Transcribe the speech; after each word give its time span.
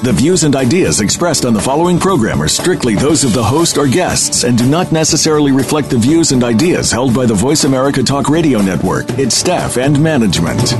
The 0.00 0.12
views 0.12 0.44
and 0.44 0.54
ideas 0.54 1.00
expressed 1.00 1.44
on 1.44 1.54
the 1.54 1.60
following 1.60 1.98
program 1.98 2.40
are 2.40 2.46
strictly 2.46 2.94
those 2.94 3.24
of 3.24 3.32
the 3.32 3.42
host 3.42 3.76
or 3.76 3.88
guests 3.88 4.44
and 4.44 4.56
do 4.56 4.64
not 4.64 4.92
necessarily 4.92 5.50
reflect 5.50 5.90
the 5.90 5.98
views 5.98 6.30
and 6.30 6.44
ideas 6.44 6.92
held 6.92 7.12
by 7.12 7.26
the 7.26 7.34
Voice 7.34 7.64
America 7.64 8.04
Talk 8.04 8.28
Radio 8.28 8.60
Network, 8.60 9.10
its 9.18 9.34
staff, 9.34 9.76
and 9.76 10.00
management. 10.00 10.72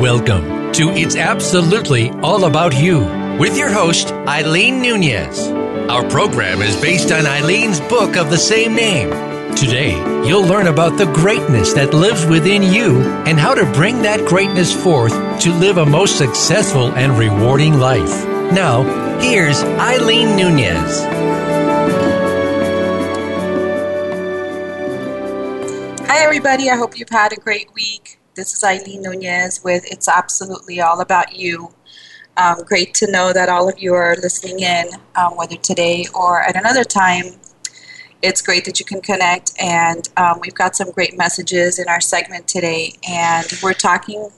Welcome 0.00 0.72
to 0.74 0.90
It's 0.90 1.16
Absolutely 1.16 2.10
All 2.22 2.44
About 2.44 2.72
You 2.80 3.00
with 3.36 3.58
your 3.58 3.72
host, 3.72 4.12
Eileen 4.12 4.80
Nunez. 4.80 5.50
Our 5.90 6.08
program 6.08 6.62
is 6.62 6.80
based 6.80 7.10
on 7.10 7.26
Eileen's 7.26 7.80
book 7.80 8.16
of 8.16 8.30
the 8.30 8.38
same 8.38 8.76
name 8.76 9.29
Today, 9.56 9.96
you'll 10.26 10.46
learn 10.46 10.68
about 10.68 10.96
the 10.96 11.06
greatness 11.06 11.72
that 11.74 11.92
lives 11.92 12.24
within 12.24 12.62
you 12.62 13.00
and 13.26 13.38
how 13.38 13.54
to 13.54 13.64
bring 13.72 14.02
that 14.02 14.26
greatness 14.26 14.72
forth 14.72 15.12
to 15.40 15.52
live 15.52 15.76
a 15.76 15.84
most 15.84 16.16
successful 16.16 16.92
and 16.92 17.18
rewarding 17.18 17.78
life. 17.78 18.26
Now, 18.52 18.82
here's 19.20 19.62
Eileen 19.62 20.34
Nunez. 20.36 21.02
Hi, 26.06 26.24
everybody. 26.24 26.70
I 26.70 26.76
hope 26.76 26.98
you've 26.98 27.10
had 27.10 27.32
a 27.32 27.36
great 27.36 27.72
week. 27.74 28.18
This 28.34 28.54
is 28.54 28.64
Eileen 28.64 29.02
Nunez 29.02 29.62
with 29.62 29.84
It's 29.90 30.08
Absolutely 30.08 30.80
All 30.80 31.00
About 31.00 31.36
You. 31.36 31.74
Um, 32.36 32.62
great 32.64 32.94
to 32.94 33.10
know 33.10 33.32
that 33.32 33.48
all 33.48 33.68
of 33.68 33.78
you 33.78 33.92
are 33.94 34.16
listening 34.16 34.60
in, 34.60 34.88
um, 35.16 35.36
whether 35.36 35.56
today 35.56 36.06
or 36.14 36.40
at 36.40 36.56
another 36.56 36.84
time 36.84 37.39
it's 38.22 38.42
great 38.42 38.64
that 38.66 38.78
you 38.78 38.86
can 38.86 39.00
connect, 39.00 39.52
and 39.58 40.08
um, 40.16 40.38
we've 40.40 40.54
got 40.54 40.76
some 40.76 40.90
great 40.90 41.16
messages 41.16 41.78
in 41.78 41.88
our 41.88 42.00
segment 42.00 42.46
today. 42.46 42.94
And 43.08 43.46
we're 43.62 43.74
talking, 43.74 44.30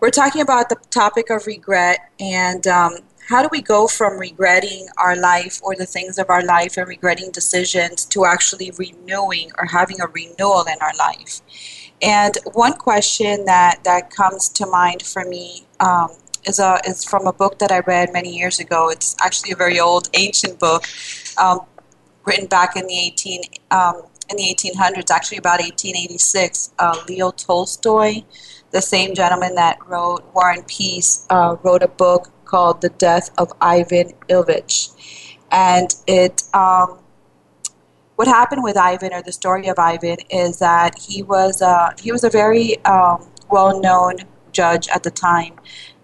we're 0.00 0.10
talking 0.10 0.42
about 0.42 0.68
the 0.68 0.76
topic 0.90 1.30
of 1.30 1.46
regret 1.46 2.10
and 2.20 2.66
um, 2.66 2.98
how 3.28 3.42
do 3.42 3.48
we 3.50 3.62
go 3.62 3.86
from 3.86 4.18
regretting 4.18 4.88
our 4.98 5.16
life 5.16 5.60
or 5.62 5.74
the 5.74 5.86
things 5.86 6.18
of 6.18 6.28
our 6.28 6.44
life 6.44 6.76
and 6.76 6.86
regretting 6.88 7.30
decisions 7.30 8.04
to 8.06 8.24
actually 8.24 8.72
renewing 8.78 9.50
or 9.58 9.66
having 9.66 10.00
a 10.00 10.06
renewal 10.08 10.64
in 10.64 10.76
our 10.80 10.92
life. 10.98 11.40
And 12.02 12.36
one 12.52 12.74
question 12.74 13.44
that 13.46 13.84
that 13.84 14.10
comes 14.10 14.48
to 14.50 14.66
mind 14.66 15.02
for 15.02 15.24
me. 15.24 15.66
Um, 15.80 16.08
is, 16.44 16.58
a, 16.58 16.80
is 16.84 17.04
from 17.04 17.28
a 17.28 17.32
book 17.32 17.60
that 17.60 17.70
I 17.70 17.80
read 17.80 18.12
many 18.12 18.36
years 18.36 18.58
ago. 18.58 18.88
It's 18.88 19.14
actually 19.20 19.52
a 19.52 19.56
very 19.56 19.78
old, 19.78 20.08
ancient 20.14 20.58
book, 20.58 20.84
um, 21.38 21.60
written 22.24 22.46
back 22.46 22.76
in 22.76 22.86
the 22.86 22.98
18 22.98 23.42
um, 23.70 24.02
in 24.30 24.36
the 24.36 24.54
1800s, 24.54 25.10
actually 25.10 25.38
about 25.38 25.60
1886. 25.60 26.72
Uh, 26.78 26.96
Leo 27.08 27.30
Tolstoy, 27.32 28.22
the 28.70 28.80
same 28.80 29.14
gentleman 29.14 29.54
that 29.54 29.78
wrote 29.86 30.24
War 30.34 30.50
and 30.50 30.66
Peace, 30.66 31.26
uh, 31.30 31.56
wrote 31.62 31.82
a 31.82 31.88
book 31.88 32.30
called 32.44 32.80
The 32.80 32.90
Death 32.90 33.30
of 33.38 33.52
Ivan 33.60 34.12
Ilyich, 34.28 35.36
and 35.50 35.94
it. 36.06 36.42
Um, 36.54 36.98
what 38.16 38.28
happened 38.28 38.62
with 38.62 38.76
Ivan, 38.76 39.12
or 39.12 39.22
the 39.22 39.32
story 39.32 39.68
of 39.68 39.78
Ivan, 39.78 40.18
is 40.30 40.58
that 40.58 40.98
he 40.98 41.22
was 41.22 41.62
uh, 41.62 41.90
he 42.00 42.12
was 42.12 42.24
a 42.24 42.30
very 42.30 42.82
um, 42.84 43.26
well-known 43.50 44.16
judge 44.52 44.86
at 44.88 45.02
the 45.02 45.10
time, 45.10 45.54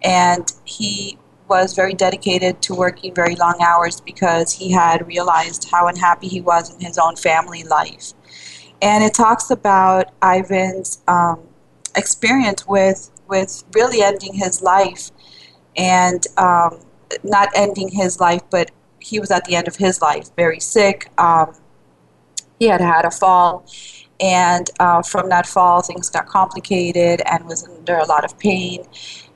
and 0.03 0.53
he 0.65 1.19
was 1.49 1.75
very 1.75 1.95
dedicated 1.95 2.61
to 2.63 2.75
working 2.75 3.15
very 3.15 3.35
long 3.37 3.57
hours 3.61 4.01
because 4.01 4.53
he 4.53 4.71
had 4.71 5.07
realized 5.07 5.69
how 5.71 5.89
unhappy 5.89 6.29
he 6.29 6.41
was 6.41 6.75
in 6.75 6.81
his 6.81 6.99
own 6.99 7.17
family 7.17 7.65
life. 7.65 8.13
And 8.81 9.03
it 9.03 9.15
talks 9.15 9.51
about 9.51 10.13
Ivan's 10.23 11.03
um, 11.09 11.41
experience 11.97 12.67
with, 12.67 13.11
with 13.29 13.65
really 13.75 14.03
ending 14.03 14.35
his 14.35 14.63
life 14.63 15.11
and 15.77 16.27
um, 16.37 16.81
not 17.23 17.49
ending 17.55 17.89
his 17.89 18.21
life, 18.21 18.43
but 18.51 18.71
he 19.01 19.19
was 19.21 19.31
at 19.31 19.45
the 19.45 19.57
end 19.57 19.69
of 19.69 19.77
his 19.77 20.03
life, 20.03 20.31
very 20.37 20.61
sick. 20.61 21.11
Um, 21.19 21.55
he 22.59 22.67
had 22.67 22.81
had 22.81 23.05
a 23.05 23.11
fall, 23.11 23.65
and 24.21 24.69
uh, 24.81 25.03
from 25.03 25.29
that 25.29 25.47
fall, 25.47 25.81
things 25.81 26.11
got 26.11 26.27
complicated 26.27 27.23
and 27.27 27.47
was 27.47 27.67
under 27.69 27.97
a 27.97 28.07
lot 28.07 28.25
of 28.25 28.37
pain. 28.39 28.85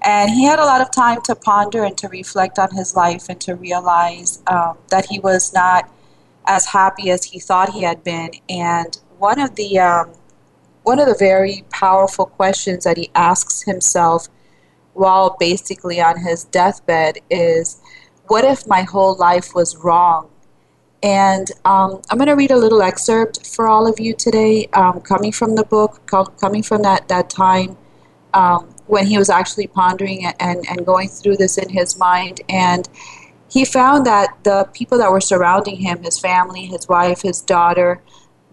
And 0.04 0.30
he 0.30 0.44
had 0.44 0.58
a 0.58 0.64
lot 0.64 0.80
of 0.80 0.90
time 0.90 1.20
to 1.22 1.34
ponder 1.34 1.84
and 1.84 1.96
to 1.98 2.08
reflect 2.08 2.58
on 2.58 2.74
his 2.74 2.96
life 2.96 3.28
and 3.28 3.40
to 3.42 3.54
realize 3.54 4.42
um, 4.48 4.76
that 4.88 5.06
he 5.06 5.20
was 5.20 5.52
not 5.52 5.88
as 6.46 6.66
happy 6.66 7.10
as 7.10 7.24
he 7.24 7.38
thought 7.38 7.70
he 7.70 7.82
had 7.82 8.02
been. 8.02 8.30
And 8.48 8.98
one 9.18 9.38
of 9.38 9.54
the 9.54 9.78
um, 9.78 10.12
one 10.82 10.98
of 10.98 11.06
the 11.06 11.16
very 11.16 11.64
powerful 11.70 12.26
questions 12.26 12.82
that 12.84 12.96
he 12.96 13.10
asks 13.14 13.62
himself 13.62 14.26
while 14.94 15.36
basically 15.38 16.00
on 16.00 16.18
his 16.18 16.44
deathbed 16.44 17.18
is, 17.30 17.80
"What 18.26 18.44
if 18.44 18.66
my 18.66 18.82
whole 18.82 19.14
life 19.14 19.54
was 19.54 19.76
wrong?" 19.76 20.28
And 21.04 21.50
um, 21.64 22.02
I'm 22.10 22.18
going 22.18 22.28
to 22.28 22.36
read 22.36 22.50
a 22.50 22.56
little 22.56 22.82
excerpt 22.82 23.46
for 23.46 23.68
all 23.68 23.86
of 23.88 23.98
you 24.00 24.14
today, 24.14 24.68
um, 24.72 25.00
coming 25.00 25.32
from 25.32 25.54
the 25.54 25.64
book, 25.64 26.10
coming 26.40 26.62
from 26.62 26.82
that 26.82 27.08
that 27.08 27.30
time 27.30 27.76
um, 28.34 28.71
when 28.86 29.06
he 29.06 29.18
was 29.18 29.30
actually 29.30 29.66
pondering 29.66 30.26
and, 30.40 30.64
and 30.68 30.84
going 30.84 31.08
through 31.08 31.36
this 31.36 31.58
in 31.58 31.68
his 31.68 31.98
mind. 31.98 32.40
And 32.48 32.88
he 33.48 33.64
found 33.64 34.06
that 34.06 34.36
the 34.44 34.68
people 34.72 34.98
that 34.98 35.10
were 35.10 35.20
surrounding 35.20 35.76
him, 35.76 36.02
his 36.02 36.18
family, 36.18 36.66
his 36.66 36.88
wife, 36.88 37.22
his 37.22 37.40
daughter, 37.40 38.00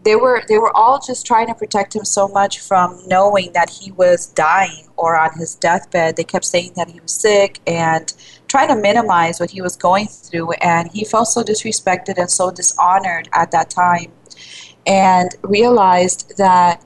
they 0.03 0.15
were 0.15 0.43
they 0.47 0.57
were 0.57 0.75
all 0.75 0.99
just 0.99 1.25
trying 1.25 1.47
to 1.47 1.53
protect 1.53 1.95
him 1.95 2.05
so 2.05 2.27
much 2.27 2.59
from 2.59 3.01
knowing 3.07 3.51
that 3.53 3.69
he 3.69 3.91
was 3.91 4.27
dying 4.27 4.87
or 4.95 5.19
on 5.19 5.37
his 5.37 5.55
deathbed. 5.55 6.15
They 6.15 6.23
kept 6.23 6.45
saying 6.45 6.73
that 6.75 6.89
he 6.89 6.99
was 7.01 7.11
sick 7.11 7.59
and 7.67 8.13
trying 8.47 8.69
to 8.69 8.75
minimize 8.75 9.39
what 9.39 9.51
he 9.51 9.61
was 9.61 9.75
going 9.75 10.07
through 10.07 10.51
and 10.53 10.89
he 10.91 11.03
felt 11.03 11.27
so 11.27 11.43
disrespected 11.43 12.17
and 12.17 12.29
so 12.29 12.49
dishonored 12.49 13.27
at 13.33 13.51
that 13.51 13.69
time 13.69 14.11
and 14.87 15.35
realized 15.43 16.33
that 16.37 16.83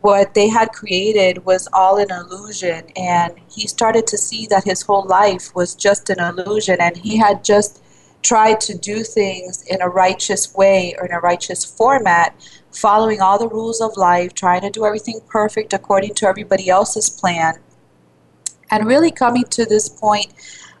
what 0.00 0.34
they 0.34 0.48
had 0.48 0.70
created 0.72 1.44
was 1.44 1.68
all 1.72 1.98
an 1.98 2.10
illusion 2.10 2.84
and 2.96 3.34
he 3.50 3.66
started 3.66 4.06
to 4.06 4.16
see 4.16 4.46
that 4.46 4.64
his 4.64 4.82
whole 4.82 5.04
life 5.06 5.54
was 5.54 5.74
just 5.74 6.08
an 6.10 6.18
illusion 6.20 6.76
and 6.80 6.96
he 6.96 7.16
had 7.16 7.44
just 7.44 7.82
tried 8.22 8.60
to 8.60 8.76
do 8.76 9.02
things 9.02 9.62
in 9.68 9.80
a 9.80 9.88
righteous 9.88 10.54
way 10.54 10.94
or 10.98 11.06
in 11.06 11.12
a 11.12 11.20
righteous 11.20 11.64
format 11.64 12.34
following 12.70 13.20
all 13.20 13.38
the 13.38 13.48
rules 13.48 13.80
of 13.80 13.96
life 13.96 14.32
trying 14.34 14.60
to 14.60 14.70
do 14.70 14.84
everything 14.84 15.20
perfect 15.26 15.72
according 15.72 16.14
to 16.14 16.26
everybody 16.26 16.68
else's 16.68 17.10
plan 17.10 17.54
and 18.70 18.86
really 18.86 19.10
coming 19.10 19.44
to 19.44 19.64
this 19.66 19.88
point 19.88 20.32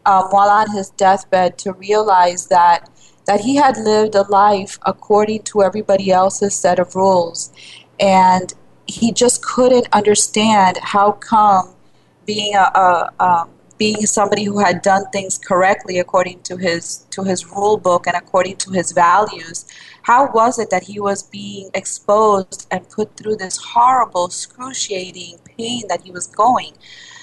um, 0.06 0.24
while 0.30 0.48
on 0.48 0.70
his 0.70 0.90
deathbed 0.90 1.58
to 1.58 1.72
realize 1.72 2.46
that 2.46 2.88
that 3.26 3.40
he 3.40 3.54
had 3.56 3.76
lived 3.76 4.14
a 4.14 4.22
life 4.22 4.78
according 4.86 5.42
to 5.42 5.62
everybody 5.62 6.10
else's 6.10 6.54
set 6.54 6.78
of 6.78 6.96
rules. 6.96 7.52
And 8.00 8.52
he 8.90 9.12
just 9.12 9.44
couldn't 9.44 9.88
understand 9.92 10.78
how 10.82 11.12
come 11.12 11.74
being 12.26 12.54
a, 12.54 12.58
a 12.58 13.10
um, 13.20 13.50
being 13.78 14.04
somebody 14.04 14.44
who 14.44 14.58
had 14.58 14.82
done 14.82 15.04
things 15.10 15.38
correctly 15.38 15.98
according 15.98 16.40
to 16.42 16.56
his 16.56 17.06
to 17.10 17.22
his 17.22 17.46
rule 17.46 17.78
book 17.78 18.06
and 18.06 18.16
according 18.16 18.56
to 18.56 18.70
his 18.70 18.92
values 18.92 19.64
how 20.02 20.30
was 20.32 20.58
it 20.58 20.70
that 20.70 20.82
he 20.82 21.00
was 21.00 21.22
being 21.22 21.70
exposed 21.74 22.66
and 22.70 22.88
put 22.90 23.16
through 23.16 23.36
this 23.36 23.56
horrible 23.56 24.26
excruciating 24.26 25.38
pain 25.56 25.82
that 25.88 26.02
he 26.02 26.10
was 26.10 26.26
going 26.26 26.72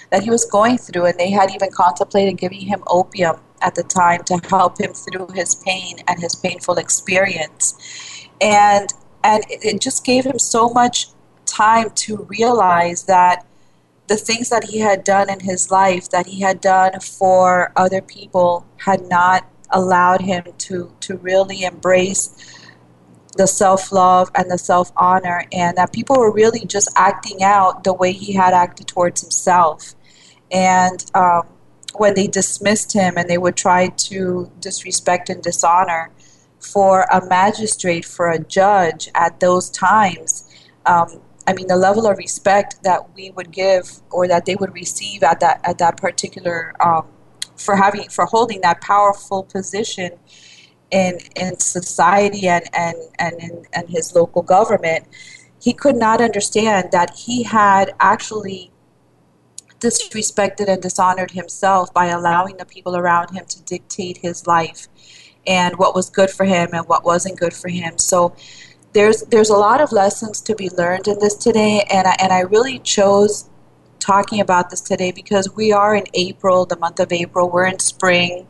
that 0.09 0.23
he 0.23 0.29
was 0.29 0.45
going 0.45 0.77
through? 0.77 1.05
And 1.05 1.17
they 1.17 1.31
had 1.31 1.53
even 1.53 1.69
contemplated 1.71 2.37
giving 2.37 2.61
him 2.61 2.83
opium 2.87 3.37
at 3.61 3.75
the 3.75 3.83
time 3.83 4.23
to 4.25 4.39
help 4.49 4.79
him 4.79 4.93
through 4.93 5.27
his 5.33 5.55
pain 5.55 5.97
and 6.07 6.19
his 6.19 6.35
painful 6.35 6.75
experience. 6.75 8.27
And 8.39 8.93
and 9.23 9.43
it 9.49 9.81
just 9.81 10.05
gave 10.05 10.25
him 10.25 10.39
so 10.39 10.69
much 10.69 11.07
time 11.57 11.89
to 11.91 12.17
realize 12.29 13.03
that 13.03 13.45
the 14.07 14.15
things 14.15 14.49
that 14.49 14.63
he 14.63 14.79
had 14.79 15.03
done 15.03 15.29
in 15.29 15.39
his 15.39 15.71
life, 15.71 16.09
that 16.09 16.25
he 16.27 16.39
had 16.41 16.61
done 16.61 16.99
for 16.99 17.71
other 17.75 18.01
people, 18.01 18.65
had 18.77 19.01
not 19.07 19.45
allowed 19.71 20.21
him 20.21 20.43
to, 20.57 20.93
to 21.01 21.17
really 21.17 21.63
embrace 21.63 22.23
the 23.35 23.47
self 23.47 23.91
love 23.91 24.29
and 24.35 24.49
the 24.49 24.57
self 24.57 24.91
honor, 24.95 25.43
and 25.51 25.77
that 25.77 25.91
people 25.91 26.17
were 26.17 26.31
really 26.31 26.65
just 26.65 26.89
acting 26.95 27.43
out 27.43 27.83
the 27.83 27.93
way 27.93 28.11
he 28.11 28.33
had 28.33 28.53
acted 28.53 28.87
towards 28.87 29.21
himself. 29.21 29.95
And 30.51 31.03
um, 31.13 31.43
when 31.95 32.13
they 32.15 32.27
dismissed 32.27 32.93
him 32.93 33.17
and 33.17 33.29
they 33.29 33.37
would 33.37 33.55
try 33.55 33.89
to 34.09 34.51
disrespect 34.59 35.29
and 35.29 35.41
dishonor, 35.43 36.11
for 36.59 37.05
a 37.11 37.25
magistrate, 37.27 38.05
for 38.05 38.29
a 38.29 38.39
judge 38.39 39.09
at 39.15 39.39
those 39.39 39.69
times. 39.69 40.43
Um, 40.85 41.21
I 41.47 41.53
mean, 41.53 41.67
the 41.67 41.77
level 41.77 42.05
of 42.05 42.17
respect 42.17 42.83
that 42.83 43.15
we 43.15 43.31
would 43.31 43.51
give 43.51 43.89
or 44.11 44.27
that 44.27 44.45
they 44.45 44.55
would 44.55 44.73
receive 44.73 45.23
at 45.23 45.39
that 45.39 45.61
at 45.63 45.77
that 45.77 45.95
particular 45.97 46.73
um, 46.85 47.07
for 47.55 47.75
having 47.75 48.09
for 48.09 48.25
holding 48.25 48.61
that 48.61 48.81
powerful 48.81 49.43
position 49.43 50.11
in 50.91 51.19
in 51.35 51.57
society 51.57 52.47
and 52.47 52.65
and 52.73 52.97
and 53.17 53.39
in 53.39 53.65
and 53.73 53.89
his 53.89 54.13
local 54.13 54.41
government, 54.41 55.05
he 55.61 55.73
could 55.73 55.95
not 55.95 56.21
understand 56.21 56.89
that 56.91 57.15
he 57.15 57.43
had 57.43 57.95
actually 57.99 58.71
disrespected 59.79 60.67
and 60.67 60.81
dishonored 60.81 61.31
himself 61.31 61.93
by 61.93 62.07
allowing 62.07 62.57
the 62.57 62.65
people 62.65 62.95
around 62.97 63.29
him 63.31 63.45
to 63.45 63.61
dictate 63.63 64.17
his 64.17 64.47
life 64.47 64.87
and 65.45 65.77
what 65.77 65.95
was 65.95 66.09
good 66.09 66.29
for 66.29 66.45
him 66.45 66.69
and 66.73 66.87
what 66.87 67.05
wasn't 67.05 67.37
good 67.39 67.53
for 67.53 67.69
him. 67.69 67.97
So 67.97 68.35
there's 68.93 69.21
there's 69.23 69.49
a 69.49 69.55
lot 69.57 69.81
of 69.81 69.91
lessons 69.91 70.41
to 70.41 70.55
be 70.55 70.69
learned 70.71 71.07
in 71.07 71.19
this 71.19 71.35
today 71.35 71.85
and 71.91 72.07
I, 72.07 72.15
and 72.19 72.31
I 72.33 72.41
really 72.41 72.79
chose 72.79 73.49
talking 73.99 74.39
about 74.39 74.69
this 74.69 74.81
today 74.81 75.11
because 75.11 75.53
we 75.55 75.71
are 75.71 75.95
in 75.95 76.05
April, 76.13 76.65
the 76.65 76.77
month 76.77 76.99
of 76.99 77.11
April. 77.11 77.49
We're 77.49 77.67
in 77.67 77.79
spring. 77.79 78.47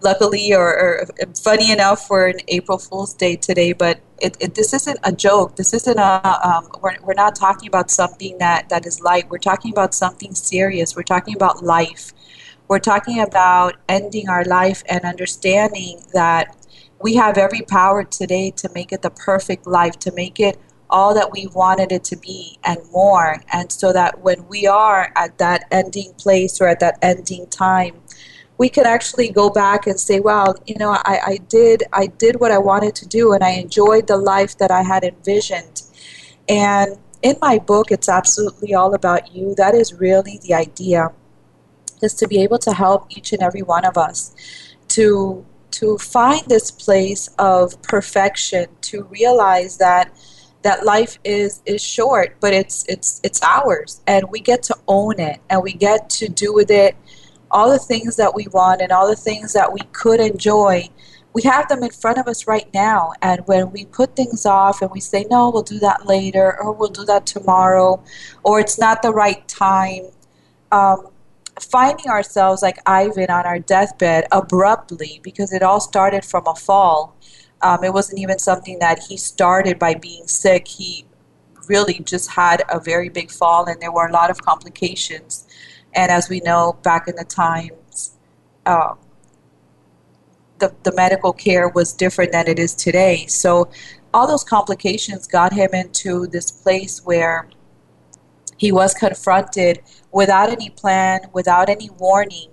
Luckily, 0.00 0.52
or, 0.52 0.68
or 0.68 1.06
funny 1.42 1.70
enough, 1.72 2.10
we're 2.10 2.28
in 2.28 2.40
April 2.48 2.76
Fool's 2.76 3.14
Day 3.14 3.36
today, 3.36 3.72
but 3.72 4.00
it, 4.20 4.36
it, 4.38 4.54
this 4.54 4.74
isn't 4.74 4.98
a 5.02 5.12
joke. 5.12 5.56
This 5.56 5.72
isn't 5.72 5.98
a, 5.98 6.40
um, 6.46 6.68
we're, 6.82 6.96
we're 7.02 7.14
not 7.14 7.34
talking 7.34 7.68
about 7.68 7.90
something 7.90 8.36
that, 8.38 8.68
that 8.68 8.84
is 8.84 9.00
light. 9.00 9.30
We're 9.30 9.38
talking 9.38 9.70
about 9.70 9.94
something 9.94 10.34
serious. 10.34 10.94
We're 10.94 11.04
talking 11.04 11.34
about 11.34 11.64
life. 11.64 12.12
We're 12.68 12.80
talking 12.80 13.20
about 13.20 13.76
ending 13.88 14.28
our 14.28 14.44
life 14.44 14.82
and 14.90 15.04
understanding 15.04 16.02
that 16.12 16.54
we 17.04 17.14
have 17.16 17.36
every 17.36 17.60
power 17.60 18.02
today 18.02 18.50
to 18.50 18.66
make 18.74 18.90
it 18.90 19.02
the 19.02 19.10
perfect 19.10 19.66
life, 19.66 19.98
to 19.98 20.10
make 20.12 20.40
it 20.40 20.56
all 20.88 21.12
that 21.12 21.30
we 21.30 21.46
wanted 21.48 21.92
it 21.92 22.02
to 22.02 22.16
be 22.16 22.58
and 22.64 22.78
more. 22.90 23.42
And 23.52 23.70
so 23.70 23.92
that 23.92 24.20
when 24.20 24.48
we 24.48 24.66
are 24.66 25.12
at 25.14 25.36
that 25.36 25.66
ending 25.70 26.14
place 26.14 26.62
or 26.62 26.66
at 26.66 26.80
that 26.80 26.98
ending 27.02 27.46
time, 27.48 28.00
we 28.56 28.70
can 28.70 28.86
actually 28.86 29.28
go 29.28 29.50
back 29.50 29.86
and 29.86 30.00
say, 30.00 30.18
well, 30.18 30.56
you 30.66 30.76
know, 30.78 30.92
I, 30.92 31.20
I 31.26 31.38
did 31.46 31.82
I 31.92 32.06
did 32.06 32.40
what 32.40 32.50
I 32.50 32.56
wanted 32.56 32.94
to 32.96 33.06
do 33.06 33.34
and 33.34 33.44
I 33.44 33.50
enjoyed 33.50 34.06
the 34.06 34.16
life 34.16 34.56
that 34.56 34.70
I 34.70 34.82
had 34.82 35.04
envisioned. 35.04 35.82
And 36.48 36.96
in 37.20 37.36
my 37.42 37.58
book, 37.58 37.90
it's 37.90 38.08
absolutely 38.08 38.72
all 38.72 38.94
about 38.94 39.34
you. 39.34 39.54
That 39.56 39.74
is 39.74 39.92
really 39.92 40.40
the 40.42 40.54
idea, 40.54 41.12
is 42.00 42.14
to 42.14 42.26
be 42.26 42.40
able 42.42 42.60
to 42.60 42.72
help 42.72 43.14
each 43.14 43.34
and 43.34 43.42
every 43.42 43.62
one 43.62 43.84
of 43.84 43.98
us 43.98 44.34
to 44.88 45.44
to 45.78 45.98
find 45.98 46.42
this 46.46 46.70
place 46.70 47.28
of 47.38 47.80
perfection, 47.82 48.66
to 48.82 49.04
realize 49.04 49.76
that 49.78 50.12
that 50.62 50.84
life 50.84 51.18
is 51.24 51.62
is 51.66 51.82
short, 51.82 52.36
but 52.40 52.52
it's 52.54 52.84
it's 52.88 53.20
it's 53.22 53.42
ours, 53.42 54.00
and 54.06 54.30
we 54.30 54.40
get 54.40 54.62
to 54.64 54.76
own 54.88 55.20
it, 55.20 55.38
and 55.50 55.62
we 55.62 55.72
get 55.72 56.08
to 56.10 56.28
do 56.28 56.52
with 56.54 56.70
it 56.70 56.96
all 57.50 57.70
the 57.70 57.78
things 57.78 58.16
that 58.16 58.34
we 58.34 58.46
want 58.52 58.80
and 58.80 58.90
all 58.90 59.08
the 59.08 59.14
things 59.14 59.52
that 59.52 59.72
we 59.72 59.80
could 59.92 60.20
enjoy. 60.20 60.88
We 61.34 61.42
have 61.42 61.68
them 61.68 61.82
in 61.82 61.90
front 61.90 62.18
of 62.18 62.26
us 62.28 62.46
right 62.46 62.68
now, 62.72 63.12
and 63.20 63.42
when 63.46 63.70
we 63.72 63.84
put 63.86 64.16
things 64.16 64.46
off 64.46 64.82
and 64.82 64.90
we 64.90 65.00
say, 65.00 65.26
"No, 65.30 65.50
we'll 65.50 65.62
do 65.62 65.78
that 65.80 66.06
later," 66.06 66.56
or 66.60 66.72
"We'll 66.72 66.96
do 67.00 67.04
that 67.04 67.26
tomorrow," 67.26 68.02
or 68.42 68.60
"It's 68.60 68.78
not 68.78 69.02
the 69.02 69.12
right 69.12 69.46
time," 69.48 70.04
um, 70.72 71.08
finding 71.60 72.08
ourselves 72.08 72.62
like 72.62 72.78
Ivan 72.86 73.30
on 73.30 73.46
our 73.46 73.58
deathbed 73.58 74.26
abruptly 74.32 75.20
because 75.22 75.52
it 75.52 75.62
all 75.62 75.80
started 75.80 76.24
from 76.24 76.46
a 76.46 76.54
fall 76.54 77.16
um, 77.64 77.82
it 77.82 77.94
wasn't 77.94 78.20
even 78.20 78.38
something 78.38 78.78
that 78.80 78.98
he 79.08 79.16
started 79.16 79.78
by 79.78 79.94
being 79.94 80.26
sick. 80.26 80.68
He 80.68 81.06
really 81.66 81.94
just 82.00 82.30
had 82.30 82.62
a 82.70 82.78
very 82.78 83.08
big 83.08 83.30
fall, 83.30 83.64
and 83.64 83.80
there 83.80 83.90
were 83.90 84.06
a 84.06 84.12
lot 84.12 84.30
of 84.30 84.42
complications. 84.42 85.46
And 85.94 86.12
as 86.12 86.28
we 86.28 86.40
know, 86.40 86.76
back 86.82 87.08
in 87.08 87.16
the 87.16 87.24
times, 87.24 88.18
uh, 88.66 88.94
the, 90.58 90.74
the 90.82 90.92
medical 90.94 91.32
care 91.32 91.68
was 91.70 91.94
different 91.94 92.32
than 92.32 92.48
it 92.48 92.58
is 92.58 92.74
today. 92.74 93.24
So 93.28 93.70
all 94.12 94.26
those 94.26 94.44
complications 94.44 95.26
got 95.26 95.54
him 95.54 95.70
into 95.72 96.26
this 96.26 96.50
place 96.50 97.02
where 97.04 97.48
he 98.56 98.72
was 98.72 98.94
confronted 98.94 99.80
without 100.12 100.50
any 100.50 100.70
plan, 100.70 101.20
without 101.32 101.68
any 101.68 101.90
warning, 101.98 102.50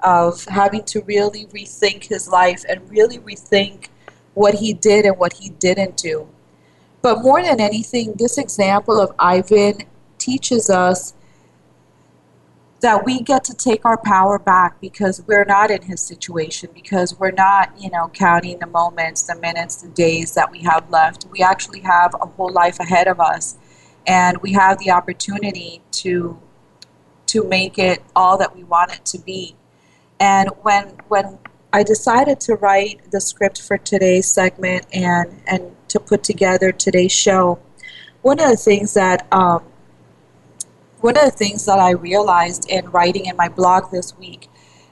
of 0.00 0.44
having 0.44 0.84
to 0.84 1.00
really 1.02 1.46
rethink 1.46 2.04
his 2.04 2.28
life 2.28 2.64
and 2.68 2.88
really 2.90 3.18
rethink 3.18 3.88
what 4.34 4.54
he 4.54 4.72
did 4.72 5.04
and 5.04 5.18
what 5.18 5.32
he 5.34 5.50
didn't 5.50 5.96
do. 5.96 6.28
But 7.02 7.22
more 7.22 7.42
than 7.42 7.60
anything, 7.60 8.14
this 8.14 8.38
example 8.38 9.00
of 9.00 9.12
Ivan 9.18 9.78
teaches 10.18 10.70
us 10.70 11.14
that 12.80 13.04
we 13.04 13.20
get 13.20 13.42
to 13.42 13.54
take 13.54 13.84
our 13.84 13.96
power 13.96 14.38
back 14.38 14.80
because 14.80 15.22
we're 15.26 15.44
not 15.44 15.70
in 15.70 15.82
his 15.82 16.00
situation, 16.00 16.70
because 16.72 17.18
we're 17.18 17.32
not, 17.32 17.72
you 17.80 17.90
know, 17.90 18.08
counting 18.14 18.58
the 18.60 18.66
moments, 18.66 19.22
the 19.22 19.34
minutes, 19.34 19.76
the 19.76 19.88
days 19.88 20.34
that 20.34 20.50
we 20.52 20.60
have 20.60 20.88
left. 20.90 21.26
We 21.32 21.42
actually 21.42 21.80
have 21.80 22.14
a 22.20 22.26
whole 22.26 22.52
life 22.52 22.78
ahead 22.78 23.08
of 23.08 23.18
us, 23.18 23.58
and 24.08 24.38
we 24.38 24.52
have 24.52 24.78
the 24.78 24.90
opportunity 24.90 25.82
to 25.92 26.40
to 27.26 27.46
make 27.46 27.78
it 27.78 28.02
all 28.16 28.38
that 28.38 28.56
we 28.56 28.64
want 28.64 28.90
it 28.90 29.04
to 29.04 29.18
be. 29.18 29.54
And 30.18 30.48
when 30.62 30.96
when 31.08 31.38
I 31.72 31.82
decided 31.82 32.40
to 32.40 32.54
write 32.54 33.10
the 33.10 33.20
script 33.20 33.60
for 33.60 33.76
today's 33.76 34.26
segment 34.26 34.86
and, 34.92 35.42
and 35.46 35.76
to 35.88 36.00
put 36.00 36.22
together 36.22 36.72
today's 36.72 37.12
show. 37.12 37.58
One 38.22 38.40
of 38.40 38.48
the 38.48 38.56
things 38.56 38.94
that 38.94 39.30
um, 39.32 39.62
one 41.00 41.16
of 41.18 41.24
the 41.24 41.30
things 41.30 41.66
that 41.66 41.78
I 41.78 41.90
realized 41.90 42.68
in 42.70 42.90
writing 42.90 43.26
in 43.26 43.36
my 43.36 43.48
blog 43.48 43.90
this 43.90 44.16
week 44.16 44.48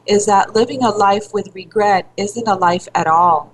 is 0.06 0.26
that 0.26 0.54
living 0.54 0.84
a 0.84 0.90
life 0.90 1.32
with 1.32 1.54
regret 1.54 2.12
isn't 2.18 2.46
a 2.46 2.54
life 2.54 2.86
at 2.94 3.06
all. 3.06 3.52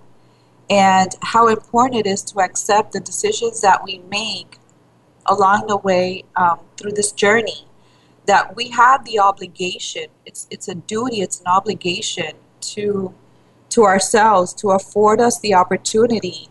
And 0.69 1.15
how 1.23 1.47
important 1.47 2.05
it 2.05 2.09
is 2.09 2.23
to 2.25 2.41
accept 2.41 2.93
the 2.93 3.01
decisions 3.01 3.61
that 3.61 3.85
we 3.85 3.99
make 4.11 4.59
along 5.27 5.67
the 5.67 5.77
way 5.77 6.25
um, 6.37 6.61
through 6.77 6.93
this 6.93 7.13
journey. 7.13 7.67
That 8.27 8.55
we 8.55 8.69
have 8.69 9.05
the 9.05 9.19
obligation, 9.19 10.07
it's, 10.25 10.47
it's 10.51 10.69
a 10.69 10.77
duty, 10.77 11.23
it's 11.23 11.41
an 11.41 11.47
obligation 11.49 12.33
to 12.61 13.15
to 13.71 13.85
ourselves 13.85 14.53
to 14.53 14.69
afford 14.71 15.19
us 15.19 15.41
the 15.41 15.55
opportunity 15.55 16.51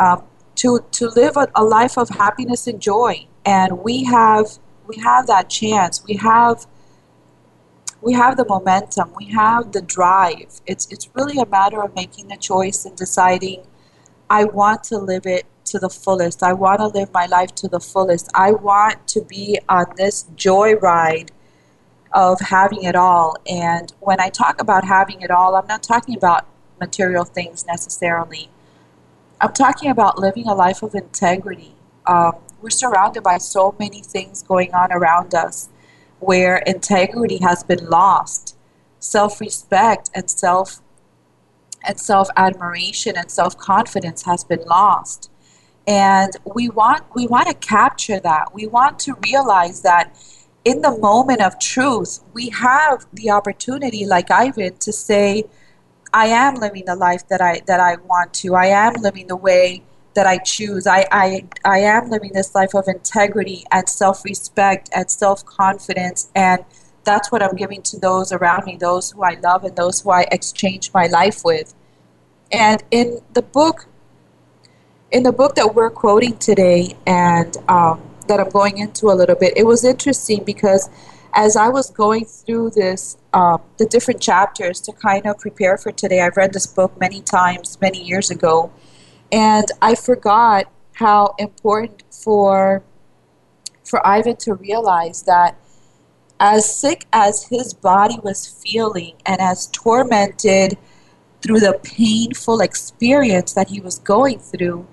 um, 0.00 0.24
to 0.56 0.84
to 0.90 1.08
live 1.10 1.36
a, 1.36 1.46
a, 1.54 1.62
life 1.62 1.96
of 1.96 2.08
happiness 2.08 2.66
and 2.66 2.82
joy. 2.82 3.26
And 3.44 3.84
we 3.84 4.04
have 4.04 4.58
we 4.86 4.96
have 4.98 5.26
that 5.28 5.48
chance. 5.48 6.04
We 6.04 6.16
have 6.16 6.66
we 8.02 8.12
have 8.12 8.36
the 8.36 8.44
momentum. 8.44 9.12
We 9.16 9.26
have 9.26 9.72
the 9.72 9.80
drive. 9.80 10.60
It's 10.66 10.86
it's 10.90 11.08
really 11.14 11.38
a 11.40 11.46
matter 11.46 11.82
of 11.82 11.94
making 11.94 12.28
the 12.28 12.36
choice 12.36 12.84
and 12.84 12.96
deciding 12.96 13.62
i 14.30 14.44
want 14.44 14.82
to 14.84 14.98
live 14.98 15.26
it 15.26 15.44
to 15.66 15.78
the 15.78 15.90
fullest 15.90 16.42
i 16.42 16.52
want 16.52 16.78
to 16.80 16.86
live 16.86 17.12
my 17.12 17.26
life 17.26 17.54
to 17.54 17.68
the 17.68 17.80
fullest 17.80 18.30
i 18.34 18.50
want 18.52 19.06
to 19.06 19.20
be 19.22 19.58
on 19.68 19.86
this 19.96 20.26
joy 20.36 20.74
ride 20.76 21.30
of 22.16 22.40
having 22.40 22.82
it 22.82 22.96
all. 22.96 23.36
And 23.46 23.92
when 24.00 24.20
I 24.20 24.30
talk 24.30 24.60
about 24.60 24.84
having 24.84 25.20
it 25.20 25.30
all, 25.30 25.54
I'm 25.54 25.66
not 25.66 25.82
talking 25.82 26.16
about 26.16 26.46
material 26.80 27.24
things 27.24 27.66
necessarily. 27.66 28.48
I'm 29.40 29.52
talking 29.52 29.90
about 29.90 30.18
living 30.18 30.46
a 30.46 30.54
life 30.54 30.82
of 30.82 30.94
integrity. 30.94 31.74
Um, 32.06 32.36
we're 32.62 32.70
surrounded 32.70 33.22
by 33.22 33.36
so 33.36 33.74
many 33.78 34.00
things 34.00 34.42
going 34.42 34.72
on 34.72 34.92
around 34.92 35.34
us 35.34 35.68
where 36.18 36.56
integrity 36.66 37.36
has 37.42 37.62
been 37.62 37.86
lost, 37.90 38.56
self-respect 38.98 40.10
and 40.14 40.30
self 40.30 40.80
and 41.86 42.00
self-admiration 42.00 43.14
and 43.16 43.30
self-confidence 43.30 44.24
has 44.24 44.42
been 44.42 44.62
lost. 44.62 45.30
And 45.86 46.32
we 46.54 46.68
want 46.68 47.04
we 47.14 47.26
want 47.26 47.46
to 47.48 47.54
capture 47.54 48.18
that. 48.20 48.52
We 48.52 48.66
want 48.66 48.98
to 49.00 49.14
realize 49.24 49.82
that 49.82 50.16
in 50.64 50.82
the 50.82 50.98
moment 50.98 51.40
of 51.42 51.58
truth, 51.60 52.20
we 52.32 52.48
have 52.50 53.06
the 53.12 53.30
opportunity, 53.30 54.04
like 54.04 54.30
Ivan, 54.30 54.76
to 54.78 54.92
say, 54.92 55.44
I 56.12 56.26
am 56.26 56.56
living 56.56 56.84
the 56.86 56.96
life 56.96 57.28
that 57.28 57.40
I 57.40 57.60
that 57.66 57.78
I 57.78 57.96
want 57.96 58.34
to. 58.34 58.54
I 58.54 58.66
am 58.66 58.94
living 58.94 59.28
the 59.28 59.36
way 59.36 59.82
that 60.16 60.26
I 60.26 60.38
choose. 60.38 60.86
I, 60.88 61.06
I, 61.12 61.44
I 61.64 61.78
am 61.80 62.10
living 62.10 62.32
this 62.32 62.54
life 62.54 62.74
of 62.74 62.88
integrity 62.88 63.64
and 63.70 63.88
self 63.88 64.24
respect 64.24 64.90
and 64.92 65.08
self 65.08 65.46
confidence. 65.46 66.30
And 66.34 66.64
that's 67.04 67.30
what 67.30 67.42
I'm 67.42 67.54
giving 67.54 67.82
to 67.82 68.00
those 68.00 68.32
around 68.32 68.64
me, 68.64 68.76
those 68.76 69.12
who 69.12 69.22
I 69.22 69.34
love 69.34 69.62
and 69.62 69.76
those 69.76 70.00
who 70.00 70.10
I 70.10 70.26
exchange 70.32 70.92
my 70.92 71.06
life 71.06 71.44
with. 71.44 71.74
And 72.50 72.82
in 72.90 73.20
the 73.34 73.42
book, 73.42 73.86
in 75.16 75.22
the 75.22 75.32
book 75.32 75.54
that 75.54 75.74
we're 75.74 75.88
quoting 75.88 76.36
today, 76.36 76.94
and 77.06 77.56
um, 77.70 77.98
that 78.28 78.38
I'm 78.38 78.50
going 78.50 78.76
into 78.76 79.06
a 79.06 79.14
little 79.14 79.34
bit, 79.34 79.54
it 79.56 79.64
was 79.64 79.82
interesting 79.82 80.44
because 80.44 80.90
as 81.32 81.56
I 81.56 81.68
was 81.68 81.88
going 81.88 82.26
through 82.26 82.72
this, 82.72 83.16
um, 83.32 83.62
the 83.78 83.86
different 83.86 84.20
chapters 84.20 84.78
to 84.82 84.92
kind 84.92 85.24
of 85.26 85.38
prepare 85.38 85.78
for 85.78 85.90
today, 85.90 86.20
I've 86.20 86.36
read 86.36 86.52
this 86.52 86.66
book 86.66 87.00
many 87.00 87.22
times, 87.22 87.78
many 87.80 88.02
years 88.02 88.30
ago, 88.30 88.70
and 89.32 89.64
I 89.80 89.94
forgot 89.94 90.70
how 90.92 91.34
important 91.38 92.02
for 92.10 92.82
for 93.84 94.06
Ivan 94.06 94.36
to 94.36 94.54
realize 94.54 95.22
that 95.22 95.56
as 96.40 96.78
sick 96.78 97.06
as 97.14 97.44
his 97.44 97.72
body 97.72 98.18
was 98.22 98.46
feeling 98.46 99.14
and 99.24 99.40
as 99.40 99.68
tormented 99.68 100.76
through 101.40 101.60
the 101.60 101.80
painful 101.82 102.60
experience 102.60 103.54
that 103.54 103.68
he 103.68 103.80
was 103.80 103.98
going 104.00 104.40
through, 104.40 104.86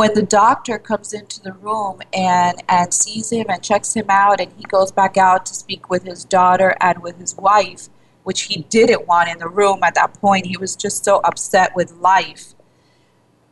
when 0.00 0.14
the 0.14 0.22
doctor 0.22 0.78
comes 0.78 1.12
into 1.12 1.42
the 1.42 1.52
room 1.52 2.00
and, 2.14 2.56
and 2.70 2.94
sees 2.94 3.30
him 3.30 3.44
and 3.50 3.62
checks 3.62 3.92
him 3.92 4.06
out, 4.08 4.40
and 4.40 4.50
he 4.56 4.62
goes 4.62 4.90
back 4.90 5.18
out 5.18 5.44
to 5.44 5.54
speak 5.54 5.90
with 5.90 6.04
his 6.04 6.24
daughter 6.24 6.74
and 6.80 7.02
with 7.02 7.18
his 7.18 7.36
wife, 7.36 7.90
which 8.22 8.44
he 8.44 8.62
didn't 8.70 9.06
want 9.06 9.28
in 9.28 9.36
the 9.36 9.46
room 9.46 9.80
at 9.82 9.94
that 9.96 10.14
point, 10.14 10.46
he 10.46 10.56
was 10.56 10.74
just 10.74 11.04
so 11.04 11.20
upset 11.22 11.76
with 11.76 11.92
life. 11.92 12.54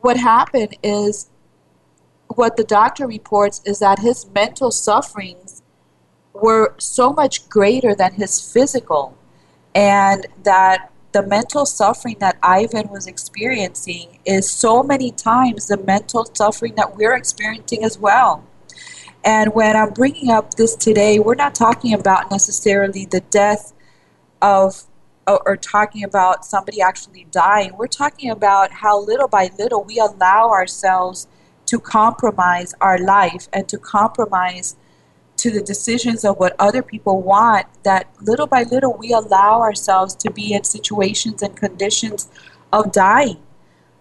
What 0.01 0.17
happened 0.17 0.75
is, 0.83 1.29
what 2.29 2.57
the 2.57 2.65
doctor 2.65 3.07
reports 3.07 3.61
is 3.67 3.81
that 3.81 3.99
his 3.99 4.25
mental 4.31 4.71
sufferings 4.71 5.61
were 6.33 6.75
so 6.79 7.13
much 7.13 7.47
greater 7.51 7.95
than 7.95 8.15
his 8.15 8.41
physical, 8.41 9.15
and 9.75 10.27
that 10.45 10.91
the 11.19 11.27
mental 11.27 11.67
suffering 11.67 12.15
that 12.21 12.39
Ivan 12.45 12.89
was 12.91 13.09
experiencing 13.09 14.21
is 14.25 14.49
so 14.49 14.85
many 14.85 15.11
times 15.11 15.67
the 15.67 15.77
mental 15.77 16.25
suffering 16.33 16.77
that 16.77 16.95
we're 16.95 17.15
experiencing 17.15 17.83
as 17.83 17.99
well. 17.99 18.45
And 19.25 19.53
when 19.53 19.77
I'm 19.77 19.91
bringing 19.91 20.31
up 20.31 20.55
this 20.55 20.77
today, 20.77 21.19
we're 21.19 21.35
not 21.35 21.57
talking 21.57 21.93
about 21.93 22.31
necessarily 22.31 23.05
the 23.05 23.21
death 23.21 23.73
of 24.41 24.85
or, 25.27 25.57
talking 25.57 26.05
about 26.05 26.45
somebody 26.45 26.81
actually 26.81 27.27
dying. 27.33 27.77
We're 27.77 27.89
talking 27.89 28.31
about 28.31 28.71
how 28.71 28.99
little 28.99 29.29
by 29.29 29.51
little 29.59 29.83
we 29.83 29.99
allow 29.99 30.51
ourselves 30.51 31.27
to 31.67 31.81
compromise 31.81 32.75
our 32.81 32.99
life 32.99 33.49
and 33.53 33.69
to 33.69 33.77
compromise 33.77 34.77
to 35.39 35.51
the 35.51 35.63
decisions 35.63 36.25
of 36.25 36.39
what 36.39 36.55
other 36.59 36.83
people 36.83 37.23
want 37.23 37.67
that 37.85 38.09
little 38.21 38.47
by 38.47 38.63
little 38.65 38.97
we 38.97 39.13
allow 39.13 39.61
ourselves 39.61 40.15
to 40.15 40.31
be 40.31 40.53
in 40.53 40.65
situations 40.65 41.43
and 41.43 41.57
conditions 41.57 42.29
of 42.73 42.93
dying 42.93 43.41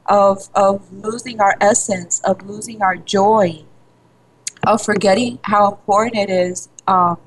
of 0.08 0.50
of 0.56 0.92
losing 0.92 1.40
our 1.40 1.56
essence 1.62 2.20
of 2.22 2.46
losing 2.48 2.82
our 2.82 2.96
joy 2.96 3.64
of 4.66 4.82
forgetting 4.82 5.40
how 5.44 5.72
important 5.72 6.16
it 6.16 6.30
is 6.30 6.70
um, 6.88 7.18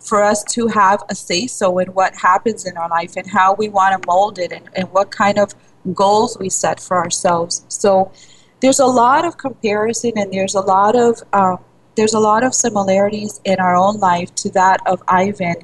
for 0.00 0.22
us 0.22 0.44
to 0.44 0.68
have 0.68 1.02
a 1.08 1.14
say 1.14 1.46
so 1.46 1.78
in 1.78 1.88
what 1.88 2.14
happens 2.14 2.66
in 2.66 2.76
our 2.76 2.88
life 2.88 3.16
and 3.16 3.26
how 3.26 3.54
we 3.54 3.68
want 3.68 4.00
to 4.00 4.06
mold 4.06 4.38
it 4.38 4.52
and, 4.52 4.68
and 4.74 4.90
what 4.92 5.10
kind 5.10 5.38
of 5.38 5.52
goals 5.94 6.36
we 6.38 6.48
set 6.48 6.80
for 6.80 6.96
ourselves. 6.96 7.64
So 7.68 8.12
there's 8.60 8.78
a 8.78 8.86
lot 8.86 9.24
of 9.24 9.36
comparison 9.36 10.12
and 10.16 10.32
there's 10.32 10.54
a 10.54 10.60
lot 10.60 10.96
of 10.96 11.22
um, 11.32 11.58
there's 11.96 12.14
a 12.14 12.20
lot 12.20 12.44
of 12.44 12.54
similarities 12.54 13.40
in 13.44 13.58
our 13.58 13.76
own 13.76 13.98
life 13.98 14.34
to 14.36 14.50
that 14.50 14.80
of 14.86 15.02
Ivan 15.08 15.56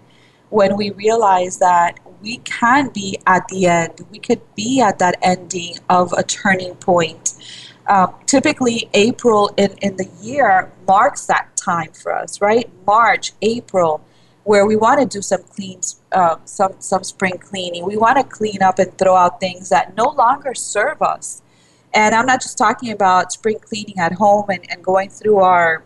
when 0.53 0.77
we 0.77 0.91
realize 0.91 1.59
that 1.59 1.99
we 2.21 2.37
can 2.39 2.91
be 2.91 3.19
at 3.27 3.49
the 3.49 3.67
end, 3.67 4.01
we 4.11 4.19
could 4.19 4.41
be 4.55 4.81
at 4.81 4.99
that 4.99 5.17
ending 5.23 5.77
of 5.89 6.13
a 6.13 6.23
turning 6.23 6.75
point. 6.77 7.35
Um, 7.89 8.15
typically, 8.27 8.89
April 8.93 9.51
in, 9.57 9.73
in 9.81 9.97
the 9.97 10.09
year 10.21 10.71
marks 10.87 11.27
that 11.27 11.57
time 11.57 11.93
for 11.93 12.15
us, 12.15 12.41
right? 12.41 12.71
March, 12.87 13.33
April, 13.41 14.05
where 14.45 14.67
we 14.67 14.77
want 14.77 15.01
to 15.01 15.07
do 15.07 15.23
some 15.23 15.43
clean, 15.43 15.81
uh, 16.13 16.37
some 16.45 16.75
some 16.79 17.03
spring 17.03 17.39
cleaning. 17.39 17.85
We 17.87 17.97
want 17.97 18.19
to 18.19 18.25
clean 18.25 18.63
up 18.63 18.79
and 18.79 18.97
throw 18.99 19.17
out 19.17 19.41
things 19.41 19.71
that 19.71 19.97
no 19.97 20.11
longer 20.11 20.55
serve 20.55 21.01
us. 21.01 21.43
And 21.95 22.15
I'm 22.15 22.27
not 22.27 22.41
just 22.41 22.59
talking 22.59 22.93
about 22.93 23.33
spring 23.33 23.59
cleaning 23.59 23.99
at 23.99 24.13
home 24.13 24.49
and, 24.51 24.65
and 24.71 24.83
going 24.83 25.11
through 25.11 25.39
our 25.39 25.83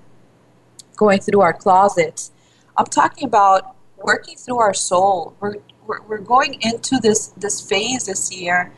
going 0.97 1.21
through 1.21 1.43
our 1.43 1.53
closets. 1.53 2.33
I'm 2.77 2.87
talking 2.87 3.27
about 3.27 3.77
working 3.97 4.37
through 4.37 4.59
our 4.59 4.75
soul. 4.75 5.37
We're, 5.41 5.57
we're, 5.87 6.03
we're 6.03 6.19
going 6.19 6.59
into 6.63 6.99
this, 6.99 7.29
this 7.29 7.61
phase 7.61 8.07
this 8.07 8.35
year 8.35 8.73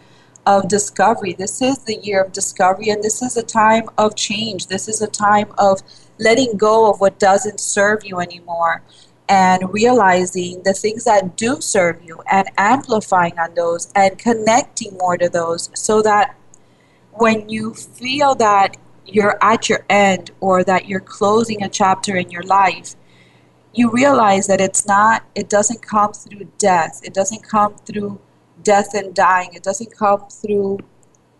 of 0.46 0.68
discovery. 0.68 1.34
This 1.34 1.60
is 1.62 1.78
the 1.78 1.96
year 1.96 2.22
of 2.22 2.32
discovery, 2.32 2.88
and 2.88 3.02
this 3.02 3.22
is 3.22 3.36
a 3.36 3.42
time 3.42 3.88
of 3.98 4.16
change. 4.16 4.66
This 4.66 4.88
is 4.88 5.02
a 5.02 5.06
time 5.06 5.52
of 5.58 5.80
letting 6.18 6.56
go 6.56 6.90
of 6.90 7.00
what 7.00 7.18
doesn't 7.18 7.60
serve 7.60 8.04
you 8.04 8.20
anymore 8.20 8.82
and 9.28 9.72
realizing 9.74 10.62
the 10.64 10.72
things 10.72 11.04
that 11.04 11.36
do 11.36 11.60
serve 11.60 12.02
you 12.02 12.22
and 12.30 12.48
amplifying 12.56 13.38
on 13.38 13.54
those 13.54 13.92
and 13.94 14.18
connecting 14.18 14.96
more 14.96 15.18
to 15.18 15.28
those 15.28 15.70
so 15.74 16.00
that 16.00 16.34
when 17.12 17.48
you 17.48 17.74
feel 17.74 18.34
that 18.34 18.76
you're 19.08 19.38
at 19.42 19.68
your 19.68 19.84
end 19.88 20.30
or 20.40 20.62
that 20.64 20.86
you're 20.86 21.00
closing 21.00 21.62
a 21.62 21.68
chapter 21.68 22.16
in 22.16 22.30
your 22.30 22.42
life, 22.42 22.94
you 23.72 23.90
realize 23.90 24.46
that 24.46 24.60
it's 24.60 24.86
not, 24.86 25.24
it 25.34 25.48
doesn't 25.48 25.82
come 25.82 26.12
through 26.12 26.50
death. 26.58 27.00
It 27.04 27.14
doesn't 27.14 27.42
come 27.42 27.76
through 27.86 28.20
death 28.62 28.94
and 28.94 29.14
dying. 29.14 29.50
It 29.54 29.62
doesn't 29.62 29.96
come 29.96 30.28
through 30.28 30.78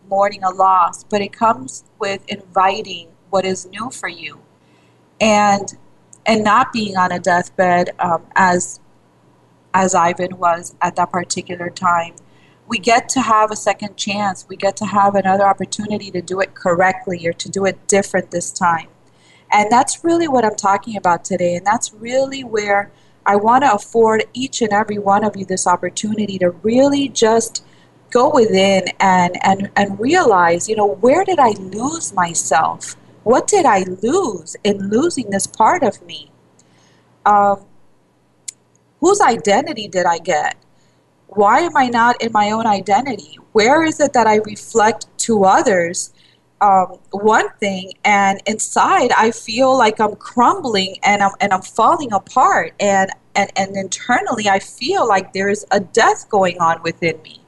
mourning 0.08 0.42
a 0.44 0.50
loss, 0.50 1.04
but 1.04 1.20
it 1.20 1.32
comes 1.32 1.84
with 1.98 2.22
inviting 2.28 3.08
what 3.30 3.44
is 3.44 3.66
new 3.66 3.90
for 3.90 4.08
you. 4.08 4.40
And 5.20 5.76
and 6.26 6.44
not 6.44 6.72
being 6.72 6.96
on 6.96 7.10
a 7.10 7.18
deathbed 7.18 7.90
um, 7.98 8.24
as 8.36 8.80
as 9.74 9.94
Ivan 9.94 10.38
was 10.38 10.74
at 10.80 10.96
that 10.96 11.10
particular 11.10 11.70
time 11.70 12.14
we 12.68 12.78
get 12.78 13.08
to 13.10 13.20
have 13.20 13.50
a 13.50 13.56
second 13.56 13.96
chance. 13.96 14.46
We 14.48 14.56
get 14.56 14.76
to 14.76 14.84
have 14.84 15.14
another 15.14 15.44
opportunity 15.44 16.10
to 16.10 16.20
do 16.20 16.40
it 16.40 16.54
correctly 16.54 17.26
or 17.26 17.32
to 17.32 17.48
do 17.48 17.64
it 17.64 17.88
different 17.88 18.30
this 18.30 18.50
time. 18.50 18.88
And 19.50 19.72
that's 19.72 20.04
really 20.04 20.28
what 20.28 20.44
I'm 20.44 20.54
talking 20.54 20.96
about 20.96 21.24
today. 21.24 21.56
And 21.56 21.66
that's 21.66 21.94
really 21.94 22.44
where 22.44 22.92
I 23.24 23.36
want 23.36 23.64
to 23.64 23.72
afford 23.72 24.24
each 24.34 24.60
and 24.60 24.72
every 24.72 24.98
one 24.98 25.24
of 25.24 25.36
you 25.36 25.46
this 25.46 25.66
opportunity 25.66 26.38
to 26.38 26.50
really 26.50 27.08
just 27.08 27.64
go 28.10 28.30
within 28.30 28.84
and, 29.00 29.36
and, 29.42 29.70
and 29.74 29.98
realize, 29.98 30.68
you 30.68 30.76
know, 30.76 30.86
where 30.86 31.24
did 31.24 31.38
I 31.38 31.50
lose 31.52 32.12
myself? 32.12 32.96
What 33.24 33.46
did 33.46 33.64
I 33.64 33.84
lose 34.02 34.56
in 34.64 34.90
losing 34.90 35.30
this 35.30 35.46
part 35.46 35.82
of 35.82 36.00
me? 36.02 36.30
Um, 37.24 37.64
whose 39.00 39.20
identity 39.20 39.88
did 39.88 40.04
I 40.06 40.18
get? 40.18 40.56
Why 41.28 41.60
am 41.60 41.76
I 41.76 41.88
not 41.88 42.20
in 42.22 42.32
my 42.32 42.50
own 42.50 42.66
identity? 42.66 43.38
Where 43.52 43.82
is 43.82 44.00
it 44.00 44.12
that 44.14 44.26
I 44.26 44.36
reflect 44.36 45.06
to 45.18 45.44
others 45.44 46.12
um, 46.60 46.98
one 47.10 47.48
thing, 47.60 47.92
and 48.04 48.40
inside 48.46 49.12
I 49.12 49.30
feel 49.30 49.76
like 49.76 50.00
I'm 50.00 50.16
crumbling 50.16 50.96
and 51.04 51.22
I'm 51.22 51.32
and 51.40 51.52
I'm 51.52 51.62
falling 51.62 52.12
apart, 52.12 52.74
and 52.80 53.10
and 53.36 53.50
and 53.56 53.76
internally 53.76 54.48
I 54.48 54.58
feel 54.58 55.06
like 55.06 55.32
there 55.32 55.48
is 55.48 55.64
a 55.70 55.80
death 55.80 56.28
going 56.28 56.58
on 56.58 56.82
within 56.82 57.20
me, 57.22 57.40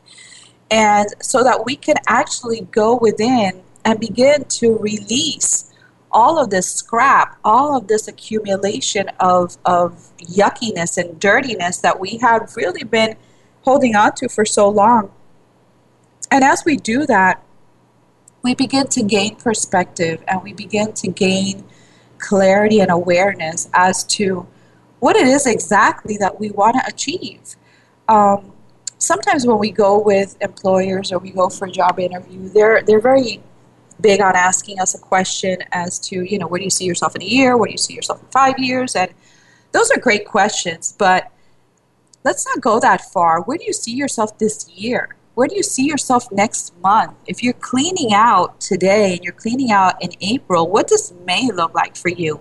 and 0.71 1.09
so 1.21 1.43
that 1.43 1.65
we 1.65 1.75
can 1.75 1.97
actually 2.07 2.61
go 2.71 2.97
within 2.97 3.63
and 3.85 3.99
begin 3.99 4.45
to 4.45 4.77
release 4.79 5.73
all 6.13 6.39
of 6.39 6.51
this 6.51 6.73
scrap, 6.73 7.37
all 7.45 7.77
of 7.77 7.89
this 7.89 8.07
accumulation 8.07 9.11
of 9.19 9.59
of 9.65 10.13
yuckiness 10.19 10.99
and 10.99 11.19
dirtiness 11.19 11.79
that 11.79 11.99
we 11.99 12.19
have 12.19 12.55
really 12.57 12.85
been 12.85 13.17
holding 13.63 13.95
on 13.95 14.15
to 14.17 14.29
for 14.29 14.45
so 14.45 14.69
long. 14.69 15.11
And 16.31 16.45
as 16.45 16.65
we 16.65 16.77
do 16.77 17.07
that, 17.07 17.43
we 18.43 18.55
begin 18.55 18.87
to 18.89 19.03
gain 19.03 19.37
perspective 19.37 20.23
and 20.27 20.43
we 20.43 20.53
begin 20.53 20.93
to 20.95 21.09
gain 21.09 21.65
clarity 22.19 22.81
and 22.81 22.91
awareness 22.91 23.69
as 23.75 24.05
to 24.05 24.47
what 25.01 25.17
it 25.17 25.27
is 25.27 25.47
exactly 25.47 26.17
that 26.19 26.39
we 26.39 26.51
want 26.51 26.77
to 26.77 26.87
achieve. 26.87 27.57
Um, 28.09 28.53
sometimes 28.99 29.47
when 29.47 29.59
we 29.59 29.71
go 29.71 29.99
with 29.99 30.37
employers 30.41 31.13
or 31.13 31.19
we 31.19 31.31
go 31.31 31.49
for 31.49 31.67
a 31.67 31.71
job 31.71 31.99
interview, 31.99 32.49
they're 32.49 32.83
they're 32.83 33.01
very 33.01 33.41
big 34.01 34.21
on 34.21 34.35
asking 34.37 34.81
us 34.81 34.95
a 34.95 34.99
question 34.99 35.59
as 35.73 35.99
to 35.99 36.23
you 36.23 36.39
know 36.39 36.47
where 36.47 36.59
do 36.59 36.65
you 36.65 36.71
see 36.71 36.85
yourself 36.85 37.17
in 37.17 37.23
a 37.23 37.27
year, 37.27 37.57
where 37.57 37.67
do 37.67 37.73
you 37.73 37.79
see 37.79 37.95
yourself 37.95 38.21
in 38.21 38.29
five 38.29 38.59
years, 38.59 38.95
and 38.95 39.13
those 39.73 39.91
are 39.91 39.99
great 39.99 40.27
questions, 40.27 40.95
but 40.99 41.31
let's 42.25 42.47
not 42.47 42.61
go 42.61 42.81
that 42.81 43.01
far. 43.13 43.43
Where 43.43 43.59
do 43.59 43.65
you 43.65 43.73
see 43.73 43.95
yourself 43.95 44.39
this 44.39 44.69
year? 44.71 45.17
Where 45.35 45.49
do 45.49 45.57
you 45.57 45.63
see 45.63 45.87
yourself 45.87 46.31
next 46.31 46.79
month? 46.83 47.15
If 47.27 47.43
you're 47.43 47.55
cleaning 47.55 48.13
out 48.13 48.61
today 48.61 49.15
and 49.15 49.25
you're 49.25 49.33
cleaning 49.33 49.71
out 49.71 50.03
in 50.03 50.11
April, 50.21 50.69
what 50.69 50.89
does 50.89 51.13
May 51.25 51.51
look 51.51 51.75
like 51.75 51.97
for 51.97 52.09
you? 52.09 52.41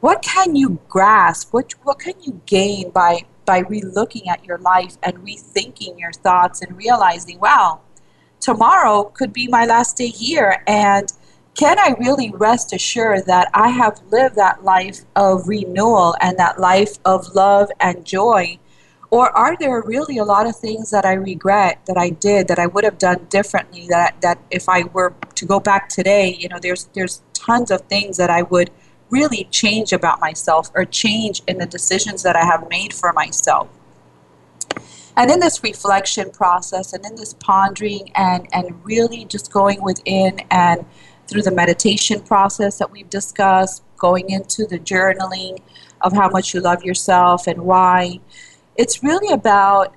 What 0.00 0.22
can 0.22 0.56
you 0.56 0.80
grasp? 0.88 1.52
What, 1.52 1.72
what 1.82 1.98
can 1.98 2.14
you 2.22 2.40
gain 2.46 2.90
by, 2.90 3.26
by 3.44 3.62
relooking 3.62 4.26
at 4.26 4.44
your 4.44 4.58
life 4.58 4.96
and 5.02 5.16
rethinking 5.18 5.98
your 5.98 6.12
thoughts 6.12 6.62
and 6.62 6.76
realizing, 6.76 7.38
wow, 7.38 7.80
tomorrow 8.40 9.04
could 9.04 9.32
be 9.32 9.46
my 9.48 9.66
last 9.66 9.96
day 9.96 10.08
here 10.08 10.62
and 10.66 11.12
can 11.54 11.78
I 11.78 11.94
really 11.98 12.30
rest 12.32 12.74
assured 12.74 13.24
that 13.26 13.48
I 13.54 13.70
have 13.70 14.02
lived 14.10 14.36
that 14.36 14.62
life 14.62 15.00
of 15.16 15.48
renewal 15.48 16.14
and 16.20 16.38
that 16.38 16.60
life 16.60 16.98
of 17.06 17.34
love 17.34 17.70
and 17.80 18.04
joy? 18.04 18.58
Or 19.10 19.30
are 19.36 19.56
there 19.58 19.80
really 19.82 20.18
a 20.18 20.24
lot 20.24 20.46
of 20.46 20.56
things 20.56 20.90
that 20.90 21.04
I 21.04 21.12
regret 21.12 21.80
that 21.86 21.96
I 21.96 22.10
did 22.10 22.48
that 22.48 22.58
I 22.58 22.66
would 22.66 22.84
have 22.84 22.98
done 22.98 23.26
differently 23.30 23.86
that 23.88 24.20
that 24.20 24.38
if 24.50 24.68
I 24.68 24.84
were 24.84 25.14
to 25.36 25.46
go 25.46 25.60
back 25.60 25.88
today, 25.88 26.36
you 26.38 26.48
know, 26.48 26.58
there's 26.60 26.88
there's 26.94 27.22
tons 27.32 27.70
of 27.70 27.82
things 27.82 28.16
that 28.16 28.30
I 28.30 28.42
would 28.42 28.70
really 29.10 29.44
change 29.50 29.92
about 29.92 30.20
myself 30.20 30.70
or 30.74 30.84
change 30.84 31.42
in 31.46 31.58
the 31.58 31.66
decisions 31.66 32.22
that 32.24 32.34
I 32.36 32.44
have 32.44 32.68
made 32.68 32.92
for 32.92 33.12
myself. 33.12 33.68
And 35.16 35.30
in 35.30 35.40
this 35.40 35.62
reflection 35.62 36.30
process 36.30 36.92
and 36.92 37.04
in 37.06 37.14
this 37.16 37.34
pondering 37.34 38.10
and, 38.16 38.46
and 38.52 38.84
really 38.84 39.24
just 39.24 39.50
going 39.50 39.82
within 39.82 40.40
and 40.50 40.84
through 41.26 41.42
the 41.42 41.50
meditation 41.50 42.20
process 42.20 42.78
that 42.78 42.90
we've 42.90 43.08
discussed, 43.08 43.82
going 43.96 44.28
into 44.28 44.66
the 44.66 44.78
journaling 44.78 45.58
of 46.02 46.12
how 46.12 46.28
much 46.28 46.52
you 46.52 46.60
love 46.60 46.84
yourself 46.84 47.46
and 47.46 47.62
why, 47.62 48.20
it's 48.76 49.02
really 49.02 49.32
about 49.32 49.94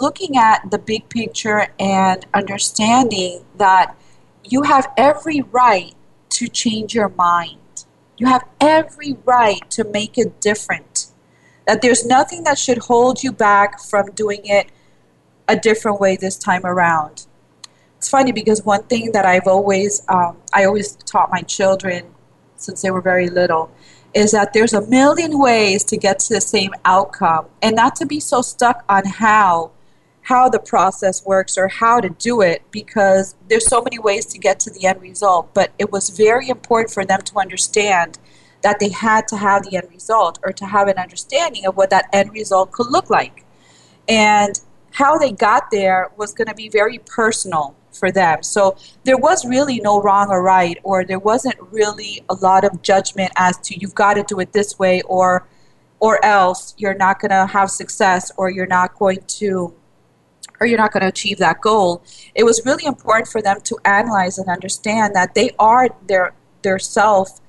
looking 0.00 0.36
at 0.36 0.70
the 0.70 0.78
big 0.78 1.08
picture 1.08 1.68
and 1.78 2.24
understanding 2.34 3.44
that 3.56 3.94
you 4.44 4.62
have 4.62 4.90
every 4.96 5.40
right 5.40 5.94
to 6.30 6.48
change 6.48 6.94
your 6.94 7.08
mind. 7.10 7.58
You 8.16 8.26
have 8.26 8.44
every 8.60 9.16
right 9.24 9.68
to 9.70 9.84
make 9.84 10.18
it 10.18 10.40
different. 10.40 11.06
That 11.66 11.82
there's 11.82 12.04
nothing 12.04 12.44
that 12.44 12.58
should 12.58 12.78
hold 12.78 13.22
you 13.22 13.32
back 13.32 13.80
from 13.80 14.10
doing 14.12 14.40
it 14.44 14.70
a 15.48 15.56
different 15.56 16.00
way 16.00 16.16
this 16.16 16.36
time 16.36 16.64
around. 16.64 17.26
It's 17.98 18.08
funny 18.08 18.32
because 18.32 18.64
one 18.64 18.82
thing 18.84 19.12
that 19.12 19.24
I've 19.24 19.46
always, 19.46 20.02
um, 20.08 20.38
I 20.52 20.64
always 20.64 20.96
taught 20.96 21.30
my 21.30 21.42
children 21.42 22.06
since 22.56 22.82
they 22.82 22.90
were 22.90 23.00
very 23.00 23.28
little 23.28 23.70
is 24.14 24.32
that 24.32 24.52
there's 24.52 24.72
a 24.72 24.86
million 24.88 25.38
ways 25.38 25.84
to 25.84 25.96
get 25.96 26.18
to 26.18 26.34
the 26.34 26.40
same 26.40 26.72
outcome 26.84 27.46
and 27.62 27.76
not 27.76 27.96
to 27.96 28.06
be 28.06 28.20
so 28.20 28.42
stuck 28.42 28.84
on 28.88 29.04
how 29.04 29.70
how 30.24 30.48
the 30.48 30.60
process 30.60 31.24
works 31.26 31.58
or 31.58 31.66
how 31.66 32.00
to 32.00 32.08
do 32.10 32.42
it 32.42 32.62
because 32.70 33.34
there's 33.48 33.66
so 33.66 33.82
many 33.82 33.98
ways 33.98 34.24
to 34.24 34.38
get 34.38 34.60
to 34.60 34.70
the 34.70 34.86
end 34.86 35.00
result 35.00 35.52
but 35.52 35.72
it 35.78 35.90
was 35.90 36.10
very 36.10 36.48
important 36.48 36.92
for 36.92 37.04
them 37.04 37.20
to 37.22 37.38
understand 37.38 38.18
that 38.62 38.78
they 38.78 38.88
had 38.88 39.28
to 39.28 39.36
have 39.36 39.64
the 39.64 39.76
end 39.76 39.88
result 39.90 40.38
or 40.42 40.52
to 40.52 40.64
have 40.64 40.88
an 40.88 40.96
understanding 40.96 41.66
of 41.66 41.76
what 41.76 41.90
that 41.90 42.08
end 42.12 42.32
result 42.32 42.72
could 42.72 42.90
look 42.90 43.10
like. 43.10 43.44
And 44.08 44.58
how 44.92 45.18
they 45.18 45.32
got 45.32 45.70
there 45.70 46.10
was 46.16 46.32
going 46.32 46.48
to 46.48 46.54
be 46.54 46.68
very 46.68 46.98
personal 46.98 47.74
for 47.92 48.10
them. 48.10 48.42
So 48.42 48.76
there 49.04 49.16
was 49.16 49.44
really 49.44 49.80
no 49.80 50.00
wrong 50.00 50.28
or 50.30 50.42
right, 50.42 50.78
or 50.82 51.04
there 51.04 51.18
wasn't 51.18 51.56
really 51.70 52.22
a 52.28 52.34
lot 52.34 52.64
of 52.64 52.82
judgment 52.82 53.32
as 53.36 53.56
to 53.58 53.78
you've 53.78 53.94
got 53.94 54.14
to 54.14 54.22
do 54.22 54.40
it 54.40 54.52
this 54.52 54.78
way, 54.78 55.02
or 55.02 55.46
or 56.00 56.24
else 56.24 56.74
you're 56.78 56.94
not 56.94 57.20
going 57.20 57.30
to 57.30 57.46
have 57.46 57.70
success, 57.70 58.32
or 58.36 58.50
you're 58.50 58.66
not 58.66 58.98
going 58.98 59.18
to, 59.26 59.72
or 60.58 60.66
you're 60.66 60.78
not 60.78 60.92
going 60.92 61.02
to 61.02 61.08
achieve 61.08 61.38
that 61.38 61.60
goal. 61.60 62.02
It 62.34 62.42
was 62.42 62.66
really 62.66 62.86
important 62.86 63.28
for 63.28 63.40
them 63.40 63.60
to 63.60 63.78
analyze 63.84 64.38
and 64.38 64.48
understand 64.48 65.14
that 65.14 65.34
they 65.34 65.50
are 65.58 65.88
their 66.08 66.34
their 66.62 66.78
self, 66.78 67.40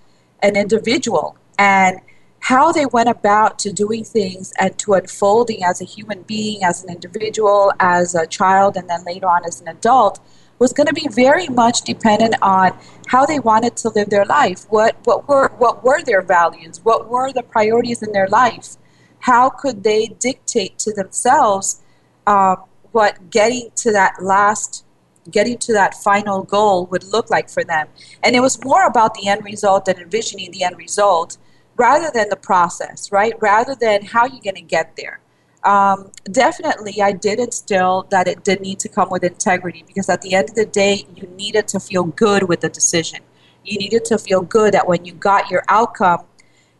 an 0.41 0.55
individual, 0.55 1.37
and 1.57 1.99
how 2.43 2.73
they 2.73 2.85
went 2.85 3.07
about 3.07 3.57
to 3.57 3.71
doing 3.71 4.03
things 4.03 4.51
and 4.59 4.77
to 4.77 4.93
unfolding 4.93 5.63
as 5.63 5.79
a 5.79 5.85
human 5.85 6.23
being, 6.23 6.61
as 6.61 6.83
an 6.83 6.89
individual, 6.89 7.71
as 7.79 8.15
a 8.15 8.27
child, 8.27 8.75
and 8.75 8.89
then 8.89 9.01
later 9.05 9.27
on 9.27 9.45
as 9.45 9.61
an 9.61 9.69
adult 9.69 10.19
was 10.59 10.73
going 10.73 10.87
to 10.87 10.93
be 10.93 11.07
very 11.07 11.47
much 11.47 11.83
dependent 11.83 12.35
on 12.41 12.77
how 13.07 13.25
they 13.25 13.39
wanted 13.39 13.77
to 13.77 13.87
live 13.95 14.09
their 14.09 14.25
life. 14.25 14.65
What 14.69 14.97
what 15.05 15.25
were 15.25 15.53
what 15.57 15.85
were 15.85 16.03
their 16.03 16.21
values? 16.21 16.81
What 16.83 17.09
were 17.09 17.31
the 17.31 17.43
priorities 17.43 18.03
in 18.03 18.11
their 18.11 18.27
life? 18.27 18.75
How 19.19 19.49
could 19.49 19.83
they 19.83 20.07
dictate 20.19 20.77
to 20.79 20.93
themselves 20.93 21.81
um, 22.27 22.57
what 22.91 23.29
getting 23.29 23.69
to 23.77 23.91
that 23.93 24.21
last 24.21 24.85
getting 25.31 25.57
to 25.59 25.71
that 25.71 25.93
final 25.93 26.43
goal 26.43 26.87
would 26.87 27.05
look 27.05 27.29
like 27.29 27.49
for 27.49 27.63
them. 27.63 27.87
And 28.21 28.35
it 28.35 28.41
was 28.41 28.61
more 28.61 28.85
about 28.85 29.13
the 29.13 29.29
end 29.29 29.45
result 29.45 29.85
than 29.85 29.97
envisioning 29.97 30.51
the 30.51 30.63
end 30.63 30.77
result 30.77 31.37
rather 31.75 32.11
than 32.13 32.29
the 32.29 32.35
process, 32.35 33.11
right? 33.11 33.33
Rather 33.41 33.75
than 33.75 34.05
how 34.05 34.25
you're 34.25 34.41
going 34.41 34.55
to 34.55 34.61
get 34.61 34.95
there. 34.95 35.19
Um, 35.63 36.11
definitely, 36.25 37.01
I 37.01 37.13
did 37.13 37.39
instill 37.39 38.05
that 38.09 38.27
it 38.27 38.43
did 38.43 38.59
need 38.61 38.79
to 38.79 38.89
come 38.89 39.09
with 39.09 39.23
integrity 39.23 39.83
because 39.87 40.09
at 40.09 40.21
the 40.21 40.33
end 40.33 40.49
of 40.49 40.55
the 40.55 40.65
day, 40.65 41.05
you 41.15 41.27
needed 41.37 41.67
to 41.69 41.79
feel 41.79 42.03
good 42.03 42.43
with 42.43 42.61
the 42.61 42.69
decision. 42.69 43.21
You 43.63 43.77
needed 43.77 44.03
to 44.05 44.17
feel 44.17 44.41
good 44.41 44.73
that 44.73 44.87
when 44.87 45.05
you 45.05 45.13
got 45.13 45.49
your 45.49 45.63
outcome, 45.69 46.25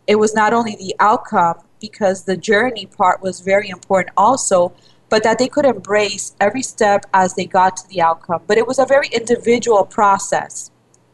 it 0.06 0.15
was 0.15 0.36
not 0.36 0.53
only 0.53 0.75
the 0.75 0.95
outcome 0.99 1.62
because 1.79 2.23
the 2.23 2.36
journey 2.36 2.86
part 2.86 3.21
was 3.21 3.39
very 3.39 3.69
important 3.69 4.13
also, 4.17 4.73
but 5.10 5.23
that 5.23 5.39
they 5.39 5.47
could 5.47 5.65
embrace 5.65 6.36
every 6.41 6.62
step 6.62 7.06
as 7.13 7.36
they 7.36 7.45
got 7.45 7.77
to 7.77 7.88
the 7.88 8.01
outcome. 8.01 8.41
But 8.47 8.58
it 8.58 8.67
was 8.67 8.79
a 8.79 8.86
very 8.86 9.08
individual 9.13 9.86
process. 9.86 10.71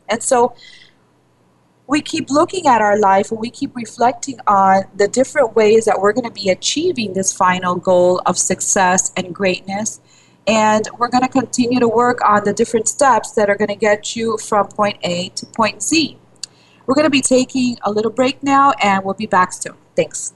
And 0.07 0.23
so 0.23 0.55
we 1.89 2.01
keep 2.01 2.29
looking 2.29 2.67
at 2.67 2.81
our 2.81 2.99
life 2.99 3.31
and 3.31 3.39
we 3.39 3.49
keep 3.49 3.75
reflecting 3.75 4.39
on 4.45 4.83
the 4.95 5.07
different 5.07 5.55
ways 5.55 5.85
that 5.85 5.99
we're 5.99 6.13
going 6.13 6.27
to 6.27 6.31
be 6.31 6.51
achieving 6.51 7.13
this 7.13 7.33
final 7.33 7.75
goal 7.75 8.21
of 8.27 8.37
success 8.37 9.11
and 9.17 9.33
greatness. 9.33 9.99
And 10.45 10.87
we're 10.99 11.07
going 11.07 11.23
to 11.23 11.29
continue 11.29 11.79
to 11.79 11.87
work 11.87 12.19
on 12.23 12.43
the 12.43 12.53
different 12.53 12.87
steps 12.87 13.31
that 13.31 13.49
are 13.49 13.55
going 13.55 13.69
to 13.69 13.75
get 13.75 14.15
you 14.15 14.37
from 14.37 14.67
point 14.67 14.99
A 15.01 15.29
to 15.29 15.47
point 15.47 15.81
Z. 15.81 16.19
We're 16.85 16.95
going 16.95 17.07
to 17.07 17.09
be 17.09 17.21
taking 17.21 17.79
a 17.81 17.91
little 17.91 18.11
break 18.11 18.43
now 18.43 18.73
and 18.83 19.03
we'll 19.03 19.15
be 19.15 19.25
back 19.25 19.51
soon. 19.51 19.73
Thanks. 19.95 20.33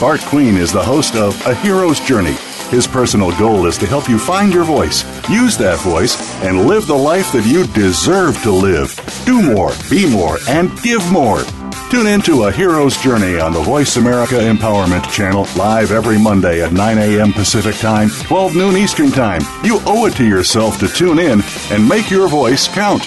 Bart 0.00 0.22
Queen 0.22 0.56
is 0.56 0.72
the 0.72 0.82
host 0.82 1.16
of 1.16 1.38
A 1.46 1.54
Hero's 1.54 2.00
Journey. 2.00 2.34
His 2.70 2.86
personal 2.86 3.38
goal 3.38 3.66
is 3.66 3.76
to 3.76 3.86
help 3.86 4.08
you 4.08 4.18
find 4.18 4.54
your 4.54 4.64
voice, 4.64 5.04
use 5.28 5.58
that 5.58 5.78
voice, 5.80 6.16
and 6.42 6.66
live 6.66 6.86
the 6.86 6.96
life 6.96 7.30
that 7.32 7.44
you 7.44 7.66
deserve 7.74 8.40
to 8.42 8.50
live. 8.50 8.98
Do 9.26 9.42
more, 9.42 9.72
be 9.90 10.10
more, 10.10 10.38
and 10.48 10.70
give 10.80 11.12
more. 11.12 11.42
Tune 11.90 12.06
in 12.06 12.22
to 12.22 12.44
A 12.44 12.52
Hero's 12.52 12.96
Journey 12.98 13.40
on 13.40 13.52
the 13.52 13.60
Voice 13.60 13.96
America 13.96 14.36
Empowerment 14.36 15.10
Channel, 15.10 15.44
live 15.56 15.90
every 15.90 16.16
Monday 16.20 16.62
at 16.62 16.72
9 16.72 16.98
a.m. 16.98 17.32
Pacific 17.32 17.74
Time, 17.78 18.08
12 18.08 18.54
noon 18.54 18.76
Eastern 18.76 19.10
Time. 19.10 19.42
You 19.64 19.80
owe 19.86 20.06
it 20.06 20.14
to 20.14 20.24
yourself 20.24 20.78
to 20.78 20.86
tune 20.86 21.18
in 21.18 21.42
and 21.72 21.88
make 21.88 22.08
your 22.08 22.28
voice 22.28 22.68
count. 22.68 23.02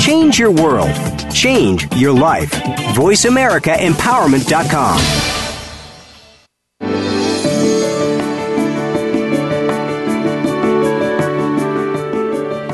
Change 0.00 0.38
your 0.38 0.50
world. 0.50 0.88
Change 1.30 1.86
your 1.96 2.14
life. 2.14 2.50
VoiceAmericaEmpowerment.com. 2.94 4.98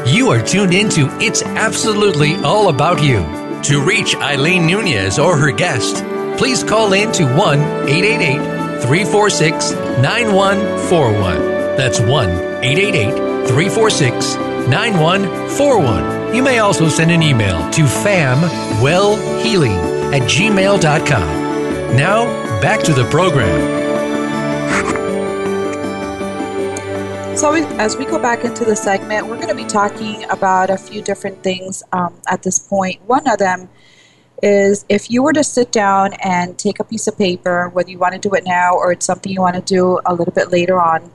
You 0.07 0.31
are 0.31 0.41
tuned 0.41 0.75
into 0.75 1.09
It's 1.21 1.43
Absolutely 1.43 2.37
All 2.37 2.69
About 2.69 3.03
You. 3.03 3.44
To 3.65 3.83
reach 3.83 4.15
Eileen 4.17 4.67
Nunez 4.67 5.19
or 5.19 5.39
her 5.39 5.51
guest, 5.51 6.05
please 6.37 6.63
call 6.63 6.93
in 6.93 7.11
to 7.13 7.25
1 7.25 7.59
888 7.89 8.83
346 8.83 9.71
9141. 10.03 11.39
That's 11.75 11.99
1 11.99 12.29
888 12.63 13.15
346 13.49 14.35
9141. 14.69 16.35
You 16.35 16.43
may 16.43 16.59
also 16.59 16.91
send 16.91 17.11
an 17.11 17.23
email 17.23 17.71
to 17.71 17.85
famwellhealing 17.85 20.13
at 20.13 20.21
gmail.com. 20.23 21.97
Now, 21.97 22.27
back 22.61 22.83
to 22.83 22.93
the 22.93 23.09
program. 23.09 23.84
So, 27.37 27.53
as 27.53 27.97
we 27.97 28.05
go 28.05 28.21
back 28.21 28.45
into 28.45 28.65
the 28.65 28.77
segment, 28.77 29.27
we're 29.27 29.35
going 29.35 29.49
to 29.49 29.57
be 29.57 29.65
talking 29.65 30.23
about 30.31 30.71
a 30.71 30.79
few 30.79 31.03
different 31.03 31.43
things 31.43 31.83
um, 31.91 32.15
at 32.29 32.45
this 32.45 32.61
point. 32.61 33.03
One 33.09 33.29
of 33.29 33.39
them 33.39 33.69
is 34.41 34.85
if 34.89 35.11
you 35.11 35.21
were 35.21 35.33
to 35.33 35.43
sit 35.43 35.73
down 35.73 36.13
and 36.23 36.57
take 36.57 36.79
a 36.79 36.85
piece 36.85 37.09
of 37.09 37.19
paper, 37.19 37.71
whether 37.71 37.91
you 37.91 37.99
want 37.99 38.15
to 38.15 38.21
do 38.21 38.33
it 38.37 38.45
now 38.45 38.75
or 38.75 38.93
it's 38.93 39.05
something 39.05 39.33
you 39.33 39.41
want 39.41 39.57
to 39.57 39.63
do 39.63 40.01
a 40.07 40.15
little 40.15 40.33
bit 40.33 40.53
later 40.53 40.81
on, 40.81 41.11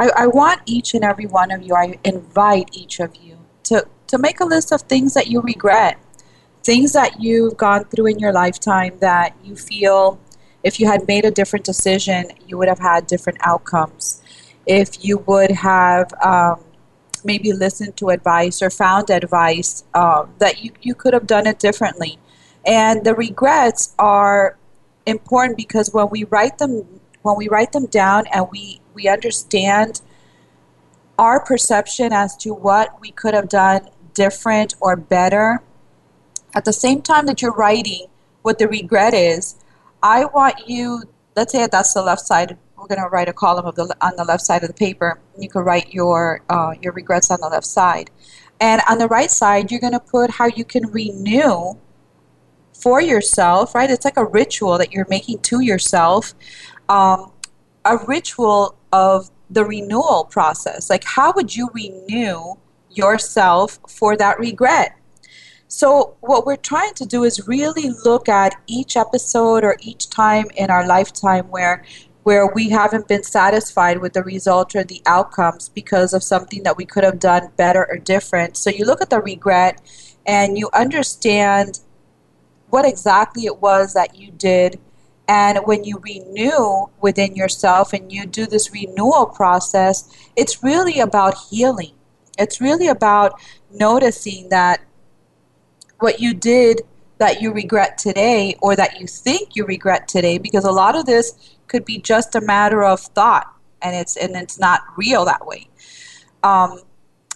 I, 0.00 0.10
I 0.16 0.26
want 0.26 0.62
each 0.64 0.94
and 0.94 1.04
every 1.04 1.26
one 1.26 1.50
of 1.50 1.62
you, 1.62 1.74
I 1.74 1.98
invite 2.02 2.70
each 2.72 2.98
of 2.98 3.14
you 3.16 3.36
to, 3.64 3.86
to 4.06 4.16
make 4.16 4.40
a 4.40 4.46
list 4.46 4.72
of 4.72 4.80
things 4.82 5.12
that 5.12 5.26
you 5.26 5.42
regret, 5.42 5.98
things 6.64 6.94
that 6.94 7.20
you've 7.20 7.58
gone 7.58 7.84
through 7.84 8.06
in 8.06 8.18
your 8.18 8.32
lifetime 8.32 8.98
that 9.00 9.36
you 9.44 9.54
feel 9.54 10.18
if 10.62 10.80
you 10.80 10.86
had 10.86 11.06
made 11.06 11.26
a 11.26 11.30
different 11.30 11.66
decision, 11.66 12.30
you 12.46 12.56
would 12.56 12.68
have 12.68 12.80
had 12.80 13.06
different 13.06 13.38
outcomes 13.42 14.22
if 14.68 15.04
you 15.04 15.18
would 15.26 15.50
have 15.50 16.12
um, 16.22 16.62
maybe 17.24 17.52
listened 17.52 17.96
to 17.96 18.10
advice 18.10 18.62
or 18.62 18.70
found 18.70 19.10
advice 19.10 19.82
uh, 19.94 20.26
that 20.38 20.62
you, 20.62 20.70
you 20.82 20.94
could 20.94 21.14
have 21.14 21.26
done 21.26 21.46
it 21.46 21.58
differently. 21.58 22.18
And 22.64 23.02
the 23.04 23.14
regrets 23.14 23.94
are 23.98 24.56
important 25.06 25.56
because 25.56 25.92
when 25.92 26.08
we 26.10 26.24
write 26.24 26.58
them 26.58 26.86
when 27.22 27.36
we 27.36 27.48
write 27.48 27.72
them 27.72 27.86
down 27.86 28.24
and 28.32 28.46
we, 28.50 28.80
we 28.94 29.08
understand 29.08 30.00
our 31.18 31.44
perception 31.44 32.12
as 32.12 32.36
to 32.36 32.54
what 32.54 33.00
we 33.00 33.10
could 33.10 33.34
have 33.34 33.48
done 33.48 33.88
different 34.14 34.74
or 34.80 34.96
better, 34.96 35.60
at 36.54 36.64
the 36.64 36.72
same 36.72 37.02
time 37.02 37.26
that 37.26 37.42
you're 37.42 37.52
writing 37.52 38.06
what 38.42 38.58
the 38.58 38.68
regret 38.68 39.14
is, 39.14 39.56
I 40.02 40.26
want 40.26 40.68
you, 40.68 41.02
let's 41.36 41.52
say 41.52 41.66
that's 41.66 41.92
the 41.92 42.02
left 42.02 42.22
side 42.22 42.56
we're 42.78 42.86
going 42.86 43.02
to 43.02 43.08
write 43.08 43.28
a 43.28 43.32
column 43.32 43.66
of 43.66 43.74
the 43.74 43.94
on 44.00 44.12
the 44.16 44.24
left 44.24 44.42
side 44.42 44.62
of 44.62 44.68
the 44.68 44.74
paper. 44.74 45.20
You 45.38 45.48
can 45.48 45.62
write 45.62 45.92
your 45.92 46.42
uh, 46.48 46.74
your 46.80 46.92
regrets 46.92 47.30
on 47.30 47.40
the 47.40 47.48
left 47.48 47.66
side, 47.66 48.10
and 48.60 48.80
on 48.88 48.98
the 48.98 49.08
right 49.08 49.30
side, 49.30 49.70
you're 49.70 49.80
going 49.80 49.92
to 49.92 50.00
put 50.00 50.30
how 50.30 50.46
you 50.46 50.64
can 50.64 50.86
renew 50.90 51.74
for 52.72 53.00
yourself. 53.00 53.74
Right? 53.74 53.90
It's 53.90 54.04
like 54.04 54.16
a 54.16 54.24
ritual 54.24 54.78
that 54.78 54.92
you're 54.92 55.06
making 55.08 55.40
to 55.40 55.60
yourself, 55.60 56.34
um, 56.88 57.32
a 57.84 57.98
ritual 58.06 58.76
of 58.92 59.30
the 59.50 59.64
renewal 59.64 60.28
process. 60.30 60.90
Like, 60.90 61.04
how 61.04 61.32
would 61.34 61.56
you 61.56 61.68
renew 61.72 62.54
yourself 62.90 63.78
for 63.88 64.16
that 64.16 64.38
regret? 64.38 64.94
So, 65.70 66.16
what 66.20 66.46
we're 66.46 66.56
trying 66.56 66.94
to 66.94 67.04
do 67.04 67.24
is 67.24 67.46
really 67.46 67.90
look 68.02 68.26
at 68.28 68.54
each 68.66 68.96
episode 68.96 69.64
or 69.64 69.76
each 69.80 70.08
time 70.08 70.46
in 70.56 70.70
our 70.70 70.86
lifetime 70.86 71.44
where 71.48 71.84
where 72.22 72.46
we 72.46 72.68
haven't 72.68 73.08
been 73.08 73.22
satisfied 73.22 73.98
with 73.98 74.12
the 74.12 74.22
result 74.22 74.76
or 74.76 74.84
the 74.84 75.00
outcomes 75.06 75.68
because 75.68 76.12
of 76.12 76.22
something 76.22 76.62
that 76.62 76.76
we 76.76 76.84
could 76.84 77.04
have 77.04 77.18
done 77.18 77.50
better 77.56 77.86
or 77.88 77.96
different. 77.96 78.56
So 78.56 78.70
you 78.70 78.84
look 78.84 79.00
at 79.00 79.10
the 79.10 79.20
regret 79.20 79.80
and 80.26 80.58
you 80.58 80.68
understand 80.74 81.80
what 82.68 82.84
exactly 82.84 83.46
it 83.46 83.62
was 83.62 83.94
that 83.94 84.16
you 84.16 84.30
did. 84.32 84.78
And 85.26 85.58
when 85.64 85.84
you 85.84 86.00
renew 86.02 86.86
within 87.00 87.34
yourself 87.34 87.92
and 87.92 88.12
you 88.12 88.26
do 88.26 88.46
this 88.46 88.72
renewal 88.72 89.26
process, 89.26 90.08
it's 90.36 90.62
really 90.62 91.00
about 91.00 91.34
healing. 91.50 91.92
It's 92.38 92.60
really 92.60 92.88
about 92.88 93.40
noticing 93.72 94.48
that 94.50 94.80
what 95.98 96.20
you 96.20 96.34
did 96.34 96.82
that 97.18 97.42
you 97.42 97.52
regret 97.52 97.98
today 97.98 98.54
or 98.62 98.76
that 98.76 99.00
you 99.00 99.06
think 99.06 99.56
you 99.56 99.66
regret 99.66 100.08
today, 100.08 100.38
because 100.38 100.64
a 100.64 100.70
lot 100.70 100.94
of 100.94 101.04
this 101.04 101.56
could 101.68 101.84
be 101.84 101.98
just 101.98 102.34
a 102.34 102.40
matter 102.40 102.82
of 102.82 103.00
thought 103.00 103.54
and 103.82 103.94
it's 103.94 104.16
and 104.16 104.34
it's 104.36 104.58
not 104.58 104.82
real 104.96 105.24
that 105.24 105.46
way. 105.46 105.68
Um, 106.42 106.80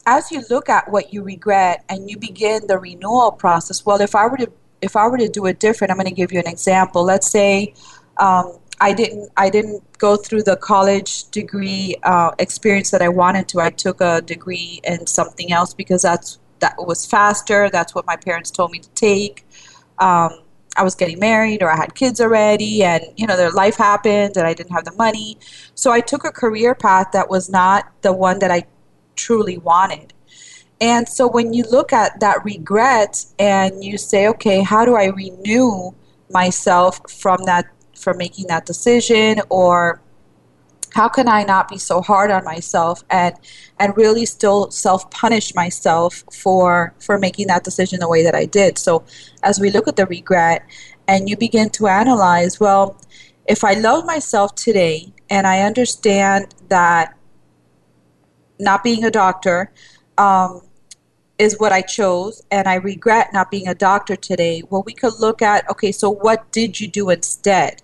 as 0.06 0.30
you 0.30 0.42
look 0.50 0.68
at 0.68 0.90
what 0.90 1.12
you 1.12 1.22
regret 1.22 1.84
and 1.88 2.10
you 2.10 2.18
begin 2.18 2.66
the 2.66 2.76
renewal 2.78 3.30
process 3.30 3.86
well 3.86 4.00
if 4.00 4.16
i 4.16 4.26
were 4.26 4.36
to 4.36 4.50
if 4.80 4.96
i 4.96 5.06
were 5.06 5.18
to 5.18 5.28
do 5.28 5.46
it 5.46 5.60
different 5.60 5.90
i'm 5.90 5.96
going 5.96 6.08
to 6.08 6.14
give 6.14 6.32
you 6.32 6.40
an 6.40 6.48
example. 6.48 7.04
Let's 7.04 7.30
say 7.30 7.74
um, 8.18 8.58
i 8.80 8.92
didn't 8.92 9.30
i 9.36 9.48
didn't 9.48 9.82
go 9.98 10.16
through 10.16 10.42
the 10.42 10.56
college 10.56 11.30
degree 11.30 11.96
uh, 12.02 12.32
experience 12.38 12.90
that 12.90 13.02
i 13.02 13.08
wanted 13.08 13.48
to. 13.48 13.60
I 13.60 13.70
took 13.70 14.00
a 14.00 14.20
degree 14.22 14.80
in 14.84 15.06
something 15.06 15.52
else 15.52 15.74
because 15.74 16.02
that's 16.02 16.38
that 16.60 16.74
was 16.78 17.04
faster. 17.04 17.68
That's 17.70 17.94
what 17.94 18.06
my 18.06 18.16
parents 18.16 18.50
told 18.50 18.70
me 18.70 18.78
to 18.78 18.88
take. 18.90 19.44
Um, 19.98 20.30
I 20.76 20.82
was 20.82 20.94
getting 20.94 21.18
married 21.18 21.62
or 21.62 21.70
I 21.70 21.76
had 21.76 21.94
kids 21.94 22.20
already 22.20 22.82
and 22.82 23.04
you 23.16 23.26
know 23.26 23.36
their 23.36 23.50
life 23.50 23.76
happened 23.76 24.36
and 24.36 24.46
I 24.46 24.54
didn't 24.54 24.72
have 24.72 24.84
the 24.84 24.92
money. 24.92 25.38
So 25.74 25.90
I 25.90 26.00
took 26.00 26.24
a 26.24 26.30
career 26.30 26.74
path 26.74 27.08
that 27.12 27.28
was 27.28 27.50
not 27.50 27.92
the 28.02 28.12
one 28.12 28.38
that 28.40 28.50
I 28.50 28.64
truly 29.16 29.58
wanted. 29.58 30.12
And 30.80 31.08
so 31.08 31.28
when 31.28 31.52
you 31.52 31.64
look 31.70 31.92
at 31.92 32.18
that 32.20 32.44
regret 32.44 33.24
and 33.38 33.84
you 33.84 33.96
say, 33.96 34.26
okay, 34.28 34.62
how 34.62 34.84
do 34.84 34.96
I 34.96 35.06
renew 35.06 35.92
myself 36.28 37.00
from 37.08 37.44
that 37.44 37.66
from 37.94 38.18
making 38.18 38.48
that 38.48 38.66
decision 38.66 39.40
or 39.48 40.01
how 40.94 41.08
can 41.08 41.28
I 41.28 41.44
not 41.44 41.68
be 41.68 41.78
so 41.78 42.00
hard 42.00 42.30
on 42.30 42.44
myself 42.44 43.02
and 43.10 43.34
and 43.78 43.96
really 43.96 44.26
still 44.26 44.70
self 44.70 45.10
punish 45.10 45.54
myself 45.54 46.24
for 46.32 46.94
for 46.98 47.18
making 47.18 47.46
that 47.48 47.64
decision 47.64 48.00
the 48.00 48.08
way 48.08 48.22
that 48.22 48.34
I 48.34 48.44
did. 48.44 48.78
So 48.78 49.04
as 49.42 49.58
we 49.58 49.70
look 49.70 49.88
at 49.88 49.96
the 49.96 50.06
regret 50.06 50.64
and 51.08 51.28
you 51.28 51.36
begin 51.36 51.70
to 51.70 51.86
analyze, 51.86 52.60
well, 52.60 52.96
if 53.46 53.64
I 53.64 53.74
love 53.74 54.04
myself 54.04 54.54
today 54.54 55.12
and 55.30 55.46
I 55.46 55.62
understand 55.62 56.54
that 56.68 57.16
not 58.58 58.84
being 58.84 59.04
a 59.04 59.10
doctor 59.10 59.72
um, 60.18 60.60
is 61.38 61.58
what 61.58 61.72
I 61.72 61.80
chose, 61.80 62.42
and 62.50 62.68
I 62.68 62.74
regret 62.74 63.32
not 63.32 63.50
being 63.50 63.66
a 63.66 63.74
doctor 63.74 64.14
today, 64.14 64.62
well, 64.68 64.84
we 64.86 64.92
could 64.92 65.18
look 65.18 65.42
at 65.42 65.68
okay, 65.70 65.90
so 65.90 66.10
what 66.10 66.50
did 66.52 66.80
you 66.80 66.86
do 66.86 67.10
instead? 67.10 67.82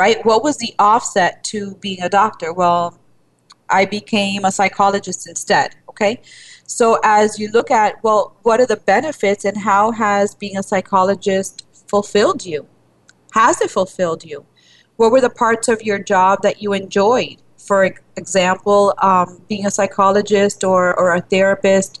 Right? 0.00 0.24
What 0.24 0.42
was 0.42 0.56
the 0.56 0.74
offset 0.78 1.44
to 1.52 1.74
being 1.74 2.00
a 2.00 2.08
doctor? 2.08 2.54
Well, 2.54 2.98
I 3.68 3.84
became 3.84 4.46
a 4.46 4.50
psychologist 4.50 5.28
instead, 5.28 5.76
okay? 5.90 6.22
So 6.66 6.98
as 7.04 7.38
you 7.38 7.50
look 7.50 7.70
at, 7.70 8.02
well, 8.02 8.34
what 8.42 8.60
are 8.62 8.66
the 8.74 8.78
benefits 8.94 9.44
and 9.44 9.58
how 9.58 9.90
has 9.90 10.34
being 10.34 10.56
a 10.56 10.62
psychologist 10.62 11.66
fulfilled 11.86 12.46
you? 12.46 12.66
Has 13.34 13.60
it 13.60 13.70
fulfilled 13.70 14.24
you? 14.24 14.46
What 14.96 15.12
were 15.12 15.20
the 15.20 15.36
parts 15.44 15.68
of 15.68 15.82
your 15.82 15.98
job 15.98 16.38
that 16.44 16.62
you 16.62 16.72
enjoyed? 16.72 17.36
For 17.58 17.94
example, 18.16 18.94
um, 19.02 19.42
being 19.50 19.66
a 19.66 19.70
psychologist 19.70 20.64
or, 20.64 20.98
or 20.98 21.14
a 21.14 21.20
therapist 21.20 21.92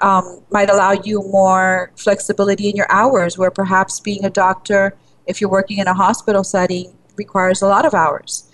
um, 0.00 0.42
might 0.50 0.70
allow 0.70 0.90
you 0.90 1.22
more 1.30 1.92
flexibility 1.94 2.68
in 2.68 2.74
your 2.74 2.90
hours, 2.90 3.38
where 3.38 3.52
perhaps 3.52 4.00
being 4.00 4.24
a 4.24 4.30
doctor, 4.44 4.96
if 5.28 5.40
you're 5.40 5.56
working 5.58 5.78
in 5.78 5.86
a 5.86 5.94
hospital 5.94 6.42
setting, 6.42 6.92
requires 7.16 7.62
a 7.62 7.66
lot 7.66 7.84
of 7.84 7.94
hours. 7.94 8.50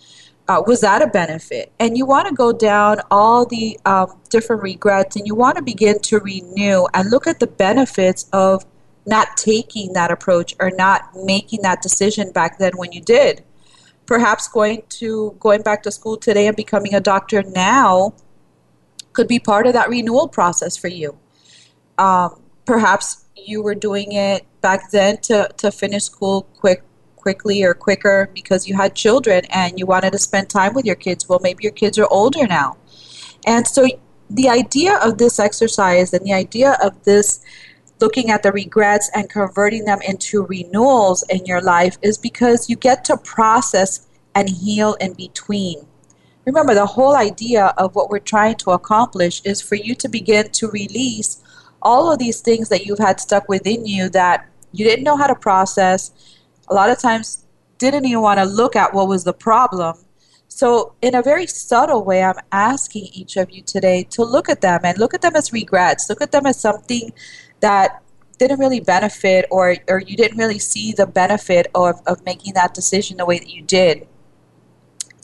Uh, 0.48 0.60
was 0.66 0.80
that 0.80 1.00
a 1.00 1.06
benefit? 1.06 1.72
And 1.78 1.96
you 1.96 2.04
want 2.04 2.26
to 2.26 2.34
go 2.34 2.52
down 2.52 3.00
all 3.10 3.46
the 3.46 3.78
um, 3.86 4.18
different 4.30 4.62
regrets 4.62 5.14
and 5.14 5.24
you 5.24 5.36
want 5.36 5.56
to 5.56 5.62
begin 5.62 6.00
to 6.00 6.18
renew 6.18 6.86
and 6.92 7.08
look 7.08 7.28
at 7.28 7.38
the 7.38 7.46
benefits 7.46 8.28
of 8.32 8.64
not 9.06 9.36
taking 9.36 9.92
that 9.92 10.10
approach 10.10 10.54
or 10.58 10.70
not 10.70 11.14
making 11.14 11.62
that 11.62 11.82
decision 11.82 12.32
back 12.32 12.58
then 12.58 12.72
when 12.76 12.90
you 12.90 13.00
did. 13.00 13.44
Perhaps 14.06 14.48
going 14.48 14.82
to 14.88 15.36
going 15.38 15.62
back 15.62 15.84
to 15.84 15.92
school 15.92 16.16
today 16.16 16.48
and 16.48 16.56
becoming 16.56 16.94
a 16.94 17.00
doctor 17.00 17.44
now 17.44 18.12
could 19.12 19.28
be 19.28 19.38
part 19.38 19.66
of 19.66 19.72
that 19.74 19.88
renewal 19.88 20.26
process 20.26 20.76
for 20.76 20.88
you. 20.88 21.16
Um, 21.96 22.42
perhaps 22.64 23.24
you 23.36 23.62
were 23.62 23.74
doing 23.74 24.12
it 24.12 24.44
back 24.60 24.90
then 24.90 25.18
to, 25.18 25.48
to 25.58 25.70
finish 25.70 26.04
school 26.04 26.42
quick 26.58 26.82
quickly 27.20 27.62
or 27.62 27.74
quicker 27.74 28.30
because 28.34 28.68
you 28.68 28.76
had 28.76 28.94
children 28.94 29.42
and 29.50 29.78
you 29.78 29.86
wanted 29.86 30.12
to 30.12 30.18
spend 30.18 30.48
time 30.48 30.74
with 30.74 30.84
your 30.84 30.96
kids. 30.96 31.28
Well, 31.28 31.40
maybe 31.42 31.62
your 31.62 31.72
kids 31.72 31.98
are 31.98 32.08
older 32.10 32.46
now. 32.46 32.76
And 33.46 33.66
so 33.66 33.86
the 34.28 34.48
idea 34.48 34.96
of 34.98 35.18
this 35.18 35.38
exercise 35.38 36.12
and 36.12 36.24
the 36.24 36.32
idea 36.32 36.78
of 36.82 37.02
this 37.04 37.40
looking 38.00 38.30
at 38.30 38.42
the 38.42 38.52
regrets 38.52 39.10
and 39.14 39.28
converting 39.28 39.84
them 39.84 40.00
into 40.02 40.46
renewals 40.46 41.24
in 41.28 41.44
your 41.44 41.60
life 41.60 41.98
is 42.02 42.16
because 42.16 42.70
you 42.70 42.76
get 42.76 43.04
to 43.04 43.16
process 43.16 44.06
and 44.34 44.48
heal 44.48 44.94
in 45.00 45.12
between. 45.14 45.86
Remember, 46.46 46.74
the 46.74 46.86
whole 46.86 47.14
idea 47.14 47.74
of 47.76 47.94
what 47.94 48.08
we're 48.08 48.18
trying 48.18 48.56
to 48.56 48.70
accomplish 48.70 49.42
is 49.44 49.60
for 49.60 49.74
you 49.74 49.94
to 49.96 50.08
begin 50.08 50.50
to 50.52 50.68
release 50.70 51.42
all 51.82 52.10
of 52.12 52.18
these 52.18 52.40
things 52.40 52.68
that 52.70 52.86
you've 52.86 52.98
had 52.98 53.20
stuck 53.20 53.48
within 53.48 53.86
you 53.86 54.08
that 54.10 54.48
you 54.72 54.84
didn't 54.84 55.04
know 55.04 55.16
how 55.16 55.26
to 55.26 55.34
process. 55.34 56.12
A 56.70 56.74
lot 56.74 56.90
of 56.90 56.98
times, 56.98 57.46
didn't 57.78 58.04
even 58.04 58.20
want 58.20 58.38
to 58.38 58.44
look 58.44 58.76
at 58.76 58.94
what 58.94 59.08
was 59.08 59.24
the 59.24 59.32
problem. 59.32 59.96
So, 60.48 60.94
in 61.00 61.14
a 61.14 61.22
very 61.22 61.46
subtle 61.46 62.04
way, 62.04 62.22
I'm 62.22 62.38
asking 62.52 63.08
each 63.12 63.36
of 63.36 63.50
you 63.50 63.62
today 63.62 64.04
to 64.10 64.24
look 64.24 64.48
at 64.48 64.60
them 64.60 64.80
and 64.84 64.98
look 64.98 65.14
at 65.14 65.22
them 65.22 65.36
as 65.36 65.52
regrets. 65.52 66.08
Look 66.08 66.20
at 66.20 66.32
them 66.32 66.46
as 66.46 66.60
something 66.60 67.12
that 67.60 68.02
didn't 68.38 68.58
really 68.58 68.80
benefit 68.80 69.46
or, 69.50 69.76
or 69.88 70.00
you 70.00 70.16
didn't 70.16 70.38
really 70.38 70.58
see 70.58 70.92
the 70.92 71.06
benefit 71.06 71.66
of, 71.74 72.00
of 72.06 72.24
making 72.24 72.54
that 72.54 72.74
decision 72.74 73.18
the 73.18 73.26
way 73.26 73.38
that 73.38 73.50
you 73.50 73.62
did 73.62 74.06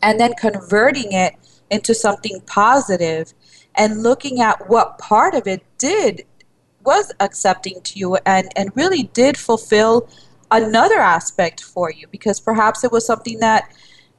and 0.02 0.20
then 0.20 0.34
converting 0.34 1.12
it 1.12 1.34
into 1.70 1.94
something 1.94 2.40
positive 2.46 3.32
and 3.74 4.02
looking 4.02 4.40
at 4.40 4.68
what 4.68 4.98
part 4.98 5.34
of 5.34 5.46
it 5.46 5.62
did 5.78 6.24
was 6.84 7.12
accepting 7.20 7.80
to 7.82 7.98
you 7.98 8.16
and, 8.26 8.48
and 8.54 8.70
really 8.76 9.04
did 9.14 9.36
fulfill 9.36 10.08
another 10.50 10.98
aspect 10.98 11.62
for 11.62 11.90
you 11.90 12.06
because 12.08 12.40
perhaps 12.40 12.84
it 12.84 12.92
was 12.92 13.06
something 13.06 13.38
that 13.40 13.72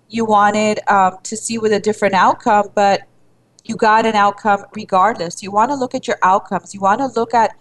you 0.10 0.26
wanted 0.26 0.80
um, 0.90 1.18
to 1.24 1.36
see 1.36 1.58
with 1.58 1.72
a 1.72 1.80
different 1.80 2.13
outcome 2.13 2.68
but 2.76 3.02
you 3.68 3.76
got 3.76 4.06
an 4.06 4.16
outcome 4.16 4.66
regardless. 4.74 5.44
You 5.44 5.52
want 5.52 5.72
to 5.72 5.76
look 5.76 5.94
at 5.94 6.08
your 6.08 6.18
outcomes. 6.24 6.74
You 6.74 6.80
want 6.80 7.00
to 7.00 7.08
look 7.08 7.34
at 7.34 7.56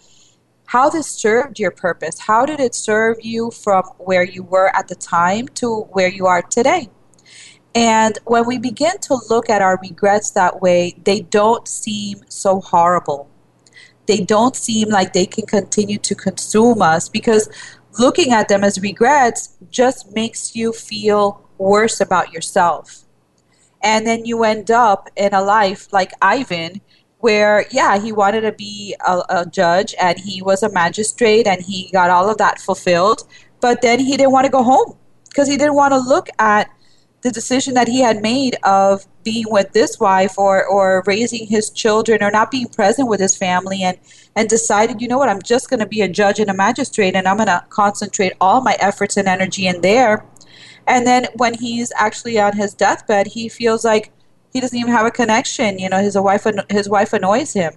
how 0.66 0.88
this 0.88 1.08
served 1.08 1.58
your 1.58 1.70
purpose. 1.70 2.18
How 2.20 2.46
did 2.46 2.60
it 2.60 2.74
serve 2.74 3.18
you 3.22 3.50
from 3.50 3.84
where 3.98 4.24
you 4.24 4.42
were 4.42 4.74
at 4.74 4.88
the 4.88 4.94
time 4.94 5.48
to 5.48 5.82
where 5.92 6.08
you 6.08 6.26
are 6.26 6.42
today? 6.42 6.88
And 7.74 8.18
when 8.24 8.46
we 8.46 8.58
begin 8.58 8.98
to 9.02 9.18
look 9.28 9.50
at 9.50 9.62
our 9.62 9.78
regrets 9.82 10.30
that 10.30 10.62
way, 10.62 10.94
they 11.04 11.20
don't 11.20 11.68
seem 11.68 12.22
so 12.28 12.60
horrible. 12.60 13.28
They 14.06 14.20
don't 14.20 14.56
seem 14.56 14.88
like 14.88 15.12
they 15.12 15.26
can 15.26 15.46
continue 15.46 15.98
to 15.98 16.14
consume 16.14 16.80
us 16.80 17.08
because 17.08 17.48
looking 17.98 18.32
at 18.32 18.48
them 18.48 18.64
as 18.64 18.80
regrets 18.80 19.56
just 19.70 20.14
makes 20.14 20.54
you 20.54 20.72
feel 20.72 21.46
worse 21.58 22.00
about 22.00 22.32
yourself. 22.32 23.04
And 23.82 24.06
then 24.06 24.24
you 24.24 24.44
end 24.44 24.70
up 24.70 25.08
in 25.16 25.32
a 25.32 25.42
life 25.42 25.92
like 25.92 26.12
Ivan, 26.20 26.80
where, 27.18 27.66
yeah, 27.70 27.98
he 27.98 28.12
wanted 28.12 28.42
to 28.42 28.52
be 28.52 28.94
a, 29.06 29.22
a 29.28 29.46
judge 29.46 29.94
and 30.00 30.18
he 30.18 30.42
was 30.42 30.62
a 30.62 30.70
magistrate 30.70 31.46
and 31.46 31.62
he 31.62 31.90
got 31.92 32.10
all 32.10 32.28
of 32.30 32.38
that 32.38 32.60
fulfilled, 32.60 33.22
but 33.60 33.82
then 33.82 33.98
he 33.98 34.16
didn't 34.16 34.32
want 34.32 34.44
to 34.44 34.50
go 34.50 34.62
home 34.62 34.96
because 35.28 35.48
he 35.48 35.56
didn't 35.56 35.74
want 35.74 35.92
to 35.92 35.98
look 35.98 36.28
at 36.38 36.70
the 37.26 37.32
decision 37.32 37.74
that 37.74 37.88
he 37.88 37.98
had 37.98 38.22
made 38.22 38.56
of 38.62 39.04
being 39.24 39.46
with 39.48 39.72
this 39.72 39.98
wife 39.98 40.38
or, 40.38 40.64
or 40.64 41.02
raising 41.08 41.44
his 41.44 41.70
children 41.70 42.22
or 42.22 42.30
not 42.30 42.52
being 42.52 42.68
present 42.68 43.08
with 43.08 43.18
his 43.18 43.36
family 43.36 43.82
and, 43.82 43.98
and 44.36 44.48
decided, 44.48 45.02
you 45.02 45.08
know 45.08 45.18
what, 45.18 45.28
I'm 45.28 45.42
just 45.42 45.68
going 45.68 45.80
to 45.80 45.86
be 45.86 46.02
a 46.02 46.08
judge 46.08 46.38
and 46.38 46.48
a 46.48 46.54
magistrate 46.54 47.16
and 47.16 47.26
I'm 47.26 47.38
going 47.38 47.48
to 47.48 47.64
concentrate 47.68 48.34
all 48.40 48.60
my 48.60 48.76
efforts 48.78 49.16
and 49.16 49.26
energy 49.26 49.66
in 49.66 49.80
there. 49.80 50.24
And 50.86 51.04
then 51.04 51.26
when 51.34 51.54
he's 51.54 51.92
actually 51.98 52.38
on 52.38 52.56
his 52.56 52.74
deathbed, 52.74 53.26
he 53.26 53.48
feels 53.48 53.84
like 53.84 54.12
he 54.52 54.60
doesn't 54.60 54.78
even 54.78 54.92
have 54.92 55.04
a 55.04 55.10
connection. 55.10 55.80
You 55.80 55.88
know, 55.88 55.98
his 55.98 56.16
wife 56.16 56.46
his 56.70 56.88
wife 56.88 57.12
annoys 57.12 57.52
him. 57.54 57.72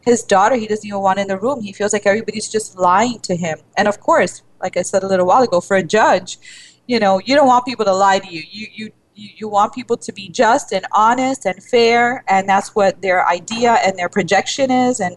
His 0.00 0.22
daughter, 0.22 0.56
he 0.56 0.66
doesn't 0.66 0.86
even 0.86 1.00
want 1.00 1.18
in 1.18 1.28
the 1.28 1.38
room. 1.38 1.60
He 1.60 1.74
feels 1.74 1.92
like 1.92 2.06
everybody's 2.06 2.48
just 2.48 2.78
lying 2.78 3.18
to 3.20 3.36
him. 3.36 3.58
And 3.76 3.86
of 3.86 4.00
course, 4.00 4.42
like 4.62 4.78
I 4.78 4.82
said 4.82 5.02
a 5.02 5.08
little 5.08 5.26
while 5.26 5.42
ago, 5.42 5.60
for 5.60 5.76
a 5.76 5.82
judge, 5.82 6.38
you 6.86 6.98
know 6.98 7.20
you 7.24 7.34
don't 7.34 7.46
want 7.46 7.64
people 7.64 7.84
to 7.84 7.92
lie 7.92 8.18
to 8.18 8.28
you. 8.28 8.42
You 8.50 8.66
you 8.72 8.92
you, 9.16 9.48
want 9.48 9.72
people 9.72 9.96
to 9.96 10.12
be 10.12 10.28
just 10.28 10.72
and 10.72 10.84
honest 10.92 11.46
and 11.46 11.62
fair 11.62 12.24
and 12.28 12.48
that's 12.48 12.74
what 12.74 13.00
their 13.00 13.26
idea 13.28 13.78
and 13.84 13.96
their 13.98 14.08
projection 14.08 14.70
is. 14.70 15.00
And 15.00 15.16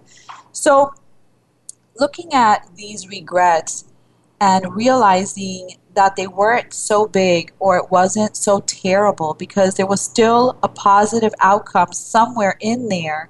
so 0.51 0.93
looking 1.99 2.33
at 2.33 2.67
these 2.75 3.07
regrets 3.07 3.85
and 4.39 4.75
realizing 4.75 5.77
that 5.95 6.15
they 6.15 6.27
weren't 6.27 6.73
so 6.73 7.07
big 7.07 7.51
or 7.59 7.77
it 7.77 7.89
wasn't 7.89 8.37
so 8.37 8.59
terrible 8.61 9.33
because 9.33 9.75
there 9.75 9.87
was 9.87 9.99
still 9.99 10.57
a 10.61 10.67
positive 10.67 11.33
outcome 11.39 11.91
somewhere 11.91 12.55
in 12.59 12.87
there 12.89 13.29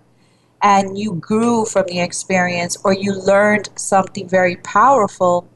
and 0.62 0.98
you 0.98 1.14
grew 1.14 1.64
from 1.64 1.86
the 1.88 2.02
experience 2.02 2.76
or 2.84 2.92
you 2.92 3.14
learned 3.14 3.70
something 3.76 4.28
very 4.28 4.58
powerful, 4.58 5.48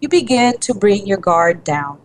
you 0.00 0.08
begin 0.08 0.58
to 0.58 0.74
bring 0.74 1.06
your 1.06 1.18
guard 1.18 1.62
down 1.62 2.01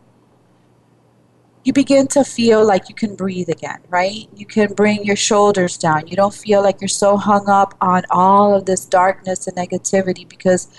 you 1.67 1.73
begin 1.73 2.07
to 2.07 2.23
feel 2.23 2.65
like 2.65 2.87
you 2.87 2.95
can 2.95 3.13
breathe 3.13 3.49
again, 3.49 3.79
right? 3.89 4.29
You 4.33 4.45
can 4.45 4.73
bring 4.73 5.03
your 5.03 5.17
shoulders 5.17 5.77
down. 5.77 6.07
You 6.07 6.15
don't 6.15 6.33
feel 6.33 6.63
like 6.63 6.79
you're 6.79 6.87
so 6.87 7.17
hung 7.17 7.49
up 7.49 7.75
on 7.81 8.03
all 8.09 8.55
of 8.55 8.65
this 8.65 8.85
darkness 8.85 9.47
and 9.47 9.57
negativity 9.57 10.27
because 10.29 10.69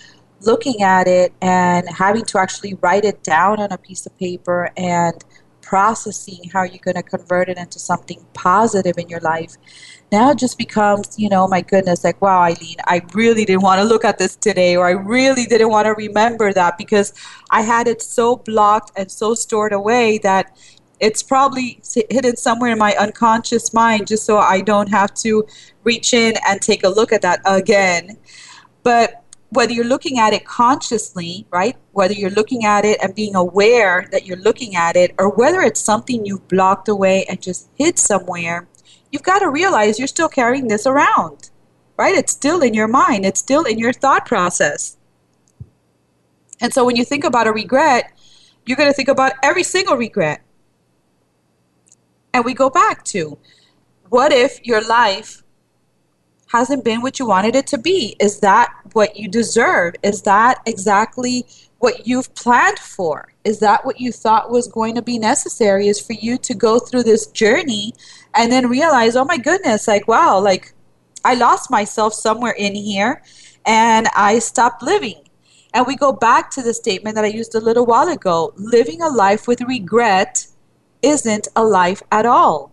looking 0.40 0.82
at 0.82 1.06
it 1.06 1.34
and 1.42 1.86
having 1.90 2.24
to 2.24 2.38
actually 2.38 2.72
write 2.80 3.04
it 3.04 3.22
down 3.22 3.60
on 3.60 3.70
a 3.70 3.76
piece 3.76 4.06
of 4.06 4.16
paper 4.18 4.70
and 4.78 5.22
processing 5.60 6.48
how 6.50 6.62
you're 6.62 6.78
going 6.82 6.94
to 6.94 7.02
convert 7.02 7.50
it 7.50 7.58
into 7.58 7.78
something 7.78 8.24
positive 8.32 8.96
in 8.96 9.06
your 9.10 9.20
life 9.20 9.54
now 10.10 10.30
it 10.30 10.38
just 10.38 10.56
becomes 10.56 11.18
you 11.18 11.28
know 11.28 11.46
my 11.46 11.60
goodness 11.60 12.04
like 12.04 12.22
wow 12.22 12.40
eileen 12.40 12.76
i 12.86 13.02
really 13.12 13.44
didn't 13.44 13.60
want 13.60 13.78
to 13.78 13.84
look 13.86 14.02
at 14.02 14.16
this 14.16 14.34
today 14.34 14.76
or 14.76 14.86
i 14.86 14.92
really 14.92 15.44
didn't 15.44 15.68
want 15.68 15.84
to 15.84 15.92
remember 15.92 16.54
that 16.54 16.78
because 16.78 17.12
i 17.50 17.60
had 17.60 17.86
it 17.86 18.00
so 18.00 18.36
blocked 18.36 18.90
and 18.96 19.10
so 19.10 19.34
stored 19.34 19.74
away 19.74 20.16
that 20.16 20.56
it's 21.00 21.22
probably 21.22 21.80
hidden 22.10 22.36
somewhere 22.36 22.72
in 22.72 22.78
my 22.78 22.94
unconscious 22.96 23.72
mind 23.72 24.06
just 24.06 24.24
so 24.24 24.38
I 24.38 24.60
don't 24.60 24.88
have 24.88 25.14
to 25.14 25.46
reach 25.84 26.12
in 26.14 26.34
and 26.46 26.60
take 26.60 26.84
a 26.84 26.88
look 26.88 27.12
at 27.12 27.22
that 27.22 27.40
again. 27.44 28.18
But 28.82 29.22
whether 29.50 29.72
you're 29.72 29.84
looking 29.84 30.18
at 30.18 30.32
it 30.32 30.44
consciously, 30.44 31.46
right? 31.50 31.76
Whether 31.92 32.14
you're 32.14 32.30
looking 32.30 32.64
at 32.64 32.84
it 32.84 32.98
and 33.02 33.14
being 33.14 33.34
aware 33.34 34.06
that 34.12 34.26
you're 34.26 34.38
looking 34.38 34.76
at 34.76 34.96
it, 34.96 35.14
or 35.18 35.30
whether 35.30 35.60
it's 35.60 35.80
something 35.80 36.26
you've 36.26 36.46
blocked 36.48 36.88
away 36.88 37.24
and 37.28 37.40
just 37.40 37.70
hid 37.74 37.98
somewhere, 37.98 38.68
you've 39.10 39.22
got 39.22 39.38
to 39.38 39.48
realize 39.48 39.98
you're 39.98 40.08
still 40.08 40.28
carrying 40.28 40.68
this 40.68 40.86
around, 40.86 41.50
right? 41.96 42.14
It's 42.14 42.32
still 42.32 42.60
in 42.60 42.74
your 42.74 42.88
mind, 42.88 43.24
it's 43.24 43.40
still 43.40 43.64
in 43.64 43.78
your 43.78 43.92
thought 43.92 44.26
process. 44.26 44.96
And 46.60 46.74
so 46.74 46.84
when 46.84 46.96
you 46.96 47.04
think 47.04 47.24
about 47.24 47.46
a 47.46 47.52
regret, 47.52 48.12
you're 48.66 48.76
going 48.76 48.90
to 48.90 48.94
think 48.94 49.08
about 49.08 49.32
every 49.42 49.62
single 49.62 49.96
regret 49.96 50.42
and 52.38 52.44
we 52.44 52.54
go 52.54 52.70
back 52.70 53.02
to 53.02 53.36
what 54.10 54.32
if 54.32 54.64
your 54.64 54.80
life 54.80 55.42
hasn't 56.52 56.84
been 56.84 57.02
what 57.02 57.18
you 57.18 57.26
wanted 57.26 57.56
it 57.56 57.66
to 57.66 57.78
be? 57.78 58.14
Is 58.20 58.38
that 58.40 58.72
what 58.92 59.16
you 59.16 59.26
deserve? 59.28 59.96
Is 60.04 60.22
that 60.22 60.60
exactly 60.64 61.44
what 61.78 62.06
you've 62.06 62.32
planned 62.36 62.78
for? 62.78 63.32
Is 63.42 63.58
that 63.58 63.84
what 63.84 64.00
you 64.00 64.12
thought 64.12 64.52
was 64.52 64.68
going 64.68 64.94
to 64.94 65.02
be 65.02 65.18
necessary? 65.18 65.88
Is 65.88 65.98
for 65.98 66.12
you 66.12 66.38
to 66.38 66.54
go 66.54 66.78
through 66.78 67.02
this 67.02 67.26
journey 67.26 67.92
and 68.34 68.52
then 68.52 68.68
realize, 68.68 69.16
oh 69.16 69.24
my 69.24 69.36
goodness, 69.36 69.88
like, 69.88 70.06
wow, 70.06 70.38
like 70.38 70.72
I 71.24 71.34
lost 71.34 71.72
myself 71.72 72.14
somewhere 72.14 72.54
in 72.56 72.76
here 72.76 73.20
and 73.66 74.06
I 74.14 74.38
stopped 74.38 74.80
living. 74.84 75.24
And 75.74 75.88
we 75.88 75.96
go 75.96 76.12
back 76.12 76.52
to 76.52 76.62
the 76.62 76.72
statement 76.72 77.16
that 77.16 77.24
I 77.24 77.34
used 77.40 77.56
a 77.56 77.60
little 77.60 77.84
while 77.84 78.06
ago 78.06 78.52
living 78.54 79.02
a 79.02 79.08
life 79.08 79.48
with 79.48 79.60
regret 79.62 80.46
isn't 81.02 81.48
a 81.54 81.64
life 81.64 82.02
at 82.10 82.26
all. 82.26 82.72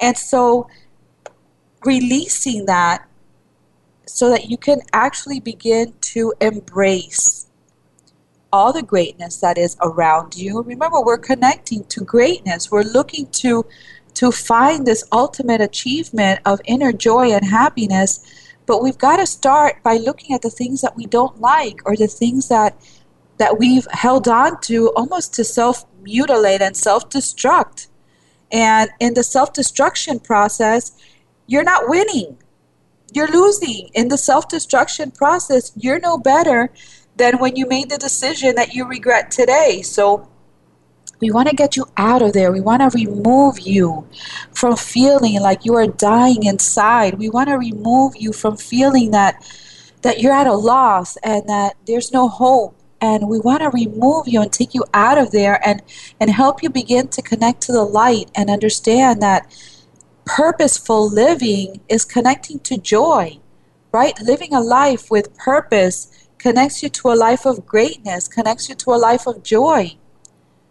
And 0.00 0.16
so 0.16 0.68
releasing 1.84 2.66
that 2.66 3.08
so 4.06 4.30
that 4.30 4.48
you 4.48 4.56
can 4.56 4.80
actually 4.92 5.40
begin 5.40 5.92
to 6.00 6.32
embrace 6.40 7.46
all 8.52 8.72
the 8.72 8.82
greatness 8.82 9.36
that 9.38 9.58
is 9.58 9.76
around 9.82 10.36
you. 10.36 10.62
Remember, 10.62 11.00
we're 11.02 11.18
connecting 11.18 11.84
to 11.84 12.02
greatness. 12.02 12.70
We're 12.70 12.82
looking 12.82 13.26
to 13.42 13.66
to 14.14 14.32
find 14.32 14.84
this 14.84 15.04
ultimate 15.12 15.60
achievement 15.60 16.40
of 16.44 16.60
inner 16.64 16.92
joy 16.92 17.30
and 17.30 17.44
happiness, 17.44 18.20
but 18.66 18.82
we've 18.82 18.98
got 18.98 19.18
to 19.18 19.26
start 19.26 19.80
by 19.84 19.96
looking 19.96 20.34
at 20.34 20.42
the 20.42 20.50
things 20.50 20.80
that 20.80 20.96
we 20.96 21.06
don't 21.06 21.40
like 21.40 21.80
or 21.84 21.94
the 21.94 22.08
things 22.08 22.48
that 22.48 22.74
that 23.36 23.58
we've 23.58 23.86
held 23.92 24.26
on 24.26 24.60
to 24.62 24.88
almost 24.96 25.34
to 25.34 25.44
self 25.44 25.84
mutilate 26.08 26.62
and 26.62 26.76
self 26.76 27.08
destruct. 27.10 27.88
And 28.50 28.90
in 28.98 29.14
the 29.14 29.22
self 29.22 29.52
destruction 29.52 30.20
process, 30.20 30.92
you're 31.46 31.64
not 31.64 31.88
winning. 31.88 32.38
You're 33.12 33.30
losing. 33.30 33.90
In 33.94 34.08
the 34.08 34.18
self 34.18 34.48
destruction 34.48 35.10
process, 35.10 35.72
you're 35.76 36.00
no 36.00 36.18
better 36.18 36.70
than 37.16 37.38
when 37.38 37.56
you 37.56 37.66
made 37.66 37.90
the 37.90 37.98
decision 37.98 38.54
that 38.54 38.74
you 38.74 38.86
regret 38.86 39.30
today. 39.30 39.82
So 39.82 40.28
we 41.20 41.30
want 41.30 41.48
to 41.48 41.56
get 41.56 41.76
you 41.76 41.84
out 41.96 42.22
of 42.22 42.32
there. 42.32 42.52
We 42.52 42.60
want 42.60 42.80
to 42.82 42.96
remove 42.96 43.60
you 43.60 44.06
from 44.54 44.76
feeling 44.76 45.40
like 45.40 45.64
you 45.64 45.74
are 45.74 45.86
dying 45.86 46.44
inside. 46.44 47.18
We 47.18 47.28
want 47.28 47.48
to 47.48 47.58
remove 47.58 48.14
you 48.16 48.32
from 48.32 48.56
feeling 48.56 49.10
that 49.10 49.44
that 50.02 50.20
you're 50.20 50.32
at 50.32 50.46
a 50.46 50.54
loss 50.54 51.16
and 51.24 51.48
that 51.48 51.74
there's 51.86 52.12
no 52.12 52.28
hope 52.28 52.77
and 53.00 53.28
we 53.28 53.38
want 53.38 53.60
to 53.60 53.70
remove 53.70 54.26
you 54.26 54.42
and 54.42 54.52
take 54.52 54.74
you 54.74 54.84
out 54.94 55.18
of 55.18 55.30
there 55.30 55.60
and 55.66 55.82
and 56.20 56.30
help 56.30 56.62
you 56.62 56.70
begin 56.70 57.08
to 57.08 57.22
connect 57.22 57.60
to 57.62 57.72
the 57.72 57.84
light 57.84 58.30
and 58.34 58.50
understand 58.50 59.22
that 59.22 59.50
purposeful 60.24 61.08
living 61.08 61.80
is 61.88 62.04
connecting 62.04 62.58
to 62.60 62.76
joy 62.76 63.38
right? 63.92 64.20
Living 64.22 64.54
a 64.54 64.60
life 64.60 65.10
with 65.10 65.36
purpose 65.36 66.28
connects 66.38 66.82
you 66.82 66.88
to 66.88 67.08
a 67.08 67.16
life 67.16 67.46
of 67.46 67.66
greatness 67.66 68.28
connects 68.28 68.68
you 68.68 68.74
to 68.76 68.90
a 68.90 68.96
life 68.96 69.26
of 69.26 69.42
joy. 69.42 69.96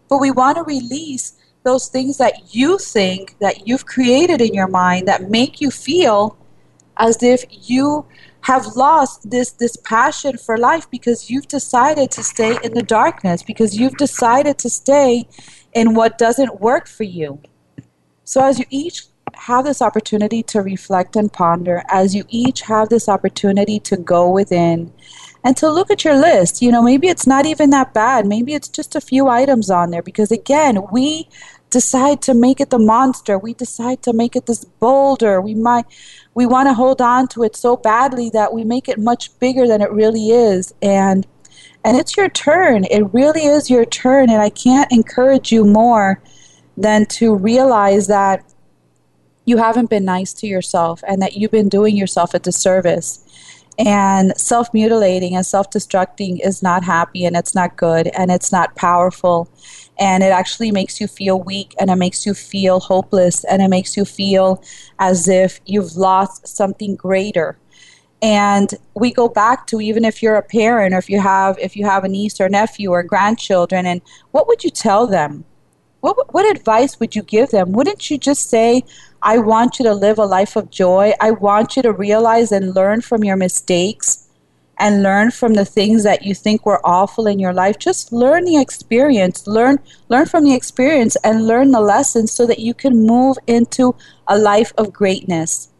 But 0.08 0.18
we 0.18 0.30
want 0.30 0.56
to 0.56 0.62
release 0.62 1.34
those 1.62 1.88
things 1.88 2.16
that 2.18 2.54
you 2.54 2.78
think 2.78 3.38
that 3.40 3.66
you've 3.66 3.84
created 3.84 4.40
in 4.40 4.54
your 4.54 4.68
mind 4.68 5.06
that 5.08 5.30
make 5.30 5.60
you 5.60 5.70
feel 5.70 6.38
as 6.96 7.22
if 7.22 7.44
you 7.50 8.06
have 8.48 8.64
lost 8.76 9.30
this 9.30 9.50
this 9.62 9.76
passion 9.76 10.38
for 10.38 10.56
life 10.56 10.90
because 10.90 11.30
you've 11.30 11.48
decided 11.48 12.10
to 12.10 12.22
stay 12.22 12.56
in 12.64 12.72
the 12.72 12.82
darkness 12.82 13.42
because 13.42 13.76
you've 13.78 13.98
decided 13.98 14.56
to 14.58 14.70
stay 14.70 15.28
in 15.74 15.94
what 15.94 16.16
doesn't 16.16 16.60
work 16.68 16.88
for 16.88 17.04
you 17.18 17.30
so 18.24 18.42
as 18.42 18.58
you 18.58 18.64
each 18.70 18.98
have 19.34 19.64
this 19.66 19.82
opportunity 19.82 20.42
to 20.42 20.62
reflect 20.62 21.14
and 21.14 21.32
ponder 21.32 21.82
as 21.90 22.14
you 22.14 22.24
each 22.28 22.62
have 22.62 22.88
this 22.88 23.06
opportunity 23.08 23.78
to 23.78 23.96
go 23.96 24.30
within 24.30 24.92
and 25.44 25.56
to 25.56 25.70
look 25.70 25.90
at 25.90 26.04
your 26.04 26.16
list. 26.16 26.60
You 26.62 26.72
know, 26.72 26.82
maybe 26.82 27.08
it's 27.08 27.26
not 27.26 27.46
even 27.46 27.70
that 27.70 27.94
bad. 27.94 28.26
Maybe 28.26 28.54
it's 28.54 28.68
just 28.68 28.96
a 28.96 29.00
few 29.00 29.28
items 29.28 29.70
on 29.70 29.90
there 29.90 30.02
because, 30.02 30.32
again, 30.32 30.78
we 30.92 31.28
decide 31.70 32.22
to 32.22 32.34
make 32.34 32.60
it 32.60 32.70
the 32.70 32.78
monster. 32.78 33.38
We 33.38 33.54
decide 33.54 34.02
to 34.02 34.12
make 34.12 34.36
it 34.36 34.46
this 34.46 34.64
boulder. 34.64 35.40
We 35.40 35.54
might. 35.54 35.86
We 36.34 36.46
want 36.46 36.68
to 36.68 36.74
hold 36.74 37.00
on 37.00 37.28
to 37.28 37.42
it 37.42 37.56
so 37.56 37.76
badly 37.76 38.30
that 38.30 38.52
we 38.52 38.64
make 38.64 38.88
it 38.88 38.98
much 38.98 39.36
bigger 39.38 39.66
than 39.66 39.82
it 39.82 39.90
really 39.90 40.30
is. 40.30 40.72
And 40.80 41.26
and 41.84 41.96
it's 41.96 42.16
your 42.16 42.28
turn. 42.28 42.84
It 42.84 43.12
really 43.12 43.44
is 43.44 43.70
your 43.70 43.84
turn. 43.84 44.30
And 44.30 44.42
I 44.42 44.50
can't 44.50 44.90
encourage 44.92 45.52
you 45.52 45.64
more 45.64 46.20
than 46.76 47.06
to 47.06 47.34
realize 47.34 48.06
that 48.08 48.44
you 49.44 49.56
haven't 49.56 49.88
been 49.88 50.04
nice 50.04 50.32
to 50.34 50.46
yourself 50.46 51.02
and 51.08 51.22
that 51.22 51.34
you've 51.34 51.50
been 51.50 51.68
doing 51.68 51.96
yourself 51.96 52.34
a 52.34 52.38
disservice. 52.38 53.24
And 53.78 54.36
self 54.36 54.74
mutilating 54.74 55.36
and 55.36 55.46
self 55.46 55.70
destructing 55.70 56.44
is 56.44 56.62
not 56.62 56.84
happy 56.84 57.24
and 57.24 57.36
it's 57.36 57.54
not 57.54 57.76
good 57.76 58.08
and 58.08 58.30
it's 58.30 58.50
not 58.50 58.74
powerful. 58.74 59.48
And 59.98 60.22
it 60.22 60.32
actually 60.32 60.70
makes 60.70 61.00
you 61.00 61.08
feel 61.08 61.40
weak 61.40 61.74
and 61.78 61.90
it 61.90 61.96
makes 61.96 62.24
you 62.24 62.34
feel 62.34 62.80
hopeless 62.80 63.44
and 63.44 63.60
it 63.60 63.68
makes 63.68 63.96
you 63.96 64.04
feel 64.04 64.62
as 64.98 65.28
if 65.28 65.60
you've 65.66 65.96
lost 65.96 66.46
something 66.46 66.94
greater. 66.94 67.58
And 68.20 68.72
we 68.94 69.12
go 69.12 69.28
back 69.28 69.66
to 69.68 69.80
even 69.80 70.04
if 70.04 70.22
you're 70.22 70.36
a 70.36 70.42
parent 70.42 70.94
or 70.94 70.98
if 70.98 71.08
you 71.08 71.20
have 71.20 71.58
if 71.58 71.76
you 71.76 71.84
have 71.84 72.04
a 72.04 72.08
niece 72.08 72.40
or 72.40 72.48
nephew 72.48 72.90
or 72.90 73.02
grandchildren 73.02 73.86
and 73.86 74.00
what 74.32 74.48
would 74.48 74.64
you 74.64 74.70
tell 74.70 75.06
them? 75.06 75.44
What, 76.00 76.32
what 76.32 76.48
advice 76.48 77.00
would 77.00 77.16
you 77.16 77.22
give 77.22 77.50
them? 77.50 77.72
Wouldn't 77.72 78.08
you 78.08 78.18
just 78.18 78.48
say, 78.48 78.84
I 79.20 79.38
want 79.38 79.78
you 79.78 79.84
to 79.84 79.94
live 79.94 80.18
a 80.18 80.24
life 80.24 80.54
of 80.54 80.70
joy. 80.70 81.12
I 81.20 81.32
want 81.32 81.76
you 81.76 81.82
to 81.82 81.92
realize 81.92 82.52
and 82.52 82.74
learn 82.74 83.00
from 83.00 83.24
your 83.24 83.36
mistakes 83.36 84.27
and 84.78 85.02
learn 85.02 85.30
from 85.30 85.54
the 85.54 85.64
things 85.64 86.04
that 86.04 86.24
you 86.24 86.34
think 86.34 86.64
were 86.64 86.84
awful 86.86 87.26
in 87.26 87.38
your 87.38 87.52
life. 87.52 87.78
Just 87.78 88.12
learn 88.12 88.44
the 88.44 88.60
experience. 88.60 89.46
Learn 89.46 89.78
learn 90.08 90.26
from 90.26 90.44
the 90.44 90.54
experience 90.54 91.16
and 91.24 91.46
learn 91.46 91.70
the 91.70 91.80
lessons 91.80 92.32
so 92.32 92.46
that 92.46 92.60
you 92.60 92.74
can 92.74 93.06
move 93.06 93.36
into 93.46 93.94
a 94.26 94.38
life 94.38 94.72
of 94.78 94.92
greatness. 94.92 95.70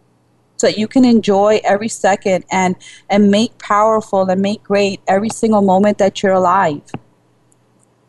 So 0.57 0.67
that 0.67 0.79
you 0.79 0.89
can 0.89 1.05
enjoy 1.05 1.61
every 1.63 1.89
second 1.89 2.45
and 2.51 2.77
and 3.09 3.31
make 3.31 3.59
powerful 3.59 4.29
and 4.29 4.43
make 4.43 4.65
great 4.65 5.01
every 5.07 5.31
single 5.31 5.63
moment 5.63 5.99
that 5.99 6.23
you're 6.23 6.33
alive. 6.33 6.83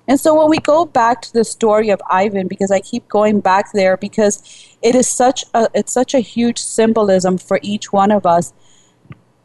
And 0.10 0.19
so 0.19 0.34
when 0.34 0.49
we 0.49 0.58
go 0.58 0.86
back 0.86 1.21
to 1.21 1.32
the 1.32 1.43
story 1.43 1.89
of 1.91 2.02
Ivan, 2.10 2.47
because 2.47 2.71
I 2.71 2.80
keep 2.80 3.08
going 3.08 3.41
back 3.41 3.73
there 3.73 3.95
because 3.95 4.41
it 4.82 4.95
is 4.95 5.08
such 5.08 5.45
a 5.54 5.69
it's 5.75 5.93
such 5.93 6.15
a 6.15 6.19
huge 6.19 6.58
symbolism 6.58 7.38
for 7.38 7.60
each 7.62 7.93
one 7.93 8.10
of 8.10 8.25
us. 8.25 8.52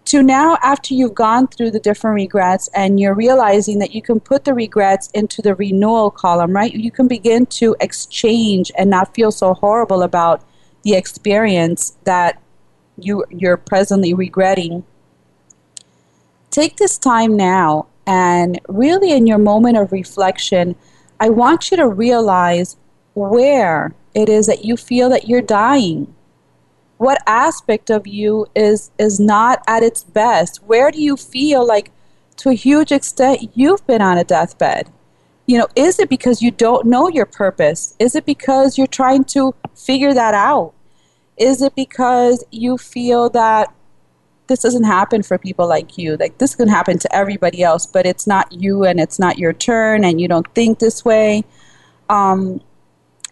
To 0.06 0.22
now, 0.22 0.58
after 0.62 0.92
you've 0.92 1.14
gone 1.14 1.46
through 1.46 1.70
the 1.70 1.80
different 1.80 2.14
regrets 2.14 2.68
and 2.74 3.00
you're 3.00 3.14
realizing 3.14 3.78
that 3.78 3.94
you 3.94 4.02
can 4.02 4.20
put 4.20 4.44
the 4.44 4.52
regrets 4.52 5.08
into 5.14 5.40
the 5.40 5.54
renewal 5.54 6.10
column, 6.10 6.52
right? 6.52 6.72
You 6.72 6.90
can 6.90 7.08
begin 7.08 7.46
to 7.46 7.74
exchange 7.80 8.70
and 8.76 8.90
not 8.90 9.14
feel 9.14 9.32
so 9.32 9.54
horrible 9.54 10.02
about 10.02 10.44
the 10.82 10.94
experience 10.94 11.96
that 12.04 12.42
you 12.98 13.24
you're 13.30 13.56
presently 13.56 14.12
regretting. 14.12 14.84
Take 16.50 16.76
this 16.76 16.98
time 16.98 17.34
now 17.36 17.86
and 18.06 18.60
really, 18.68 19.12
in 19.12 19.26
your 19.26 19.38
moment 19.38 19.76
of 19.78 19.92
reflection, 19.92 20.76
I 21.20 21.30
want 21.30 21.70
you 21.70 21.76
to 21.78 21.88
realize 21.88 22.76
where 23.14 23.94
it 24.14 24.28
is 24.28 24.46
that 24.46 24.64
you 24.64 24.76
feel 24.76 25.08
that 25.10 25.28
you're 25.28 25.42
dying. 25.42 26.14
What 26.98 27.22
aspect 27.26 27.90
of 27.90 28.06
you 28.06 28.46
is, 28.54 28.90
is 28.98 29.18
not 29.18 29.62
at 29.66 29.82
its 29.82 30.04
best? 30.04 30.62
Where 30.64 30.90
do 30.90 31.00
you 31.02 31.16
feel 31.16 31.66
like, 31.66 31.90
to 32.36 32.50
a 32.50 32.54
huge 32.54 32.92
extent, 32.92 33.50
you've 33.54 33.86
been 33.86 34.02
on 34.02 34.18
a 34.18 34.24
deathbed? 34.24 34.90
You 35.46 35.58
know, 35.58 35.68
is 35.76 35.98
it 35.98 36.08
because 36.08 36.40
you 36.40 36.50
don't 36.50 36.86
know 36.86 37.08
your 37.08 37.26
purpose? 37.26 37.94
Is 37.98 38.14
it 38.14 38.24
because 38.24 38.78
you're 38.78 38.86
trying 38.86 39.24
to 39.26 39.54
figure 39.74 40.14
that 40.14 40.34
out? 40.34 40.72
Is 41.36 41.60
it 41.60 41.74
because 41.74 42.44
you 42.50 42.78
feel 42.78 43.28
that 43.30 43.74
this 44.46 44.60
doesn't 44.60 44.84
happen 44.84 45.22
for 45.22 45.38
people 45.38 45.66
like 45.66 45.96
you. 45.96 46.16
Like 46.16 46.38
this 46.38 46.54
can 46.54 46.68
happen 46.68 46.98
to 46.98 47.14
everybody 47.14 47.62
else, 47.62 47.86
but 47.86 48.06
it's 48.06 48.26
not 48.26 48.52
you 48.52 48.84
and 48.84 49.00
it's 49.00 49.18
not 49.18 49.38
your 49.38 49.52
turn 49.52 50.04
and 50.04 50.20
you 50.20 50.28
don't 50.28 50.46
think 50.54 50.78
this 50.78 51.04
way. 51.04 51.44
Um, 52.10 52.60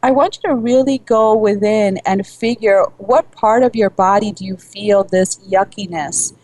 I 0.04 0.10
want 0.10 0.36
you 0.42 0.50
to 0.50 0.56
really 0.56 0.98
go 0.98 1.36
within 1.36 1.98
and 2.04 2.26
figure 2.26 2.84
what 2.98 3.30
part 3.30 3.62
of 3.62 3.76
your 3.76 3.90
body 3.90 4.32
do 4.32 4.44
you 4.44 4.56
feel 4.56 5.04
this 5.04 5.36
yuckiness? 5.48 6.34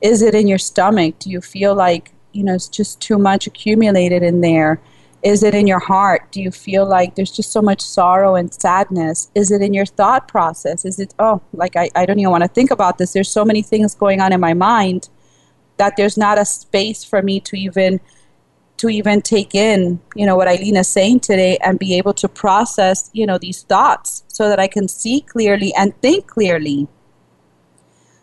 Is 0.00 0.22
it 0.22 0.36
in 0.36 0.46
your 0.46 0.58
stomach? 0.58 1.18
Do 1.18 1.28
you 1.28 1.40
feel 1.40 1.74
like, 1.74 2.12
you 2.32 2.44
know, 2.44 2.54
it's 2.54 2.68
just 2.68 3.00
too 3.00 3.18
much 3.18 3.48
accumulated 3.48 4.22
in 4.22 4.40
there? 4.40 4.80
Is 5.24 5.42
it 5.42 5.52
in 5.52 5.66
your 5.66 5.80
heart? 5.80 6.30
Do 6.30 6.40
you 6.40 6.52
feel 6.52 6.86
like 6.86 7.16
there's 7.16 7.32
just 7.32 7.50
so 7.50 7.60
much 7.60 7.80
sorrow 7.80 8.36
and 8.36 8.54
sadness? 8.54 9.32
Is 9.34 9.50
it 9.50 9.62
in 9.62 9.74
your 9.74 9.86
thought 9.86 10.28
process? 10.28 10.84
Is 10.84 11.00
it, 11.00 11.12
oh, 11.18 11.42
like 11.52 11.74
I, 11.74 11.90
I 11.96 12.06
don't 12.06 12.20
even 12.20 12.30
want 12.30 12.44
to 12.44 12.48
think 12.48 12.70
about 12.70 12.98
this. 12.98 13.14
There's 13.14 13.28
so 13.28 13.44
many 13.44 13.62
things 13.62 13.96
going 13.96 14.20
on 14.20 14.32
in 14.32 14.38
my 14.38 14.54
mind 14.54 15.08
that 15.76 15.94
there's 15.96 16.16
not 16.16 16.38
a 16.38 16.44
space 16.44 17.02
for 17.02 17.20
me 17.20 17.40
to 17.40 17.56
even 17.56 18.00
to 18.78 18.88
even 18.88 19.20
take 19.20 19.54
in, 19.54 20.00
you 20.14 20.24
know, 20.24 20.36
what 20.36 20.48
Eileen 20.48 20.76
is 20.76 20.88
saying 20.88 21.20
today 21.20 21.58
and 21.62 21.78
be 21.78 21.96
able 21.96 22.14
to 22.14 22.28
process, 22.28 23.10
you 23.12 23.26
know, 23.26 23.38
these 23.38 23.62
thoughts 23.62 24.24
so 24.28 24.48
that 24.48 24.58
I 24.58 24.68
can 24.68 24.88
see 24.88 25.20
clearly 25.20 25.74
and 25.74 26.00
think 26.00 26.26
clearly. 26.26 26.88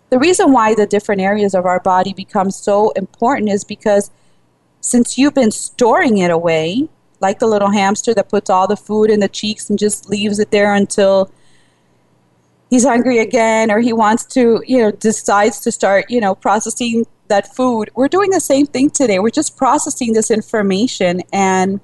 The 0.09 0.19
reason 0.19 0.51
why 0.51 0.75
the 0.75 0.85
different 0.85 1.21
areas 1.21 1.53
of 1.53 1.65
our 1.65 1.79
body 1.79 2.13
become 2.13 2.51
so 2.51 2.91
important 2.91 3.49
is 3.49 3.63
because 3.63 4.11
since 4.79 5.17
you've 5.17 5.33
been 5.33 5.51
storing 5.51 6.19
it 6.19 6.31
away, 6.31 6.87
like 7.19 7.39
the 7.39 7.47
little 7.47 7.71
hamster 7.71 8.13
that 8.13 8.29
puts 8.29 8.49
all 8.49 8.67
the 8.67 8.77
food 8.77 9.09
in 9.09 9.19
the 9.19 9.27
cheeks 9.27 9.69
and 9.69 9.79
just 9.79 10.09
leaves 10.09 10.39
it 10.39 10.51
there 10.51 10.73
until 10.73 11.31
he's 12.69 12.85
hungry 12.85 13.19
again 13.19 13.71
or 13.71 13.79
he 13.79 13.93
wants 13.93 14.25
to, 14.25 14.63
you 14.65 14.77
know, 14.77 14.91
decides 14.91 15.59
to 15.61 15.71
start, 15.71 16.05
you 16.09 16.21
know, 16.21 16.35
processing 16.35 17.05
that 17.27 17.55
food. 17.55 17.89
We're 17.95 18.07
doing 18.07 18.29
the 18.29 18.39
same 18.39 18.65
thing 18.65 18.89
today. 18.89 19.19
We're 19.19 19.29
just 19.29 19.57
processing 19.57 20.13
this 20.13 20.31
information 20.31 21.21
and 21.33 21.79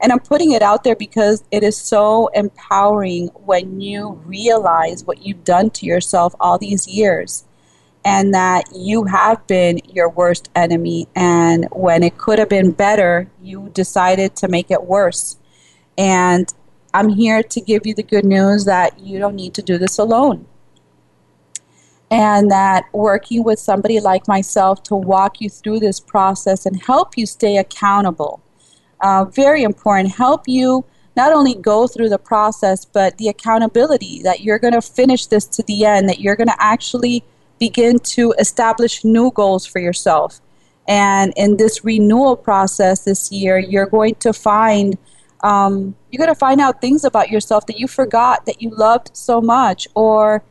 and 0.00 0.12
I'm 0.12 0.20
putting 0.20 0.52
it 0.52 0.60
out 0.60 0.84
there 0.84 0.96
because 0.96 1.44
it 1.50 1.62
is 1.62 1.78
so 1.78 2.26
empowering 2.34 3.28
when 3.28 3.80
you 3.80 4.20
realize 4.26 5.04
what 5.04 5.24
you've 5.24 5.44
done 5.44 5.70
to 5.70 5.86
yourself 5.86 6.34
all 6.40 6.58
these 6.58 6.86
years 6.86 7.44
and 8.04 8.34
that 8.34 8.64
you 8.74 9.04
have 9.04 9.46
been 9.46 9.80
your 9.88 10.10
worst 10.10 10.50
enemy. 10.54 11.08
And 11.16 11.66
when 11.72 12.02
it 12.02 12.18
could 12.18 12.38
have 12.38 12.50
been 12.50 12.72
better, 12.72 13.30
you 13.42 13.70
decided 13.72 14.36
to 14.36 14.48
make 14.48 14.70
it 14.70 14.84
worse. 14.84 15.38
And 15.96 16.52
I'm 16.92 17.08
here 17.08 17.42
to 17.42 17.60
give 17.60 17.86
you 17.86 17.94
the 17.94 18.02
good 18.02 18.24
news 18.24 18.66
that 18.66 18.98
you 19.00 19.18
don't 19.18 19.36
need 19.36 19.54
to 19.54 19.62
do 19.62 19.78
this 19.78 19.98
alone. 19.98 20.46
And 22.14 22.48
that 22.50 22.84
working 22.92 23.42
with 23.42 23.58
somebody 23.58 23.98
like 23.98 24.28
myself 24.28 24.84
to 24.84 24.94
walk 24.94 25.40
you 25.40 25.50
through 25.50 25.80
this 25.80 25.98
process 25.98 26.64
and 26.64 26.80
help 26.80 27.18
you 27.18 27.26
stay 27.26 27.56
accountable. 27.56 28.40
Uh, 29.00 29.24
very 29.24 29.64
important. 29.64 30.14
Help 30.14 30.42
you 30.46 30.84
not 31.16 31.32
only 31.32 31.54
go 31.54 31.88
through 31.88 32.08
the 32.08 32.18
process, 32.18 32.84
but 32.84 33.18
the 33.18 33.28
accountability 33.28 34.22
that 34.22 34.40
you're 34.42 34.60
going 34.60 34.74
to 34.74 34.82
finish 34.82 35.26
this 35.26 35.44
to 35.46 35.62
the 35.64 35.84
end, 35.84 36.08
that 36.08 36.20
you're 36.20 36.36
going 36.36 36.48
to 36.48 36.62
actually 36.62 37.24
begin 37.58 37.98
to 37.98 38.32
establish 38.38 39.04
new 39.04 39.32
goals 39.32 39.66
for 39.66 39.80
yourself. 39.80 40.40
And 40.86 41.32
in 41.36 41.56
this 41.56 41.84
renewal 41.84 42.36
process 42.36 43.04
this 43.04 43.32
year, 43.32 43.58
you're 43.58 43.86
going 43.86 44.14
to 44.16 44.32
find 44.32 44.96
um, 45.42 45.94
you're 46.10 46.24
going 46.24 46.34
to 46.34 46.38
find 46.38 46.60
out 46.60 46.80
things 46.80 47.04
about 47.04 47.28
yourself 47.28 47.66
that 47.66 47.78
you 47.78 47.86
forgot 47.86 48.46
that 48.46 48.62
you 48.62 48.70
loved 48.70 49.10
so 49.14 49.40
much, 49.40 49.86
or 49.94 50.42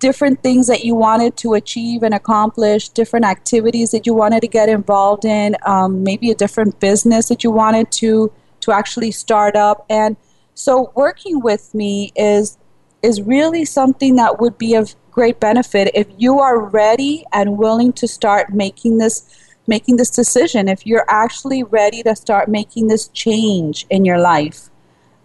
different 0.00 0.42
things 0.42 0.66
that 0.66 0.82
you 0.84 0.94
wanted 0.94 1.36
to 1.36 1.54
achieve 1.54 2.02
and 2.02 2.14
accomplish, 2.14 2.88
different 2.88 3.26
activities 3.26 3.92
that 3.92 4.06
you 4.06 4.14
wanted 4.14 4.40
to 4.40 4.48
get 4.48 4.68
involved 4.68 5.24
in, 5.24 5.56
um, 5.66 6.02
maybe 6.02 6.30
a 6.30 6.34
different 6.34 6.80
business 6.80 7.28
that 7.28 7.44
you 7.44 7.50
wanted 7.50 7.92
to 7.92 8.32
to 8.60 8.72
actually 8.72 9.10
start 9.10 9.56
up. 9.56 9.86
And 9.88 10.16
so, 10.54 10.92
working 10.96 11.40
with 11.40 11.74
me 11.74 12.12
is 12.16 12.58
is 13.02 13.22
really 13.22 13.64
something 13.64 14.16
that 14.16 14.40
would 14.40 14.58
be 14.58 14.74
of 14.74 14.94
great 15.10 15.40
benefit 15.40 15.90
if 15.94 16.06
you 16.18 16.38
are 16.38 16.58
ready 16.58 17.24
and 17.32 17.56
willing 17.56 17.92
to 17.92 18.08
start 18.08 18.52
making 18.52 18.98
this 18.98 19.24
making 19.66 19.96
this 19.96 20.10
decision. 20.10 20.66
If 20.66 20.86
you're 20.86 21.06
actually 21.08 21.62
ready 21.62 22.02
to 22.02 22.16
start 22.16 22.48
making 22.48 22.88
this 22.88 23.08
change 23.08 23.86
in 23.90 24.04
your 24.04 24.18
life 24.18 24.69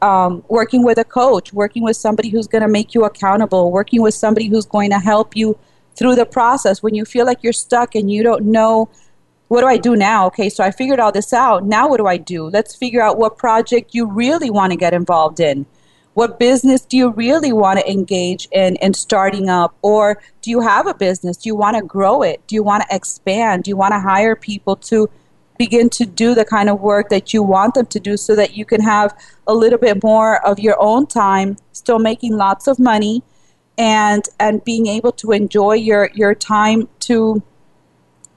um, 0.02 0.44
working 0.50 0.84
with 0.84 0.98
a 0.98 1.04
coach, 1.04 1.54
working 1.54 1.84
with 1.84 1.98
somebody 1.98 2.30
who's 2.30 2.48
going 2.48 2.62
to 2.62 2.68
make 2.68 2.94
you 2.94 3.06
accountable, 3.06 3.72
working 3.72 4.02
with 4.02 4.14
somebody 4.14 4.48
who's 4.48 4.66
going 4.66 4.90
to 4.92 5.00
help 5.00 5.36
you 5.36 5.58
through 5.96 6.16
the 6.16 6.26
process 6.26 6.84
when 6.84 6.94
you 6.94 7.06
feel 7.06 7.26
like 7.26 7.42
you're 7.42 7.54
stuck 7.54 7.96
and 7.96 8.12
you 8.12 8.22
don't 8.24 8.46
know 8.46 8.90
what 9.48 9.62
do 9.62 9.68
I 9.68 9.78
do 9.78 9.96
now? 9.96 10.26
Okay, 10.28 10.50
so 10.50 10.64
I 10.64 10.72
figured 10.72 11.00
all 11.00 11.12
this 11.12 11.32
out. 11.32 11.66
Now 11.66 11.88
what 11.88 11.98
do 11.98 12.08
I 12.08 12.18
do? 12.18 12.50
Let's 12.50 12.76
figure 12.76 13.02
out 13.02 13.18
what 13.18 13.38
project 13.38 13.94
you 13.94 14.08
really 14.08 14.50
want 14.50 14.72
to 14.72 14.78
get 14.78 14.94
involved 14.94 15.40
in. 15.40 15.66
What 16.16 16.40
business 16.40 16.82
do 16.82 16.98
you 16.98 17.12
really 17.12 17.52
want 17.52 17.80
to 17.80 17.92
engage 17.92 18.48
in 18.52 18.78
in 18.78 18.94
starting 18.94 19.50
up? 19.50 19.76
Or 19.82 20.22
do 20.42 20.50
you 20.50 20.62
have 20.62 20.88
a 20.88 20.94
business? 20.94 21.38
Do 21.38 21.50
you 21.50 21.56
want 21.56 21.78
to 21.78 21.84
grow 21.84 22.24
it? 22.24 22.42
Do 22.48 22.56
you 22.56 22.64
want 22.64 22.84
to 22.84 22.96
expand? 22.96 23.66
Do 23.66 23.70
you 23.70 23.78
want 23.78 23.92
to 23.92 24.00
hire 24.00 24.36
people 24.36 24.78
to 24.78 25.10
begin 25.58 25.90
to 25.90 26.06
do 26.06 26.36
the 26.36 26.46
kind 26.46 26.70
of 26.70 26.82
work 26.82 27.10
that 27.10 27.34
you 27.34 27.44
want 27.44 27.74
them 27.76 27.86
to 27.88 28.00
do 28.00 28.18
so 28.18 28.36
that 28.36 28.56
you 28.56 28.66
can 28.66 28.82
have 28.82 29.18
a 29.48 29.54
little 29.54 29.80
bit 29.80 30.04
more 30.04 30.46
of 30.46 30.60
your 30.60 30.76
own 30.80 31.08
time 31.08 31.58
still 31.72 32.00
making 32.00 32.36
lots 32.36 32.68
of 32.68 32.80
money 32.80 33.24
and 33.78 34.26
and 34.40 34.64
being 34.64 34.88
able 34.88 35.12
to 35.12 35.32
enjoy 35.32 35.74
your 35.74 36.10
your 36.14 36.34
time 36.34 36.88
to 37.00 37.42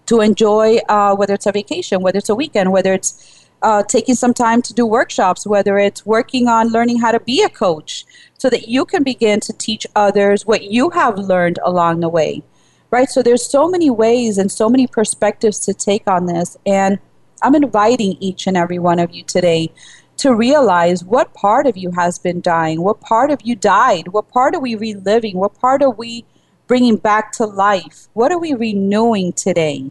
to 0.07 0.21
enjoy 0.21 0.79
uh, 0.89 1.15
whether 1.15 1.35
it's 1.35 1.47
a 1.47 1.53
vacation 1.53 2.03
whether 2.03 2.19
it's 2.19 2.29
a 2.29 2.35
weekend 2.35 2.73
whether 2.73 2.93
it's 2.93 3.47
uh, 3.63 3.83
taking 3.83 4.15
some 4.15 4.33
time 4.33 4.63
to 4.63 4.73
do 4.73 4.87
workshops 4.87 5.47
whether 5.47 5.79
it's 5.79 6.07
working 6.07 6.49
on 6.49 6.69
learning 6.69 6.99
how 6.99 7.11
to 7.11 7.21
be 7.21 7.43
a 7.43 7.49
coach 7.49 8.05
so 8.39 8.49
that 8.49 8.69
you 8.69 8.85
can 8.85 9.03
begin 9.03 9.41
to 9.41 9.53
teach 9.53 9.87
others 9.97 10.47
what 10.47 10.65
you 10.71 10.91
have 10.91 11.19
learned 11.19 11.59
along 11.65 12.01
the 12.01 12.09
way 12.09 12.43
right? 12.91 13.09
So 13.09 13.23
there's 13.23 13.45
so 13.45 13.69
many 13.69 13.91
ways 13.91 14.39
and 14.39 14.51
so 14.51 14.69
many 14.69 14.87
perspectives 14.87 15.59
to 15.61 15.75
take 15.75 16.07
on 16.07 16.27
this. 16.27 16.57
And 16.65 16.99
I'm 17.43 17.55
inviting 17.55 18.17
each 18.21 18.47
and 18.47 18.57
every 18.57 18.79
one 18.79 18.99
of 18.99 19.13
you 19.13 19.23
today 19.25 19.71
to 20.19 20.35
realize 20.35 21.05
what 21.05 21.33
part 21.35 21.67
of 21.67 21.77
you 21.77 21.93
has 21.93 22.19
been 22.19 22.41
dying, 22.41 22.83
what 22.83 23.01
part 23.01 23.31
of 23.31 23.41
you 23.43 23.55
died, 23.55 24.09
what 24.09 24.29
part 24.29 24.55
are 24.55 24.61
we 24.61 24.75
reliving, 24.75 25.37
what 25.37 25.59
part 25.59 25.83
are 25.83 25.91
we 25.91 26.25
bringing 26.67 26.97
back 26.97 27.33
to 27.33 27.47
life, 27.47 28.09
what 28.13 28.31
are 28.31 28.39
we 28.39 28.53
renewing 28.55 29.33
today? 29.33 29.91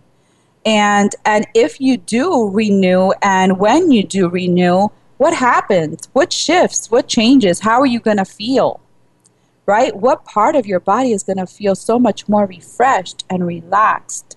And 0.66 1.16
and 1.26 1.48
if 1.54 1.80
you 1.80 1.98
do 1.98 2.50
renew 2.50 3.12
and 3.22 3.58
when 3.58 3.92
you 3.92 4.04
do 4.04 4.30
renew, 4.30 4.90
what 5.18 5.34
happens? 5.34 6.10
What 6.14 6.32
shifts? 6.32 6.92
What 6.92 7.08
changes? 7.08 7.62
How 7.62 7.80
are 7.80 7.86
you 7.86 8.00
going 8.00 8.18
to 8.18 8.26
feel? 8.26 8.80
Right? 9.66 9.96
What 9.96 10.26
part 10.26 10.56
of 10.56 10.66
your 10.66 10.80
body 10.80 11.12
is 11.12 11.24
going 11.24 11.38
to 11.38 11.48
feel 11.48 11.76
so 11.76 11.98
much 12.00 12.30
more 12.30 12.46
refreshed 12.46 13.26
and 13.30 13.48
relaxed? 13.48 14.37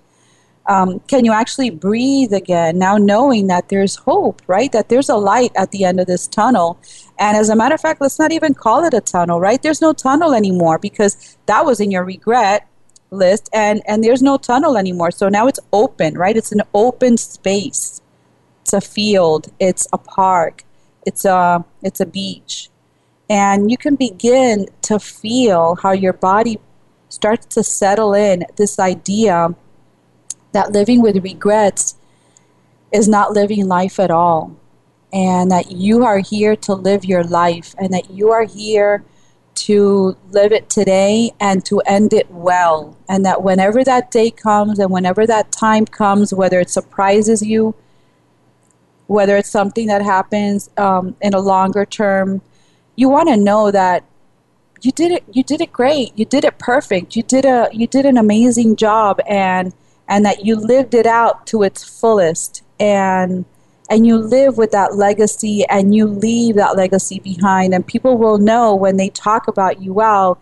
Um, 0.67 1.01
can 1.01 1.25
you 1.25 1.33
actually 1.33 1.71
breathe 1.71 2.33
again? 2.33 2.79
Now 2.79 2.97
knowing 2.97 3.47
that 3.49 3.69
there's 3.69 3.97
hope 3.97 4.43
right? 4.47 4.71
That 4.73 4.89
there's 4.89 5.09
a 5.09 5.17
light 5.17 5.53
at 5.57 5.71
the 5.71 5.85
end 5.85 6.01
of 6.01 6.07
this 6.07 6.27
tunnel. 6.27 6.79
And 7.19 7.37
as 7.37 7.49
a 7.49 7.57
matter 7.57 7.75
of 7.75 7.81
fact 7.81 8.01
let's 8.01 8.19
not 8.19 8.33
even 8.33 8.55
call 8.55 8.85
it 8.85 8.95
a 8.95 9.01
tunnel 9.01 9.41
right? 9.41 9.61
There's 9.63 9.81
no 9.81 9.93
tunnel 9.93 10.35
anymore 10.35 10.79
because 10.79 11.37
that 11.47 11.65
was 11.65 11.81
in 11.81 11.91
your 11.91 12.05
regret 12.05 12.67
list 13.11 13.49
and 13.53 13.83
and 13.87 14.05
there's 14.05 14.23
no 14.23 14.37
tunnel 14.37 14.77
anymore. 14.77 15.11
So 15.11 15.29
now 15.29 15.47
it's 15.47 15.61
open 15.73 16.17
right? 16.17 16.37
It's 16.37 16.53
an 16.53 16.63
open 16.75 17.17
space. 17.17 18.01
It's 18.63 18.73
a 18.73 18.81
field. 18.81 19.49
It's 19.59 19.89
a 19.93 19.99
park. 19.99 20.65
It's 21.07 21.25
a 21.25 21.65
it's 21.83 22.01
a 22.01 22.07
beach. 22.07 22.69
And 23.29 23.71
you 23.71 23.77
can 23.77 23.95
begin 23.95 24.67
to 24.83 24.99
feel 24.99 25.77
how 25.77 25.93
your 25.93 26.13
body 26.13 26.59
starts 27.09 27.47
to 27.55 27.63
settle 27.63 28.13
in 28.15 28.45
this 28.57 28.79
idea 28.79 29.55
that 30.53 30.73
living 30.73 31.03
with 31.03 31.23
regrets 31.23 31.97
is 32.93 33.09
not 33.09 33.33
living 33.33 33.67
life 33.67 33.99
at 34.01 34.11
all. 34.11 34.57
And 35.13 35.51
that 35.51 35.73
you 35.73 36.05
are 36.05 36.19
here 36.19 36.55
to 36.57 36.75
live 36.75 37.05
your 37.05 37.25
life 37.25 37.75
and 37.79 37.93
that 37.93 38.11
you 38.11 38.31
are 38.31 38.45
here 38.45 39.05
to 39.55 40.17
live 40.31 40.53
it 40.53 40.71
today 40.71 41.33
and 41.41 41.65
to 41.65 41.81
end 41.81 42.13
it 42.13 42.31
well. 42.31 42.97
And 43.09 43.27
that 43.27 43.43
whenever 43.43 43.83
that 43.85 44.11
day 44.11 44.31
comes 44.31 44.79
and 44.79 44.91
whenever 44.91 45.27
that 45.27 45.51
time 45.53 45.85
comes, 45.85 46.33
whether 46.33 46.61
it 46.61 46.71
surprises 46.71 47.43
you, 47.43 47.75
whether 49.09 49.37
it's 49.37 49.51
something 49.51 49.89
that 49.89 50.03
happens 50.03 50.71
um, 50.77 51.17
in 51.21 51.35
a 51.35 51.41
longer 51.41 51.85
term, 51.85 52.41
you 52.95 53.09
want 53.09 53.29
to 53.29 53.37
know 53.37 53.71
that 53.71 54.05
you 54.83 54.93
did 54.93 55.13
it. 55.13 55.25
You 55.33 55.43
did 55.43 55.61
it 55.61 55.73
great. 55.73 56.17
You 56.17 56.25
did 56.25 56.45
it 56.45 56.59
perfect. 56.59 57.17
You 57.17 57.23
did 57.23 57.45
a. 57.45 57.69
You 57.73 57.87
did 57.87 58.07
an 58.07 58.17
amazing 58.17 58.77
job, 58.77 59.21
and 59.27 59.75
and 60.11 60.27
that 60.27 60.45
you 60.45 60.57
lived 60.57 60.93
it 60.93 61.07
out 61.07 61.47
to 61.47 61.63
its 61.63 61.83
fullest. 61.83 62.63
And 62.79 63.47
and 63.89 64.07
you 64.07 64.19
live 64.19 64.57
with 64.57 64.71
that 64.73 64.95
legacy 64.95 65.65
and 65.69 65.95
you 65.95 66.07
leave 66.07 66.55
that 66.57 66.77
legacy 66.77 67.19
behind. 67.21 67.75
And 67.75 67.85
people 67.85 68.19
will 68.19 68.39
know 68.39 68.75
when 68.75 68.97
they 68.97 69.09
talk 69.09 69.49
about 69.49 69.81
you 69.81 69.93
well. 69.93 70.39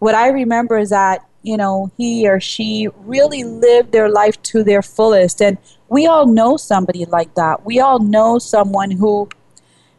What 0.00 0.14
i 0.14 0.28
remember 0.28 0.76
is 0.78 0.90
that 0.90 1.26
you 1.42 1.56
know 1.56 1.90
he 1.96 2.28
or 2.28 2.40
she 2.40 2.88
really 2.98 3.44
lived 3.44 3.92
their 3.92 4.08
life 4.08 4.40
to 4.42 4.64
their 4.64 4.82
fullest. 4.82 5.40
And 5.40 5.58
we 5.88 6.06
all 6.06 6.26
know 6.26 6.56
somebody 6.56 7.04
like 7.04 7.34
that. 7.34 7.64
We 7.64 7.80
all 7.80 7.98
know 7.98 8.38
someone 8.38 8.90
who 8.90 9.28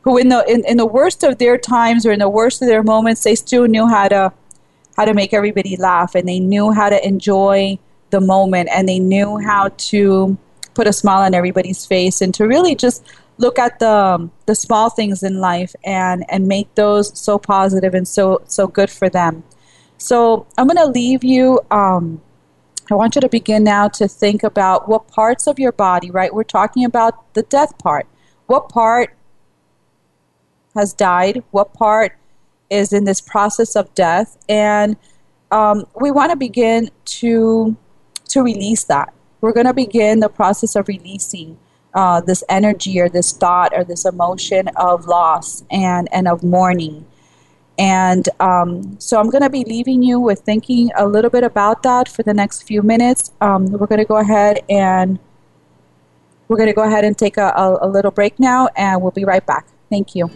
who 0.02 0.18
in 0.18 0.30
the 0.30 0.44
in, 0.52 0.66
in 0.66 0.78
the 0.78 0.86
worst 0.86 1.24
of 1.24 1.38
their 1.38 1.58
times 1.58 2.06
or 2.06 2.12
in 2.12 2.20
the 2.20 2.30
worst 2.30 2.62
of 2.62 2.68
their 2.68 2.84
moments 2.84 3.24
they 3.24 3.36
still 3.36 3.68
knew 3.68 3.88
how 3.88 4.08
to 4.10 4.34
how 4.98 5.06
to 5.06 5.14
make 5.14 5.34
everybody 5.34 5.78
laugh 5.78 6.14
and 6.14 6.28
they 6.28 6.40
knew 6.40 6.72
how 6.72 6.90
to 6.90 7.08
enjoy 7.08 7.78
the 8.14 8.22
moment 8.22 8.70
and 8.72 8.88
they 8.88 9.00
knew 9.00 9.40
how 9.40 9.70
to 9.90 10.38
put 10.76 10.88
a 10.88 10.94
smile 10.94 11.24
on 11.24 11.34
everybody's 11.34 11.86
face 11.86 12.22
and 12.22 12.34
to 12.36 12.48
really 12.48 12.76
just 12.76 13.04
look 13.40 13.58
at 13.58 13.80
the 13.80 14.30
the 14.46 14.56
small 14.56 14.90
things 14.90 15.24
in 15.24 15.40
life 15.40 15.76
and 15.84 16.24
and 16.30 16.48
make 16.48 16.74
those 16.76 17.18
so 17.20 17.38
positive 17.38 17.94
and 17.94 18.08
so 18.08 18.42
so 18.46 18.68
good 18.68 18.90
for 18.90 19.10
them. 19.10 19.44
So 19.98 20.46
I'm 20.58 20.68
going 20.68 20.78
to 20.78 20.92
leave 20.92 21.24
you. 21.24 21.60
Um, 21.72 22.22
I 22.92 22.96
want 22.96 23.16
you 23.16 23.22
to 23.22 23.30
begin 23.30 23.64
now 23.64 23.88
to 23.90 24.08
think 24.08 24.44
about 24.44 24.88
what 24.88 25.08
parts 25.08 25.48
of 25.48 25.58
your 25.58 25.72
body. 25.72 26.12
Right, 26.12 26.34
we're 26.34 26.44
talking 26.44 26.86
about 26.86 27.34
the 27.34 27.44
death 27.44 27.78
part. 27.80 28.06
What 28.46 28.70
part 28.70 29.16
has 30.76 30.94
died? 30.94 31.44
What 31.52 31.74
part 31.74 32.18
is 32.70 32.94
in 32.94 33.06
this 33.06 33.22
process 33.22 33.76
of 33.76 33.94
death? 33.96 34.38
And 34.50 34.98
um, 35.52 35.86
we 36.00 36.12
want 36.12 36.32
to 36.32 36.36
begin 36.36 36.90
to 37.06 37.76
to 38.34 38.44
release 38.44 38.84
that. 38.86 39.14
We're 39.42 39.54
going 39.54 39.66
to 39.66 39.74
begin 39.74 40.20
the 40.20 40.30
process 40.30 40.76
of 40.76 40.88
releasing 40.88 41.58
uh, 41.94 42.22
this 42.22 42.44
energy 42.50 43.00
or 43.00 43.10
this 43.10 43.32
thought 43.32 43.72
or 43.76 43.84
this 43.84 44.06
emotion 44.06 44.68
of 44.76 45.06
loss 45.06 45.64
and, 45.70 46.08
and 46.12 46.28
of 46.28 46.44
mourning. 46.44 47.06
And 47.78 48.30
um, 48.40 49.00
so 49.00 49.20
I'm 49.20 49.30
going 49.30 49.42
to 49.42 49.50
be 49.50 49.64
leaving 49.64 50.04
you 50.04 50.20
with 50.20 50.40
thinking 50.42 50.92
a 50.96 51.08
little 51.08 51.30
bit 51.30 51.44
about 51.44 51.84
that 51.84 52.08
for 52.08 52.24
the 52.24 52.34
next 52.34 52.64
few 52.64 52.84
minutes. 52.84 53.32
Um, 53.42 53.66
we're 53.66 53.88
going 53.88 54.00
to 54.00 54.06
go 54.06 54.18
ahead 54.18 54.60
and 54.70 55.20
we're 56.48 56.58
going 56.58 56.68
to 56.68 56.74
go 56.74 56.84
ahead 56.84 57.04
and 57.04 57.18
take 57.18 57.38
a, 57.38 57.48
a, 57.56 57.88
a 57.88 57.88
little 57.88 58.12
break 58.12 58.40
now, 58.40 58.68
and 58.76 59.02
we'll 59.02 59.12
be 59.12 59.26
right 59.26 59.46
back. 59.46 59.68
Thank 59.90 60.14
you. 60.14 60.30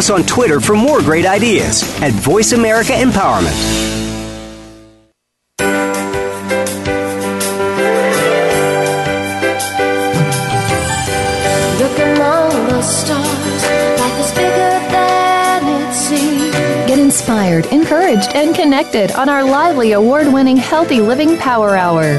Us 0.00 0.08
on 0.08 0.24
Twitter 0.24 0.60
for 0.60 0.74
more 0.74 1.00
great 1.00 1.26
ideas 1.26 1.82
at 2.00 2.12
Voice 2.12 2.52
America 2.52 2.92
Empowerment. 2.92 3.52
Look 11.78 11.98
among 11.98 12.50
the 12.68 12.80
stars, 12.80 13.62
life 14.00 14.20
is 14.24 14.32
bigger 14.32 14.72
than 14.88 15.82
it 15.82 15.92
seems. 15.92 16.54
Get 16.88 16.98
inspired, 16.98 17.66
encouraged, 17.66 18.30
and 18.34 18.54
connected 18.54 19.12
on 19.12 19.28
our 19.28 19.44
lively 19.44 19.92
award 19.92 20.32
winning 20.32 20.56
Healthy 20.56 21.02
Living 21.02 21.36
Power 21.36 21.76
Hour. 21.76 22.18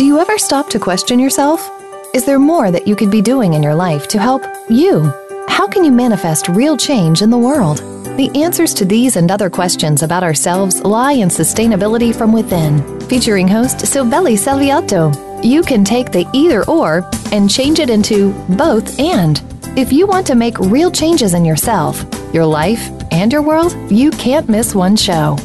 Do 0.00 0.06
you 0.06 0.18
ever 0.18 0.38
stop 0.38 0.70
to 0.70 0.78
question 0.78 1.18
yourself? 1.18 1.70
Is 2.14 2.24
there 2.24 2.38
more 2.38 2.70
that 2.70 2.88
you 2.88 2.96
could 2.96 3.10
be 3.10 3.20
doing 3.20 3.52
in 3.52 3.62
your 3.62 3.74
life 3.74 4.08
to 4.08 4.18
help 4.18 4.42
you? 4.70 5.12
How 5.46 5.68
can 5.68 5.84
you 5.84 5.92
manifest 5.92 6.48
real 6.48 6.74
change 6.74 7.20
in 7.20 7.28
the 7.28 7.36
world? 7.36 7.80
The 8.16 8.30
answers 8.34 8.72
to 8.76 8.86
these 8.86 9.16
and 9.16 9.30
other 9.30 9.50
questions 9.50 10.02
about 10.02 10.22
ourselves 10.22 10.80
lie 10.84 11.12
in 11.12 11.28
sustainability 11.28 12.16
from 12.16 12.32
within. 12.32 12.80
Featuring 13.10 13.46
host 13.46 13.80
Silvelli 13.80 14.38
Salviato. 14.38 15.12
You 15.44 15.60
can 15.60 15.84
take 15.84 16.12
the 16.12 16.26
either 16.32 16.64
or 16.64 17.06
and 17.30 17.50
change 17.50 17.78
it 17.78 17.90
into 17.90 18.32
both 18.56 18.98
and. 18.98 19.42
If 19.76 19.92
you 19.92 20.06
want 20.06 20.26
to 20.28 20.34
make 20.34 20.58
real 20.58 20.90
changes 20.90 21.34
in 21.34 21.44
yourself, 21.44 22.06
your 22.32 22.46
life, 22.46 22.88
and 23.12 23.30
your 23.30 23.42
world, 23.42 23.76
you 23.92 24.12
can't 24.12 24.48
miss 24.48 24.74
one 24.74 24.96
show. 24.96 25.36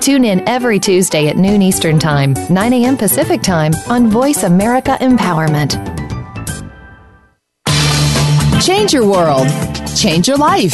Tune 0.00 0.24
in 0.24 0.48
every 0.48 0.78
Tuesday 0.78 1.28
at 1.28 1.36
noon 1.36 1.60
Eastern 1.60 1.98
Time, 1.98 2.32
9 2.48 2.72
a.m. 2.72 2.96
Pacific 2.96 3.42
Time 3.42 3.72
on 3.88 4.08
Voice 4.08 4.44
America 4.44 4.96
Empowerment. 5.00 5.76
Change 8.64 8.92
your 8.92 9.06
world. 9.06 9.48
Change 9.96 10.28
your 10.28 10.38
life. 10.38 10.72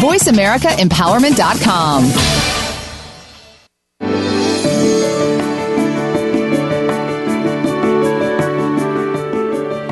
VoiceAmericaEmpowerment.com. 0.00 2.04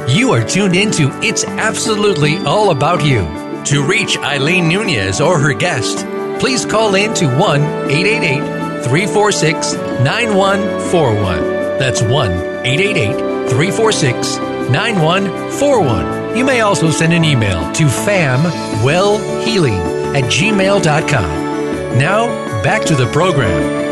You 0.09 0.31
are 0.33 0.45
tuned 0.45 0.77
into 0.77 1.11
It's 1.23 1.45
Absolutely 1.45 2.39
All 2.39 2.71
About 2.71 3.05
You. 3.05 3.21
To 3.65 3.87
reach 3.87 4.17
Eileen 4.19 4.69
Nunez 4.69 5.21
or 5.21 5.39
her 5.39 5.53
guest, 5.53 6.07
please 6.41 6.65
call 6.65 6.95
in 6.95 7.13
to 7.15 7.27
1 7.39 7.61
888 7.91 8.62
346 8.85 9.75
9141. 10.05 11.79
That's 11.79 12.03
1 12.03 12.31
888 12.67 13.49
346 13.51 14.37
9141. 14.71 16.37
You 16.37 16.45
may 16.45 16.61
also 16.61 16.91
send 16.91 17.13
an 17.13 17.25
email 17.25 17.71
to 17.73 17.85
famwellhealing 17.85 19.79
at 20.15 20.25
gmail.com. 20.25 21.99
Now, 21.99 22.27
back 22.63 22.85
to 22.87 22.95
the 22.95 23.07
program. 23.13 23.83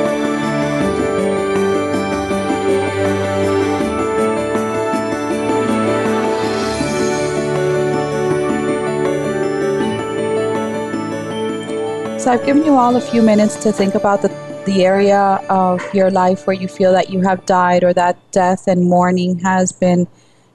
So 12.20 12.30
I've 12.30 12.44
given 12.44 12.64
you 12.64 12.76
all 12.76 12.96
a 12.96 13.00
few 13.00 13.22
minutes 13.22 13.56
to 13.64 13.72
think 13.72 13.94
about 13.94 14.20
the, 14.22 14.28
the 14.64 14.84
area 14.84 15.40
of 15.48 15.82
your 15.94 16.10
life 16.10 16.46
where 16.46 16.54
you 16.54 16.68
feel 16.68 16.92
that 16.92 17.10
you 17.10 17.20
have 17.22 17.46
died 17.46 17.82
or 17.82 17.92
that 17.94 18.18
death 18.30 18.68
and 18.68 18.84
mourning 18.84 19.38
has 19.38 19.72
been 19.72 20.06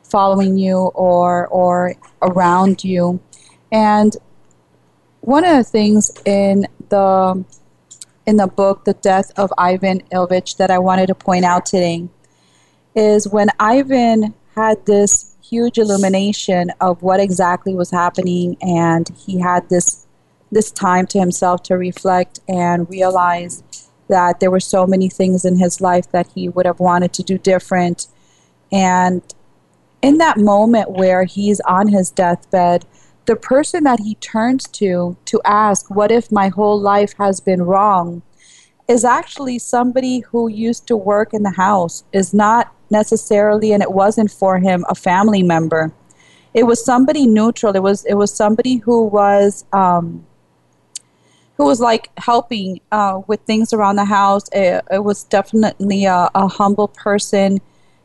following 0.03 0.57
you 0.57 0.77
or 0.77 1.47
or 1.47 1.95
around 2.21 2.83
you. 2.83 3.19
And 3.71 4.15
one 5.21 5.43
of 5.43 5.57
the 5.57 5.63
things 5.63 6.11
in 6.25 6.67
the 6.89 7.43
in 8.25 8.37
the 8.37 8.47
book 8.47 8.85
The 8.85 8.93
Death 8.93 9.31
of 9.37 9.51
Ivan 9.57 10.01
Ilyich 10.11 10.57
that 10.57 10.71
I 10.71 10.79
wanted 10.79 11.07
to 11.07 11.15
point 11.15 11.45
out 11.45 11.65
today 11.65 12.07
is 12.95 13.27
when 13.27 13.49
Ivan 13.59 14.33
had 14.55 14.85
this 14.85 15.35
huge 15.41 15.77
illumination 15.77 16.71
of 16.81 17.01
what 17.01 17.19
exactly 17.19 17.75
was 17.75 17.91
happening 17.91 18.57
and 18.61 19.09
he 19.17 19.39
had 19.39 19.69
this 19.69 20.05
this 20.51 20.71
time 20.71 21.05
to 21.07 21.19
himself 21.19 21.63
to 21.63 21.75
reflect 21.75 22.39
and 22.47 22.89
realize 22.89 23.63
that 24.07 24.39
there 24.39 24.51
were 24.51 24.59
so 24.59 24.85
many 24.85 25.09
things 25.09 25.45
in 25.45 25.57
his 25.57 25.81
life 25.81 26.11
that 26.11 26.27
he 26.35 26.49
would 26.49 26.65
have 26.65 26.79
wanted 26.79 27.13
to 27.13 27.23
do 27.23 27.37
different. 27.37 28.07
And 28.71 29.21
in 30.01 30.17
that 30.19 30.37
moment 30.37 30.91
where 30.91 31.23
he's 31.23 31.59
on 31.61 31.87
his 31.87 32.11
deathbed, 32.11 32.85
the 33.25 33.35
person 33.35 33.83
that 33.85 33.99
he 33.99 34.15
turns 34.15 34.67
to 34.67 35.17
to 35.25 35.41
ask, 35.45 35.89
What 35.89 36.11
if 36.11 36.31
my 36.31 36.49
whole 36.49 36.79
life 36.79 37.13
has 37.17 37.39
been 37.39 37.63
wrong? 37.63 38.21
is 38.87 39.03
actually 39.03 39.59
somebody 39.59 40.19
who 40.19 40.47
used 40.47 40.87
to 40.87 40.95
work 40.95 41.33
in 41.33 41.43
the 41.43 41.51
house, 41.51 42.03
is 42.13 42.33
not 42.33 42.73
necessarily, 42.91 43.71
and 43.71 43.81
it 43.81 43.91
wasn't 43.91 44.29
for 44.29 44.59
him, 44.59 44.85
a 44.89 44.95
family 44.95 45.41
member. 45.41 45.91
It 46.53 46.63
was 46.63 46.83
somebody 46.83 47.25
neutral. 47.25 47.75
It 47.75 47.83
was 47.83 48.05
it 48.05 48.13
was 48.13 48.33
somebody 48.33 48.77
who 48.77 49.05
was 49.05 49.65
um, 49.73 50.24
who 51.57 51.65
was 51.65 51.79
like 51.79 52.09
helping 52.17 52.81
uh, 52.91 53.21
with 53.27 53.39
things 53.41 53.73
around 53.73 53.95
the 53.95 54.05
house. 54.05 54.43
It, 54.51 54.83
it 54.91 55.03
was 55.03 55.23
definitely 55.23 56.05
a, 56.05 56.29
a, 56.35 56.47
humble 56.47 56.89
person 56.89 57.59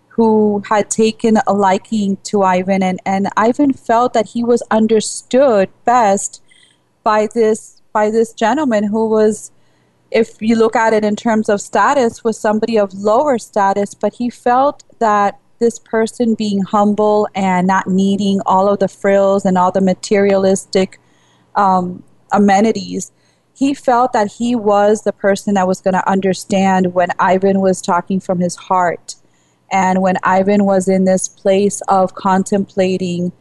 who 0.08 0.62
had 0.68 0.90
taken 0.90 1.38
a 1.46 1.52
liking 1.52 2.16
to 2.24 2.42
Ivan, 2.42 2.82
and, 2.82 3.00
and 3.06 3.28
Ivan 3.36 3.72
felt 3.72 4.12
that 4.12 4.26
he 4.26 4.44
was 4.44 4.62
understood 4.70 5.68
best 5.84 6.42
by 7.02 7.28
this 7.32 7.80
by 7.92 8.10
this 8.10 8.32
gentleman 8.32 8.84
who 8.84 9.08
was, 9.08 9.50
if 10.12 10.40
you 10.40 10.54
look 10.54 10.76
at 10.76 10.92
it 10.92 11.04
in 11.04 11.16
terms 11.16 11.48
of 11.48 11.60
status, 11.60 12.22
was 12.22 12.38
somebody 12.38 12.78
of 12.78 12.94
lower 12.94 13.36
status, 13.36 13.94
but 13.94 14.14
he 14.14 14.30
felt 14.30 14.84
that 15.00 15.40
this 15.58 15.78
person 15.80 16.34
being 16.34 16.60
humble 16.62 17.28
and 17.34 17.66
not 17.66 17.88
needing 17.88 18.40
all 18.46 18.68
of 18.68 18.78
the 18.78 18.88
frills 18.88 19.44
and 19.44 19.58
all 19.58 19.72
the 19.72 19.80
materialistic 19.80 21.00
um, 21.56 22.02
amenities 22.32 23.10
he 23.54 23.74
felt 23.74 24.12
that 24.12 24.32
he 24.32 24.54
was 24.54 25.02
the 25.02 25.12
person 25.12 25.54
that 25.54 25.68
was 25.68 25.80
going 25.80 25.94
to 25.94 26.08
understand 26.08 26.94
when 26.94 27.08
Ivan 27.18 27.60
was 27.60 27.82
talking 27.82 28.20
from 28.20 28.40
his 28.40 28.56
heart. 28.56 29.16
And 29.70 30.02
when 30.02 30.16
Ivan 30.22 30.64
was 30.64 30.88
in 30.88 31.04
this 31.04 31.28
place 31.28 31.80
of 31.88 32.14
contemplating 32.14 33.32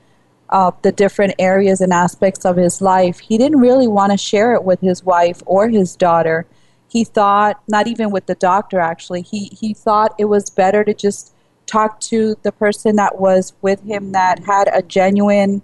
uh, 0.50 0.72
the 0.82 0.92
different 0.92 1.36
areas 1.40 1.80
and 1.82 1.94
aspects 1.94 2.46
of 2.46 2.58
his 2.58 2.82
life, 2.82 3.20
he 3.20 3.38
didn't 3.38 3.60
really 3.60 3.88
want 3.88 4.12
to 4.12 4.18
share 4.18 4.54
it 4.54 4.64
with 4.64 4.82
his 4.82 5.04
wife 5.04 5.42
or 5.46 5.70
his 5.70 5.96
daughter. 5.96 6.46
He 6.90 7.04
thought, 7.04 7.62
not 7.68 7.88
even 7.88 8.12
with 8.12 8.26
the 8.26 8.36
doctor 8.36 8.80
actually, 8.80 9.22
he, 9.22 9.46
he 9.60 9.74
thought 9.74 10.16
it 10.18 10.26
was 10.26 10.50
better 10.50 10.84
to 10.84 10.94
just 10.94 11.34
talk 11.66 12.00
to 12.02 12.36
the 12.42 12.52
person 12.52 12.96
that 12.96 13.20
was 13.20 13.54
with 13.62 13.84
him 13.84 14.12
that 14.12 14.44
had 14.44 14.68
a 14.74 14.82
genuine 14.82 15.62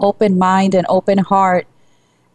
open 0.00 0.36
mind 0.36 0.74
and 0.74 0.86
open 0.88 1.18
heart 1.18 1.66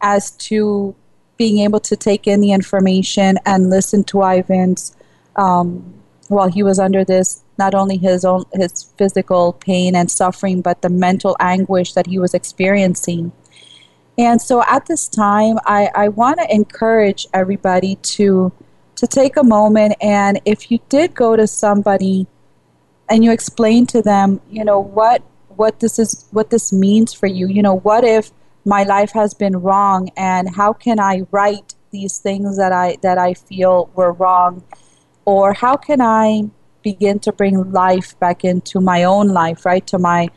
as 0.04 0.32
to 0.32 0.94
being 1.38 1.60
able 1.60 1.80
to 1.80 1.96
take 1.96 2.28
in 2.28 2.42
the 2.42 2.52
information 2.52 3.40
and 3.46 3.72
listen 3.72 4.04
to 4.04 4.22
Ivan's 4.22 4.96
um, 5.36 5.94
while 6.28 6.50
he 6.50 6.62
was 6.62 6.78
under 6.78 7.04
this 7.04 7.44
not 7.58 7.74
only 7.74 7.98
his 7.98 8.26
own 8.26 8.44
his 8.54 8.84
physical 8.98 9.54
pain 9.54 9.96
and 9.96 10.10
suffering, 10.12 10.62
but 10.62 10.82
the 10.82 10.90
mental 10.90 11.36
anguish 11.40 11.94
that 11.94 12.08
he 12.08 12.20
was 12.20 12.34
experiencing. 12.34 13.32
And 14.18 14.42
so 14.42 14.64
at 14.68 14.86
this 14.86 15.08
time, 15.08 15.58
I, 15.66 15.90
I 15.96 16.08
want 16.10 16.40
to 16.40 16.54
encourage 16.54 17.28
everybody 17.34 17.96
to 17.96 18.52
to 18.96 19.08
take 19.08 19.38
a 19.38 19.44
moment 19.44 19.96
and 20.02 20.40
if 20.46 20.70
you 20.70 20.80
did 20.88 21.16
go 21.16 21.36
to 21.36 21.48
somebody 21.48 22.28
and 23.10 23.24
you 23.24 23.32
explain 23.32 23.86
to 23.88 24.02
them, 24.02 24.40
you 24.50 24.64
know, 24.64 24.80
what 24.80 25.24
what 25.56 25.80
this 25.80 26.00
is 26.00 26.28
what 26.32 26.50
this 26.50 26.72
means 26.74 27.14
for 27.14 27.28
you, 27.28 27.48
you 27.48 27.62
know, 27.62 27.76
what 27.76 28.04
if 28.04 28.32
my 28.66 28.84
life 28.84 29.12
has 29.12 29.34
been 29.34 29.58
wrong 29.58 30.10
and 30.16 30.56
how 30.56 30.74
can 30.74 31.00
I 31.00 31.24
right 31.32 31.74
these 31.92 32.18
things 32.18 32.58
that 32.58 32.72
I 32.72 32.98
that 33.02 33.18
I 33.18 33.34
feel 33.34 33.90
were 33.96 34.14
wrong? 34.14 34.64
Or 35.26 35.54
how 35.54 35.76
can 35.76 36.02
I 36.02 36.50
begin 36.82 37.20
to 37.20 37.32
bring 37.32 37.72
life 37.72 38.18
back 38.20 38.44
into 38.44 38.82
my 38.82 39.04
own 39.04 39.30
life 39.30 39.66
right? 39.66 39.86
To 39.88 40.00
my 40.00 40.30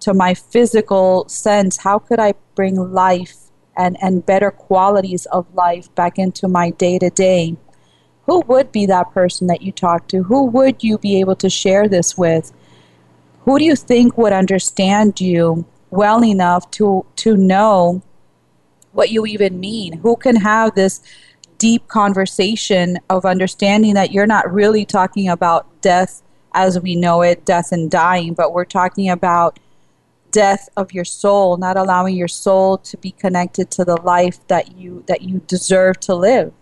to 0.00 0.14
my 0.14 0.34
physical 0.34 1.28
sense. 1.28 1.78
How 1.78 1.98
could 1.98 2.20
I 2.20 2.34
bring 2.54 2.76
life 2.92 3.36
and 3.76 3.96
and 4.00 4.24
better 4.24 4.50
qualities 4.50 5.26
of 5.26 5.52
life 5.54 5.94
back 5.94 6.18
into 6.18 6.48
my 6.48 6.70
day 6.70 6.98
to 6.98 7.10
day 7.10 7.56
who 8.26 8.40
would 8.46 8.72
be 8.72 8.86
that 8.86 9.12
person 9.12 9.46
that 9.48 9.62
you 9.62 9.72
talk 9.72 10.08
to? 10.08 10.22
Who 10.22 10.46
would 10.46 10.82
you 10.82 10.98
be 10.98 11.20
able 11.20 11.36
to 11.36 11.50
share 11.50 11.88
this 11.88 12.16
with? 12.16 12.52
Who 13.40 13.58
do 13.58 13.64
you 13.64 13.76
think 13.76 14.16
would 14.16 14.32
understand 14.32 15.20
you 15.20 15.66
well 15.94 16.24
enough 16.24 16.70
to 16.72 17.06
to 17.16 17.36
know 17.36 18.02
what 18.92 19.10
you 19.10 19.26
even 19.26 19.60
mean. 19.60 19.98
Who 19.98 20.16
can 20.16 20.36
have 20.36 20.74
this 20.74 21.00
deep 21.58 21.88
conversation 21.88 22.98
of 23.08 23.24
understanding 23.24 23.94
that 23.94 24.12
you're 24.12 24.26
not 24.26 24.52
really 24.52 24.84
talking 24.84 25.28
about 25.28 25.80
death 25.80 26.22
as 26.52 26.78
we 26.78 26.94
know 26.94 27.22
it, 27.22 27.44
death 27.44 27.72
and 27.72 27.90
dying, 27.90 28.34
but 28.34 28.52
we're 28.52 28.64
talking 28.64 29.10
about 29.10 29.58
death 30.30 30.68
of 30.76 30.92
your 30.92 31.04
soul, 31.04 31.56
not 31.56 31.76
allowing 31.76 32.16
your 32.16 32.28
soul 32.28 32.78
to 32.78 32.96
be 32.96 33.12
connected 33.12 33.70
to 33.70 33.84
the 33.84 34.00
life 34.02 34.44
that 34.48 34.76
you 34.76 35.04
that 35.06 35.22
you 35.22 35.40
deserve 35.46 35.98
to 36.00 36.14
live. 36.14 36.52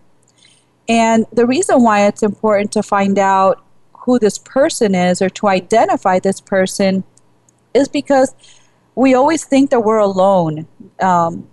And 0.87 1.25
the 1.31 1.45
reason 1.45 1.81
why 1.81 2.07
it's 2.07 2.23
important 2.23 2.71
to 2.73 2.83
find 2.83 3.17
out 3.17 3.63
who 3.93 4.19
this 4.19 4.37
person 4.37 4.93
is 4.93 5.21
or 5.21 5.29
to 5.29 5.47
identify 5.47 6.19
this 6.19 6.41
person 6.41 7.03
is 7.73 7.87
because 7.87 8.35
we 8.95 9.13
always 9.13 9.45
think 9.45 9.69
that 9.71 9.81
we're 9.81 9.99
alone. 9.99 10.67
Um, 10.99 11.47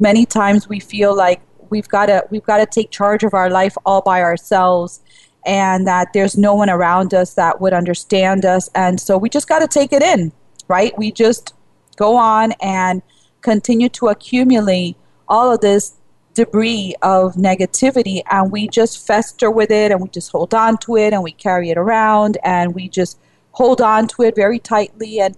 many 0.00 0.26
times 0.26 0.68
we 0.68 0.80
feel 0.80 1.16
like 1.16 1.40
we've 1.70 1.88
got 1.88 2.06
to 2.06 2.26
we've 2.30 2.44
got 2.44 2.58
to 2.58 2.66
take 2.66 2.90
charge 2.90 3.24
of 3.24 3.34
our 3.34 3.50
life 3.50 3.76
all 3.84 4.00
by 4.00 4.22
ourselves 4.22 5.00
and 5.46 5.86
that 5.86 6.12
there's 6.12 6.36
no 6.36 6.54
one 6.54 6.70
around 6.70 7.14
us 7.14 7.34
that 7.34 7.60
would 7.60 7.72
understand 7.72 8.44
us. 8.44 8.68
And 8.74 9.00
so 9.00 9.16
we 9.18 9.28
just 9.28 9.48
got 9.48 9.60
to 9.60 9.68
take 9.68 9.92
it 9.92 10.02
in 10.02 10.32
right? 10.68 10.96
We 10.96 11.10
just 11.10 11.54
go 11.96 12.16
on 12.16 12.52
and 12.60 13.02
continue 13.40 13.88
to 13.88 14.08
accumulate 14.08 14.96
all 15.26 15.52
of 15.52 15.60
this 15.60 15.94
debris 16.34 16.94
of 17.02 17.34
negativity 17.34 18.22
and 18.30 18.52
we 18.52 18.68
just 18.68 19.04
fester 19.06 19.50
with 19.50 19.70
it 19.70 19.90
and 19.90 20.00
we 20.00 20.08
just 20.08 20.30
hold 20.30 20.54
on 20.54 20.78
to 20.78 20.96
it 20.96 21.12
and 21.12 21.22
we 21.22 21.32
carry 21.32 21.70
it 21.70 21.76
around 21.76 22.38
and 22.44 22.74
we 22.74 22.88
just 22.88 23.18
hold 23.52 23.80
on 23.80 24.06
to 24.06 24.22
it 24.22 24.36
very 24.36 24.58
tightly. 24.60 25.18
And 25.20 25.36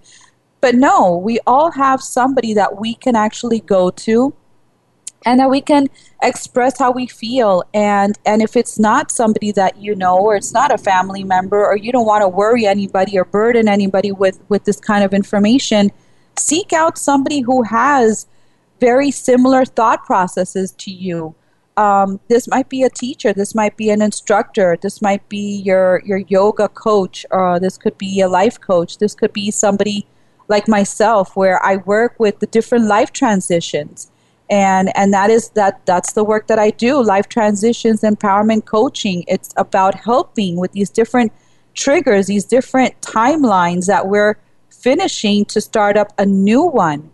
but 0.61 0.75
no 0.75 1.17
we 1.17 1.39
all 1.47 1.71
have 1.71 2.03
somebody 2.03 2.55
that 2.55 2.81
we 2.81 2.95
can 2.95 3.17
actually 3.17 3.61
go 3.61 3.91
to 3.91 4.35
and 5.27 5.39
that 5.39 5.51
we 5.51 5.61
can 5.61 5.87
express 6.23 6.79
how 6.79 6.91
we 6.91 7.07
feel. 7.07 7.63
And 7.75 8.19
and 8.25 8.41
if 8.41 8.57
it's 8.57 8.79
not 8.79 9.11
somebody 9.11 9.53
that 9.53 9.77
you 9.77 9.95
know 9.95 10.19
or 10.19 10.35
it's 10.35 10.55
not 10.55 10.73
a 10.73 10.79
family 10.79 11.25
member 11.25 11.63
or 11.63 11.77
you 11.77 11.93
don't 11.93 12.07
want 12.07 12.23
to 12.23 12.29
worry 12.29 12.65
anybody 12.65 13.19
or 13.19 13.27
burden 13.27 13.69
anybody 13.69 14.13
with 14.13 14.41
with 14.49 14.65
this 14.65 14.81
kind 14.81 15.05
of 15.05 15.13
information 15.13 15.91
seek 16.39 16.73
out 16.73 16.99
somebody 16.99 17.41
who 17.41 17.63
has 17.63 18.27
very 18.81 19.11
similar 19.11 19.65
thought 19.65 20.05
processes 20.05 20.73
to 20.73 20.91
you. 20.91 21.35
Um, 21.77 22.21
this 22.29 22.49
might 22.49 22.69
be 22.69 22.83
a 22.83 22.91
teacher, 22.91 23.33
this 23.33 23.55
might 23.55 23.77
be 23.77 23.91
an 23.91 24.03
instructor, 24.03 24.77
this 24.81 25.01
might 25.01 25.27
be 25.29 25.63
your, 25.65 26.03
your 26.05 26.19
yoga 26.19 26.69
coach, 26.69 27.25
or 27.31 27.61
this 27.61 27.79
could 27.79 27.97
be 27.97 28.21
a 28.21 28.29
life 28.29 28.61
coach, 28.61 28.99
this 28.99 29.15
could 29.15 29.33
be 29.33 29.51
somebody 29.51 30.07
like 30.51 30.69
myself 30.69 31.35
where 31.37 31.65
I 31.65 31.77
work 31.77 32.19
with 32.19 32.41
the 32.41 32.47
different 32.47 32.87
life 32.87 33.13
transitions. 33.13 34.11
And, 34.51 34.95
and 34.97 35.15
that 35.15 35.31
is 35.31 35.51
that 35.51 35.87
that's 35.87 36.13
the 36.13 36.25
work 36.25 36.49
that 36.49 36.59
I 36.59 36.71
do 36.71 37.03
life 37.03 37.29
transitions 37.29 38.01
empowerment 38.03 38.65
coaching 38.65 39.25
it's 39.29 39.55
about 39.57 39.95
helping 39.95 40.57
with 40.57 40.73
these 40.73 40.91
different 40.91 41.33
triggers 41.75 42.27
these 42.27 42.45
different 42.45 43.01
timelines 43.01 43.87
that 43.87 44.09
we're 44.09 44.35
finishing 44.69 45.45
to 45.45 45.61
start 45.61 45.97
up 45.97 46.13
a 46.19 46.27
new 46.27 46.63
one 46.63 47.13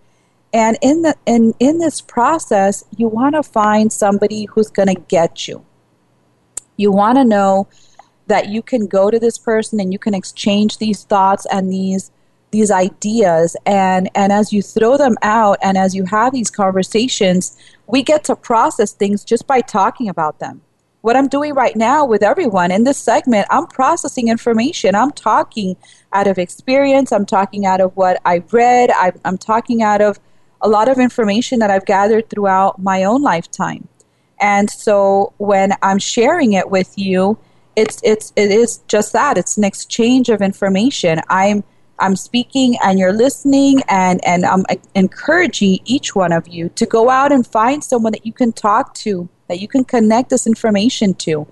and 0.57 0.78
in 0.80 1.03
the 1.03 1.14
in 1.26 1.53
in 1.61 1.78
this 1.78 2.01
process, 2.01 2.82
you 2.97 3.09
want 3.09 3.34
to 3.34 3.43
find 3.43 3.93
somebody 3.93 4.47
who's 4.47 4.70
going 4.70 4.89
to 4.89 4.99
get 5.03 5.47
you. 5.47 5.66
You 6.78 6.91
want 6.93 7.18
to 7.18 7.24
know 7.24 7.68
that 8.26 8.49
you 8.49 8.62
can 8.62 8.87
go 8.87 9.11
to 9.11 9.18
this 9.18 9.37
person 9.37 9.80
and 9.80 9.93
you 9.93 9.99
can 9.99 10.14
exchange 10.14 10.78
these 10.78 11.05
thoughts 11.05 11.47
and 11.53 11.70
these 11.70 12.11
these 12.51 12.70
ideas 12.70 13.57
and 13.66 14.09
and 14.14 14.32
as 14.32 14.53
you 14.53 14.62
throw 14.62 14.97
them 14.97 15.16
out 15.22 15.59
and 15.62 15.76
as 15.76 15.94
you 15.94 16.05
have 16.05 16.32
these 16.32 16.51
conversations, 16.51 17.57
we 17.86 18.03
get 18.03 18.24
to 18.24 18.36
process 18.36 18.92
things 18.92 19.24
just 19.24 19.47
by 19.47 19.61
talking 19.61 20.09
about 20.09 20.38
them 20.38 20.62
what 21.07 21.14
I'm 21.14 21.28
doing 21.28 21.55
right 21.55 21.76
now 21.76 22.05
with 22.05 22.24
everyone 22.24 22.72
in 22.72 22.82
this 22.82 22.99
segment, 22.99 23.47
I'm 23.49 23.68
processing 23.68 24.26
information. 24.26 24.97
I'm 24.97 25.12
talking 25.12 25.76
out 26.12 26.26
of 26.26 26.36
experience. 26.36 27.12
I'm 27.12 27.24
talking 27.24 27.64
out 27.64 27.80
of 27.80 27.97
what 27.97 28.20
I've 28.24 28.53
read. 28.53 28.90
I, 28.90 29.12
am 29.24 29.38
talking 29.38 29.84
out 29.84 30.01
of 30.01 30.18
a 30.62 30.68
lot 30.68 30.88
of 30.88 30.99
information 30.99 31.61
that 31.61 31.70
I've 31.70 31.86
gathered 31.86 32.28
throughout 32.28 32.82
my 32.82 33.05
own 33.05 33.22
lifetime. 33.22 33.86
And 34.40 34.68
so 34.68 35.32
when 35.38 35.74
I'm 35.80 36.01
sharing 36.01 36.55
it 36.55 36.72
with 36.72 36.92
you, 36.99 37.38
it's 37.76 38.01
it's 38.03 38.32
it 38.34 38.51
is 38.51 38.78
just 38.88 39.12
that. 39.12 39.38
It's 39.38 39.57
an 39.57 39.62
exchange 39.62 40.28
of 40.28 40.42
information. 40.42 41.20
I'm 41.28 41.62
I'm 41.99 42.16
speaking 42.16 42.76
and 42.82 42.99
you're 42.99 43.12
listening 43.12 43.82
and 43.88 44.22
and 44.24 44.44
I'm 44.44 44.64
encouraging 44.94 45.80
each 45.84 46.14
one 46.14 46.32
of 46.32 46.47
you 46.47 46.68
to 46.70 46.86
go 46.86 47.09
out 47.09 47.32
and 47.32 47.47
find 47.47 47.82
someone 47.82 48.12
that 48.12 48.26
you 48.26 48.32
can 48.32 48.53
talk 48.53 48.94
to, 48.94 49.28
that 49.49 49.61
you 49.61 49.68
can 49.68 49.84
connect 49.84 50.30
this 50.30 50.47
information 50.47 51.14
to. 51.14 51.47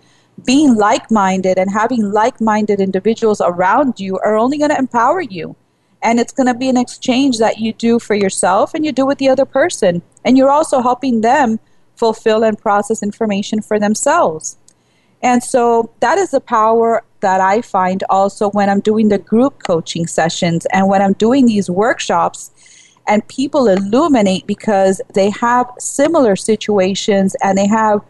Being 0.45 0.75
like-minded 0.75 1.59
and 1.59 1.71
having 1.71 2.11
like-minded 2.11 2.81
individuals 2.81 3.41
around 3.41 4.01
you 4.01 4.19
are 4.19 4.37
only 4.37 4.59
going 4.59 4.71
to 4.71 4.79
empower 4.79 5.21
you. 5.21 5.57
And 6.03 6.21
it's 6.21 6.33
going 6.33 6.49
to 6.49 6.55
be 6.55 6.69
an 6.69 6.77
exchange 6.77 7.39
that 7.39 7.59
you 7.59 7.73
do 7.73 7.99
for 7.99 8.15
yourself 8.15 8.75
and 8.75 8.85
you 8.85 8.93
do 8.93 9.07
with 9.07 9.19
the 9.19 9.31
other 9.31 9.47
person. 9.47 10.03
And 10.25 10.37
you're 10.37 10.51
also 10.51 10.83
helping 10.83 11.23
them 11.23 11.61
fulfill 11.97 12.45
and 12.45 12.59
process 12.59 13.03
information 13.03 13.63
for 13.63 13.79
themselves. 13.79 14.59
And 15.23 15.43
so 15.43 15.95
that 16.01 16.19
is 16.19 16.33
the 16.33 16.41
power 16.41 17.03
that 17.25 17.41
i 17.41 17.57
find 17.61 18.05
also 18.11 18.51
when 18.51 18.69
i'm 18.69 18.81
doing 18.81 19.09
the 19.09 19.19
group 19.19 19.63
coaching 19.71 20.07
sessions 20.07 20.67
and 20.73 20.89
when 20.89 21.01
i'm 21.03 21.15
doing 21.15 21.47
these 21.47 21.69
workshops 21.69 22.51
and 23.07 23.27
people 23.29 23.69
illuminate 23.69 24.47
because 24.47 25.01
they 25.15 25.31
have 25.31 25.71
similar 25.79 26.37
situations 26.37 27.37
and 27.43 27.59
they 27.59 27.67
have 27.67 28.01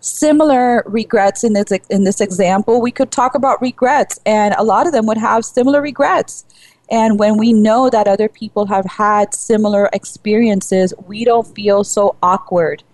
similar 0.00 0.84
regrets 0.86 1.42
in 1.42 1.52
this 1.52 1.72
in 1.90 2.04
this 2.04 2.20
example 2.20 2.80
we 2.80 2.90
could 2.90 3.10
talk 3.10 3.34
about 3.34 3.60
regrets 3.60 4.20
and 4.24 4.54
a 4.54 4.62
lot 4.62 4.86
of 4.86 4.92
them 4.92 5.06
would 5.06 5.18
have 5.18 5.44
similar 5.44 5.82
regrets. 5.82 6.44
And 6.88 7.18
when 7.18 7.36
we 7.36 7.52
know 7.52 7.90
that 7.90 8.06
other 8.06 8.28
people 8.28 8.66
have 8.66 8.84
had 8.84 9.34
similar 9.34 9.90
experiences 9.92 10.94
we 11.06 11.24
don't 11.24 11.46
feel 11.54 11.82
so 11.82 12.16
awkward 12.22 12.84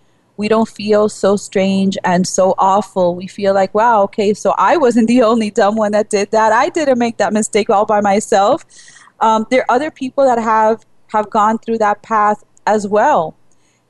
we 0.43 0.49
don't 0.49 0.68
feel 0.68 1.09
so 1.09 1.36
strange 1.36 1.97
and 2.03 2.26
so 2.26 2.55
awful. 2.59 3.14
We 3.14 3.28
feel 3.28 3.55
like 3.55 3.72
wow 3.74 4.03
okay 4.09 4.34
so 4.34 4.55
i 4.59 4.76
wasn't 4.76 5.07
the 5.12 5.22
only 5.22 5.51
dumb 5.51 5.76
one 5.76 5.93
that 5.93 6.11
did 6.11 6.32
that. 6.32 6.51
I 6.53 6.68
didn't 6.68 6.99
make 6.99 7.16
that 7.18 7.32
mistake 7.32 7.70
all 7.70 7.86
by 7.86 8.01
myself. 8.01 8.64
Um, 9.20 9.47
there 9.51 9.61
are 9.62 9.76
other 9.76 9.90
people 9.90 10.24
that 10.24 10.38
have 10.38 10.84
have 11.14 11.30
gone 11.30 11.59
through 11.59 11.78
that 11.78 12.03
path 12.03 12.43
as 12.66 12.88
well. 12.88 13.36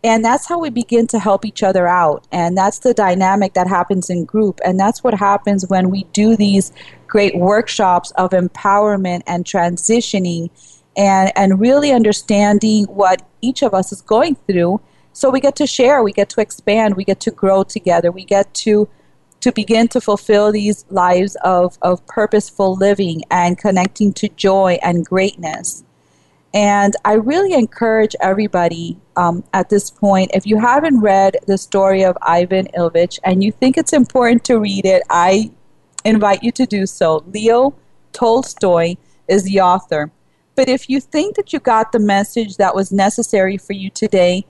And 0.04 0.24
that's 0.24 0.46
how 0.48 0.58
we 0.58 0.68
begin 0.68 1.06
to 1.08 1.18
help 1.18 1.44
each 1.44 1.62
other 1.62 1.86
out. 1.86 2.26
And 2.32 2.58
that's 2.58 2.80
the 2.80 2.92
dynamic 2.92 3.54
that 3.54 3.68
happens 3.68 4.10
in 4.10 4.24
group. 4.24 4.60
And 4.64 4.78
that's 4.78 5.04
what 5.04 5.14
happens 5.14 5.68
when 5.68 5.90
we 5.90 6.04
do 6.12 6.36
these 6.36 6.72
great 7.06 7.36
workshops 7.36 8.10
of 8.12 8.30
empowerment 8.30 9.22
and 9.26 9.44
transitioning 9.44 10.50
and 10.96 11.32
and 11.34 11.60
really 11.60 11.92
understanding 11.92 12.84
what 13.02 13.26
each 13.40 13.62
of 13.62 13.72
us 13.72 13.92
is 13.92 14.02
going 14.02 14.34
through 14.46 14.80
so 15.12 15.30
we 15.30 15.40
get 15.40 15.56
to 15.56 15.66
share 15.66 16.02
we 16.02 16.12
get 16.12 16.28
to 16.28 16.40
expand 16.40 16.96
we 16.96 17.04
get 17.04 17.20
to 17.20 17.30
grow 17.30 17.62
together 17.62 18.10
we 18.10 18.24
get 18.24 18.52
to 18.54 18.88
to 19.40 19.50
begin 19.52 19.88
to 19.88 20.00
fulfill 20.00 20.52
these 20.52 20.84
lives 20.90 21.36
of, 21.42 21.76
of 21.82 22.06
purposeful 22.06 22.76
living 22.76 23.22
and 23.30 23.58
connecting 23.58 24.12
to 24.12 24.28
joy 24.30 24.78
and 24.82 25.04
greatness 25.04 25.84
and 26.54 26.94
I 27.04 27.14
really 27.14 27.54
encourage 27.54 28.14
everybody 28.20 28.98
um, 29.16 29.42
at 29.54 29.70
this 29.70 29.90
point, 29.90 30.32
if 30.34 30.46
you 30.46 30.58
haven't 30.58 31.00
read 31.00 31.38
the 31.46 31.56
story 31.56 32.04
of 32.04 32.16
Ivan 32.20 32.68
Ilyich 32.76 33.18
and 33.24 33.42
you 33.42 33.52
think 33.52 33.78
it's 33.78 33.94
important 33.94 34.44
to 34.44 34.58
read 34.58 34.84
it, 34.84 35.02
I 35.08 35.50
invite 36.04 36.42
you 36.42 36.52
to 36.52 36.66
do 36.66 36.84
so. 36.84 37.24
Leo 37.28 37.74
Tolstoy 38.12 38.96
is 39.28 39.44
the 39.44 39.60
author. 39.60 40.10
But 40.54 40.68
if 40.68 40.90
you 40.90 41.00
think 41.00 41.36
that 41.36 41.54
you 41.54 41.60
got 41.60 41.92
the 41.92 41.98
message 41.98 42.58
that 42.58 42.74
was 42.74 42.92
necessary 42.92 43.56
for 43.56 43.72
you 43.72 43.88
today, 43.88 44.44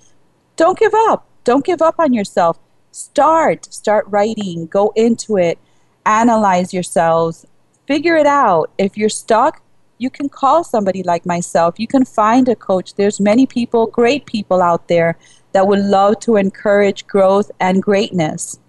don't 0.62 0.78
give 0.78 0.94
up. 0.94 1.26
Don't 1.42 1.64
give 1.64 1.82
up 1.82 1.96
on 1.98 2.12
yourself. 2.12 2.56
Start. 2.92 3.64
Start 3.74 4.06
writing. 4.08 4.66
Go 4.66 4.92
into 4.94 5.36
it. 5.36 5.58
Analyze 6.06 6.72
yourselves. 6.72 7.44
Figure 7.88 8.14
it 8.16 8.26
out. 8.26 8.70
If 8.78 8.96
you're 8.96 9.08
stuck, 9.08 9.60
you 9.98 10.08
can 10.08 10.28
call 10.28 10.62
somebody 10.62 11.02
like 11.02 11.26
myself. 11.26 11.80
You 11.80 11.88
can 11.88 12.04
find 12.04 12.48
a 12.48 12.54
coach. 12.54 12.94
There's 12.94 13.18
many 13.18 13.44
people, 13.44 13.88
great 13.88 14.24
people 14.24 14.62
out 14.62 14.86
there 14.86 15.18
that 15.50 15.66
would 15.66 15.80
love 15.80 16.20
to 16.20 16.36
encourage 16.36 17.08
growth 17.08 17.50
and 17.58 17.82
greatness. 17.82 18.60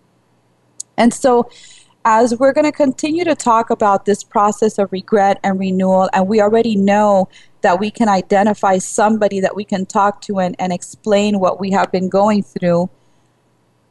And 0.98 1.14
so, 1.14 1.48
as 2.06 2.40
we're 2.40 2.54
going 2.54 2.66
to 2.66 2.72
continue 2.72 3.24
to 3.24 3.36
talk 3.36 3.70
about 3.70 4.06
this 4.06 4.24
process 4.24 4.80
of 4.80 4.92
regret 4.92 5.40
and 5.44 5.60
renewal, 5.60 6.10
and 6.12 6.28
we 6.28 6.42
already 6.42 6.76
know 6.76 7.30
that 7.64 7.80
we 7.80 7.90
can 7.90 8.08
identify 8.08 8.78
somebody 8.78 9.40
that 9.40 9.56
we 9.56 9.66
can 9.66 9.86
talk 9.86 10.22
to 10.22 10.40
and, 10.40 10.56
and 10.60 10.72
explain 10.72 11.40
what 11.40 11.60
we 11.60 11.72
have 11.72 11.92
been 11.92 12.10
going 12.10 12.44
through. 12.44 12.90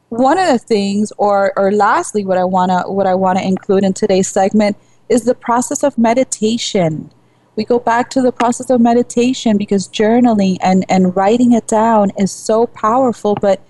One 0.08 0.38
of 0.38 0.46
the 0.46 0.58
things, 0.58 1.12
or, 1.18 1.52
or 1.56 1.72
lastly, 1.72 2.24
what 2.24 2.38
I 2.38 2.44
wanna 2.44 2.82
what 2.86 3.06
I 3.06 3.14
wanna 3.14 3.42
include 3.42 3.82
in 3.82 3.92
today's 3.92 4.28
segment 4.28 4.76
is 5.08 5.24
the 5.24 5.34
process 5.34 5.82
of 5.82 5.98
meditation 5.98 7.10
we 7.54 7.64
go 7.64 7.78
back 7.78 8.08
to 8.10 8.22
the 8.22 8.32
process 8.32 8.70
of 8.70 8.80
meditation 8.80 9.58
because 9.58 9.88
journaling 9.88 10.56
and, 10.62 10.84
and 10.88 11.14
writing 11.14 11.52
it 11.52 11.66
down 11.66 12.10
is 12.18 12.32
so 12.32 12.66
powerful. 12.66 13.34
But 13.34 13.60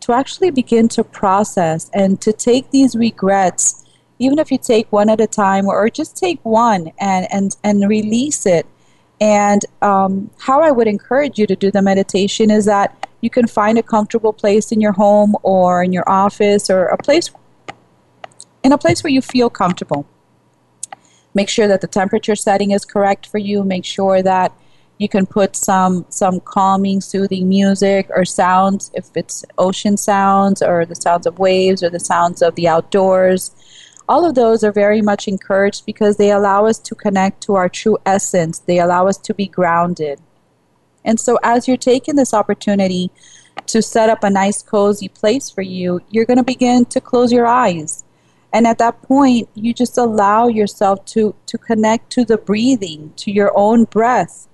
to 0.00 0.12
actually 0.12 0.50
begin 0.50 0.88
to 0.88 1.04
process 1.04 1.90
and 1.94 2.20
to 2.20 2.32
take 2.32 2.70
these 2.70 2.96
regrets, 2.96 3.84
even 4.18 4.40
if 4.40 4.50
you 4.50 4.58
take 4.58 4.90
one 4.90 5.08
at 5.08 5.20
a 5.20 5.26
time 5.26 5.66
or 5.66 5.88
just 5.88 6.16
take 6.16 6.40
one 6.44 6.90
and, 6.98 7.28
and, 7.32 7.56
and 7.62 7.88
release 7.88 8.44
it, 8.44 8.66
And 9.20 9.64
um, 9.82 10.30
how 10.38 10.62
I 10.62 10.70
would 10.70 10.86
encourage 10.86 11.38
you 11.38 11.46
to 11.46 11.56
do 11.56 11.70
the 11.70 11.82
meditation 11.82 12.50
is 12.50 12.64
that 12.66 13.08
you 13.20 13.30
can 13.30 13.46
find 13.46 13.78
a 13.78 13.82
comfortable 13.82 14.32
place 14.32 14.70
in 14.70 14.80
your 14.80 14.92
home 14.92 15.34
or 15.42 15.82
in 15.82 15.92
your 15.92 16.08
office 16.08 16.70
or 16.70 16.86
a 16.86 16.96
place 16.96 17.30
in 18.62 18.72
a 18.72 18.78
place 18.78 19.02
where 19.02 19.12
you 19.12 19.22
feel 19.22 19.50
comfortable. 19.50 20.06
Make 21.34 21.48
sure 21.48 21.68
that 21.68 21.80
the 21.80 21.86
temperature 21.86 22.36
setting 22.36 22.70
is 22.72 22.84
correct 22.84 23.26
for 23.26 23.38
you. 23.38 23.64
Make 23.64 23.84
sure 23.84 24.22
that 24.22 24.52
you 24.98 25.08
can 25.08 25.26
put 25.26 25.56
some 25.56 26.04
some 26.08 26.40
calming, 26.40 27.00
soothing 27.00 27.48
music 27.48 28.08
or 28.10 28.24
sounds 28.24 28.90
if 28.94 29.08
it's 29.14 29.44
ocean 29.56 29.96
sounds 29.96 30.60
or 30.62 30.84
the 30.84 30.96
sounds 30.96 31.26
of 31.26 31.38
waves 31.38 31.82
or 31.82 31.90
the 31.90 32.00
sounds 32.00 32.42
of 32.42 32.54
the 32.56 32.68
outdoors 32.68 33.54
all 34.08 34.24
of 34.24 34.34
those 34.34 34.64
are 34.64 34.72
very 34.72 35.02
much 35.02 35.28
encouraged 35.28 35.84
because 35.84 36.16
they 36.16 36.30
allow 36.30 36.66
us 36.66 36.78
to 36.78 36.94
connect 36.94 37.42
to 37.42 37.56
our 37.56 37.68
true 37.68 37.98
essence. 38.06 38.58
They 38.58 38.78
allow 38.78 39.06
us 39.06 39.18
to 39.18 39.34
be 39.34 39.46
grounded. 39.46 40.20
And 41.04 41.20
so, 41.20 41.38
as 41.42 41.68
you're 41.68 41.76
taking 41.76 42.16
this 42.16 42.32
opportunity 42.32 43.10
to 43.66 43.82
set 43.82 44.08
up 44.08 44.24
a 44.24 44.30
nice, 44.30 44.62
cozy 44.62 45.08
place 45.08 45.50
for 45.50 45.62
you, 45.62 46.00
you're 46.10 46.24
going 46.24 46.38
to 46.38 46.42
begin 46.42 46.86
to 46.86 47.00
close 47.00 47.32
your 47.32 47.46
eyes. 47.46 48.04
And 48.52 48.66
at 48.66 48.78
that 48.78 49.02
point, 49.02 49.48
you 49.54 49.74
just 49.74 49.98
allow 49.98 50.48
yourself 50.48 51.04
to, 51.06 51.34
to 51.46 51.58
connect 51.58 52.10
to 52.12 52.24
the 52.24 52.38
breathing, 52.38 53.12
to 53.16 53.30
your 53.30 53.52
own 53.54 53.84
breath, 53.84 54.48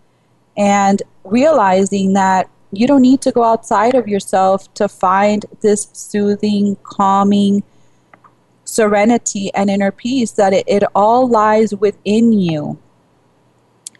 and 0.57 1.01
realizing 1.23 2.13
that 2.15 2.51
you 2.73 2.89
don't 2.89 3.03
need 3.03 3.21
to 3.23 3.31
go 3.31 3.45
outside 3.45 3.95
of 3.95 4.09
yourself 4.09 4.73
to 4.75 4.89
find 4.89 5.47
this 5.61 5.89
soothing, 5.93 6.77
calming, 6.83 7.63
serenity 8.75 9.53
and 9.55 9.70
inner 9.70 9.93
peace, 9.93 10.33
that 10.33 10.53
it, 10.53 10.64
it 10.66 10.83
all 10.95 11.29
lies 11.29 11.75
within 11.75 12.33
you. 12.33 12.79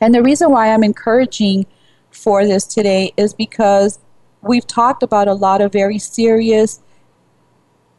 And 0.01 0.14
the 0.14 0.22
reason 0.22 0.51
why 0.51 0.72
I'm 0.72 0.83
encouraging 0.83 1.66
for 2.11 2.45
this 2.45 2.66
today 2.66 3.12
is 3.16 3.35
because 3.35 3.99
we've 4.43 4.66
talked 4.66 5.03
about 5.03 5.29
a 5.29 5.35
lot 5.35 5.61
of 5.61 5.72
very 5.72 5.99
serious 5.99 6.81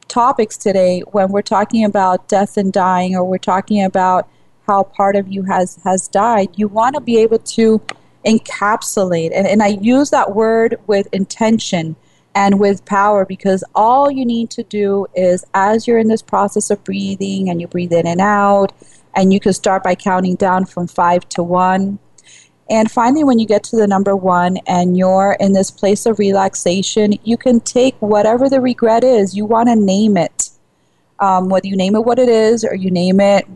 topics 0.08 0.58
today 0.58 1.02
when 1.12 1.30
we're 1.30 1.42
talking 1.42 1.84
about 1.84 2.28
death 2.28 2.58
and 2.58 2.72
dying 2.72 3.16
or 3.16 3.24
we're 3.24 3.38
talking 3.38 3.84
about 3.84 4.30
how 4.68 4.84
part 4.84 5.16
of 5.16 5.28
you 5.28 5.42
has 5.44 5.80
has 5.84 6.08
died 6.08 6.48
you 6.56 6.68
want 6.68 6.94
to 6.94 7.02
be 7.02 7.18
able 7.18 7.40
to 7.40 7.82
encapsulate 8.24 9.32
and, 9.34 9.48
and 9.48 9.64
i 9.64 9.68
use 9.68 10.12
that 10.12 10.36
word 10.36 10.80
with 10.86 11.08
intention 11.12 11.96
and 12.36 12.60
with 12.60 12.84
power 12.86 13.26
because 13.26 13.64
all 13.74 14.12
you 14.12 14.26
need 14.26 14.50
to 14.52 14.64
do 14.64 15.08
is 15.16 15.46
as 15.54 15.88
you're 15.88 15.98
in 15.98 16.10
this 16.10 16.22
process 16.22 16.70
of 16.70 16.84
breathing 16.84 17.50
and 17.50 17.62
you 17.62 17.68
breathe 17.68 17.94
in 17.94 18.06
and 18.06 18.20
out 18.20 18.74
and 19.16 19.32
you 19.32 19.40
can 19.40 19.54
start 19.54 19.82
by 19.82 19.96
counting 19.96 20.36
down 20.36 20.66
from 20.66 20.86
5 20.86 21.28
to 21.30 21.42
1 21.42 21.98
and 22.70 22.92
finally 22.92 23.24
when 23.24 23.40
you 23.40 23.48
get 23.48 23.64
to 23.64 23.78
the 23.78 23.88
number 23.88 24.16
1 24.16 24.58
and 24.68 24.98
you're 24.98 25.38
in 25.40 25.54
this 25.54 25.72
place 25.72 26.06
of 26.06 26.20
relaxation 26.20 27.14
you 27.24 27.38
can 27.38 27.62
take 27.62 27.96
whatever 28.00 28.50
the 28.50 28.60
regret 28.60 29.04
is. 29.04 29.36
You 29.36 29.46
want 29.46 29.70
to 29.70 29.76
name 29.76 30.18
it. 30.18 30.50
Um, 31.20 31.48
whether 31.48 31.68
you 31.68 31.78
name 31.78 31.96
it 31.96 32.04
what 32.04 32.20
it 32.20 32.28
is 32.28 32.66
or 32.66 32.76
you 32.76 32.92
name 32.92 33.22
it 33.22 33.48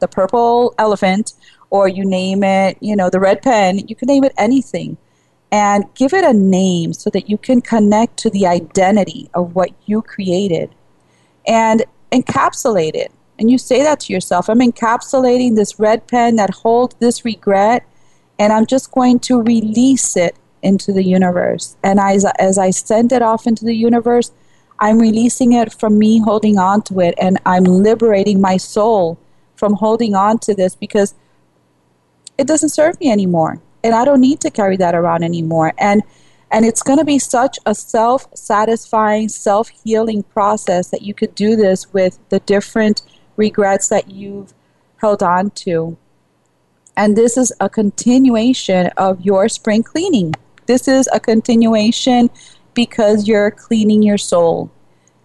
the 0.00 0.08
purple 0.08 0.74
elephant 0.78 1.32
or 1.70 1.88
you 1.88 2.04
name 2.04 2.44
it 2.44 2.76
you 2.80 2.94
know 2.94 3.08
the 3.08 3.18
red 3.18 3.40
pen 3.40 3.78
you 3.88 3.96
can 3.96 4.06
name 4.06 4.22
it 4.22 4.34
anything 4.36 4.98
and 5.52 5.84
give 5.94 6.12
it 6.12 6.24
a 6.24 6.32
name 6.32 6.92
so 6.92 7.10
that 7.10 7.30
you 7.30 7.38
can 7.38 7.60
connect 7.60 8.16
to 8.18 8.30
the 8.30 8.46
identity 8.46 9.30
of 9.34 9.54
what 9.54 9.70
you 9.86 10.02
created 10.02 10.74
and 11.46 11.84
encapsulate 12.12 12.94
it. 12.94 13.12
And 13.38 13.50
you 13.50 13.58
say 13.58 13.82
that 13.82 14.00
to 14.00 14.12
yourself 14.12 14.48
I'm 14.48 14.60
encapsulating 14.60 15.54
this 15.54 15.78
red 15.78 16.06
pen 16.06 16.36
that 16.36 16.50
holds 16.50 16.96
this 16.96 17.24
regret, 17.24 17.86
and 18.38 18.52
I'm 18.52 18.66
just 18.66 18.90
going 18.90 19.20
to 19.20 19.40
release 19.42 20.16
it 20.16 20.36
into 20.62 20.92
the 20.92 21.04
universe. 21.04 21.76
And 21.82 22.00
as, 22.00 22.24
as 22.38 22.58
I 22.58 22.70
send 22.70 23.12
it 23.12 23.22
off 23.22 23.46
into 23.46 23.64
the 23.64 23.74
universe, 23.74 24.32
I'm 24.78 24.98
releasing 24.98 25.52
it 25.52 25.72
from 25.72 25.98
me 25.98 26.18
holding 26.18 26.58
on 26.58 26.82
to 26.82 27.00
it, 27.00 27.14
and 27.18 27.38
I'm 27.46 27.64
liberating 27.64 28.40
my 28.40 28.56
soul 28.56 29.18
from 29.54 29.74
holding 29.74 30.14
on 30.14 30.38
to 30.40 30.54
this 30.54 30.74
because 30.74 31.14
it 32.36 32.46
doesn't 32.46 32.70
serve 32.70 32.98
me 33.00 33.10
anymore 33.10 33.62
and 33.86 33.94
I 33.94 34.04
don't 34.04 34.20
need 34.20 34.40
to 34.40 34.50
carry 34.50 34.76
that 34.76 34.94
around 34.94 35.22
anymore. 35.24 35.72
And 35.78 36.02
and 36.50 36.64
it's 36.64 36.82
going 36.82 36.98
to 36.98 37.04
be 37.04 37.18
such 37.18 37.58
a 37.66 37.74
self-satisfying, 37.74 39.28
self-healing 39.28 40.22
process 40.24 40.90
that 40.90 41.02
you 41.02 41.12
could 41.12 41.34
do 41.34 41.56
this 41.56 41.92
with 41.92 42.20
the 42.28 42.38
different 42.40 43.02
regrets 43.36 43.88
that 43.88 44.10
you've 44.10 44.54
held 44.98 45.24
on 45.24 45.50
to. 45.50 45.96
And 46.96 47.16
this 47.16 47.36
is 47.36 47.52
a 47.60 47.68
continuation 47.68 48.86
of 48.96 49.20
your 49.20 49.48
spring 49.48 49.82
cleaning. 49.82 50.34
This 50.66 50.86
is 50.86 51.08
a 51.12 51.18
continuation 51.18 52.30
because 52.74 53.26
you're 53.26 53.50
cleaning 53.50 54.02
your 54.04 54.18
soul, 54.18 54.70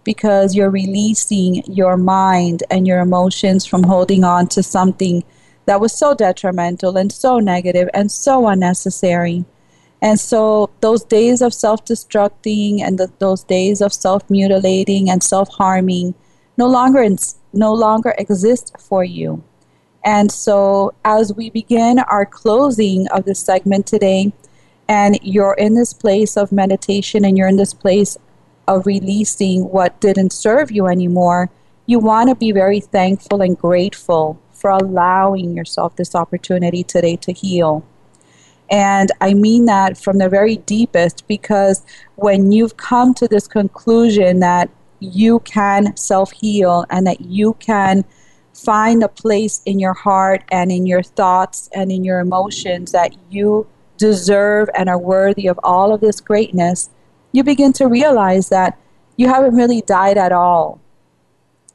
because 0.02 0.56
you're 0.56 0.70
releasing 0.70 1.62
your 1.72 1.96
mind 1.96 2.64
and 2.68 2.86
your 2.86 2.98
emotions 2.98 3.64
from 3.64 3.84
holding 3.84 4.24
on 4.24 4.48
to 4.48 4.62
something 4.62 5.22
that 5.66 5.80
was 5.80 5.96
so 5.96 6.14
detrimental 6.14 6.96
and 6.96 7.12
so 7.12 7.38
negative 7.38 7.88
and 7.94 8.10
so 8.10 8.48
unnecessary. 8.48 9.44
And 10.00 10.18
so 10.18 10.70
those 10.80 11.04
days 11.04 11.40
of 11.40 11.54
self 11.54 11.84
destructing 11.84 12.80
and 12.80 12.98
the, 12.98 13.12
those 13.18 13.44
days 13.44 13.80
of 13.80 13.92
self 13.92 14.28
mutilating 14.28 15.08
and 15.08 15.22
self 15.22 15.48
harming 15.50 16.14
no 16.58 16.66
longer 16.66 17.06
no 17.52 17.72
longer 17.72 18.14
exist 18.18 18.74
for 18.78 19.04
you. 19.04 19.42
And 20.04 20.32
so 20.32 20.94
as 21.04 21.32
we 21.32 21.50
begin 21.50 22.00
our 22.00 22.26
closing 22.26 23.06
of 23.08 23.24
this 23.24 23.38
segment 23.38 23.86
today, 23.86 24.32
and 24.88 25.18
you're 25.22 25.54
in 25.54 25.74
this 25.74 25.92
place 25.92 26.36
of 26.36 26.50
meditation 26.50 27.24
and 27.24 27.38
you're 27.38 27.48
in 27.48 27.56
this 27.56 27.72
place 27.72 28.16
of 28.66 28.84
releasing 28.86 29.68
what 29.70 30.00
didn't 30.00 30.32
serve 30.32 30.72
you 30.72 30.86
anymore, 30.86 31.50
you 31.86 32.00
want 32.00 32.28
to 32.28 32.34
be 32.34 32.50
very 32.50 32.80
thankful 32.80 33.40
and 33.40 33.56
grateful 33.56 34.40
for 34.62 34.70
allowing 34.70 35.56
yourself 35.56 35.96
this 35.96 36.14
opportunity 36.14 36.84
today 36.84 37.16
to 37.16 37.32
heal. 37.32 37.84
And 38.70 39.10
I 39.20 39.34
mean 39.34 39.64
that 39.64 39.98
from 39.98 40.18
the 40.18 40.28
very 40.28 40.58
deepest 40.58 41.26
because 41.26 41.84
when 42.14 42.52
you've 42.52 42.76
come 42.76 43.12
to 43.14 43.26
this 43.26 43.48
conclusion 43.48 44.38
that 44.38 44.70
you 45.00 45.40
can 45.40 45.96
self 45.96 46.30
heal 46.30 46.86
and 46.90 47.04
that 47.08 47.20
you 47.20 47.54
can 47.54 48.04
find 48.54 49.02
a 49.02 49.08
place 49.08 49.62
in 49.66 49.80
your 49.80 49.94
heart 49.94 50.44
and 50.52 50.70
in 50.70 50.86
your 50.86 51.02
thoughts 51.02 51.68
and 51.74 51.90
in 51.90 52.04
your 52.04 52.20
emotions 52.20 52.92
that 52.92 53.16
you 53.30 53.66
deserve 53.98 54.70
and 54.76 54.88
are 54.88 54.98
worthy 54.98 55.48
of 55.48 55.58
all 55.64 55.92
of 55.92 56.00
this 56.00 56.20
greatness, 56.20 56.88
you 57.32 57.42
begin 57.42 57.72
to 57.72 57.88
realize 57.88 58.48
that 58.50 58.78
you 59.16 59.26
haven't 59.26 59.56
really 59.56 59.82
died 59.82 60.16
at 60.16 60.30
all 60.30 60.81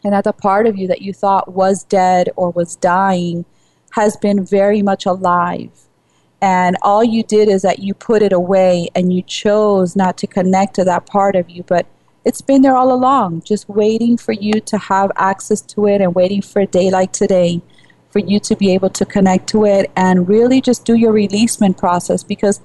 and 0.04 0.14
that 0.14 0.24
the 0.24 0.34
part 0.34 0.68
of 0.68 0.78
you 0.78 0.88
that 0.88 1.02
you 1.02 1.14
thought 1.14 1.54
was 1.54 1.84
dead 1.84 2.30
or 2.36 2.52
was 2.52 2.76
dying 2.76 3.46
has 3.92 4.16
been 4.18 4.46
very 4.46 4.82
much 4.82 5.06
alive. 5.06 5.72
And 6.42 6.78
all 6.84 7.04
you 7.04 7.24
did 7.24 7.50
is 7.50 7.64
that 7.64 7.80
you 7.80 7.94
put 7.94 8.22
it 8.22 8.32
away 8.32 8.90
and 8.94 9.12
you 9.12 9.24
chose 9.24 9.96
not 9.96 10.18
to 10.20 10.28
connect 10.28 10.76
to 10.76 10.84
that 10.84 11.08
part 11.08 11.36
of 11.36 11.50
you, 11.50 11.64
but 11.64 11.88
it's 12.26 12.42
been 12.42 12.62
there 12.62 12.76
all 12.76 12.94
along, 12.94 13.42
just 13.44 13.68
waiting 13.70 14.18
for 14.18 14.34
you 14.34 14.60
to 14.60 14.78
have 14.78 15.12
access 15.16 15.62
to 15.62 15.88
it 15.88 16.02
and 16.02 16.14
waiting 16.14 16.42
for 16.42 16.62
a 16.62 16.68
day 16.68 16.92
like 16.92 17.12
today 17.12 17.62
for 18.12 18.20
you 18.20 18.40
to 18.42 18.56
be 18.56 18.74
able 18.74 18.90
to 18.90 19.06
connect 19.06 19.48
to 19.48 19.66
it 19.66 19.92
and 19.96 20.28
really 20.28 20.62
just 20.62 20.86
do 20.86 20.96
your 20.96 21.12
releasement 21.12 21.78
process 21.78 22.24
because 22.24 22.62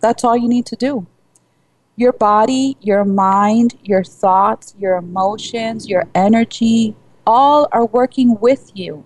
that's 0.00 0.24
all 0.24 0.36
you 0.36 0.48
need 0.48 0.66
to 0.66 0.76
do 0.76 1.06
your 2.00 2.12
body, 2.14 2.78
your 2.80 3.04
mind, 3.04 3.78
your 3.84 4.02
thoughts, 4.02 4.74
your 4.78 4.96
emotions, 4.96 5.86
your 5.86 6.08
energy, 6.14 6.96
all 7.26 7.68
are 7.72 7.84
working 7.84 8.40
with 8.40 8.72
you. 8.74 9.04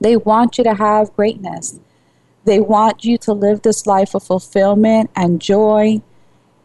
They 0.00 0.14
want 0.16 0.58
you 0.58 0.64
to 0.64 0.74
have 0.74 1.16
greatness. 1.16 1.80
They 2.44 2.60
want 2.60 3.04
you 3.04 3.16
to 3.18 3.32
live 3.32 3.62
this 3.62 3.86
life 3.86 4.14
of 4.14 4.22
fulfillment 4.22 5.10
and 5.16 5.40
joy. 5.40 6.02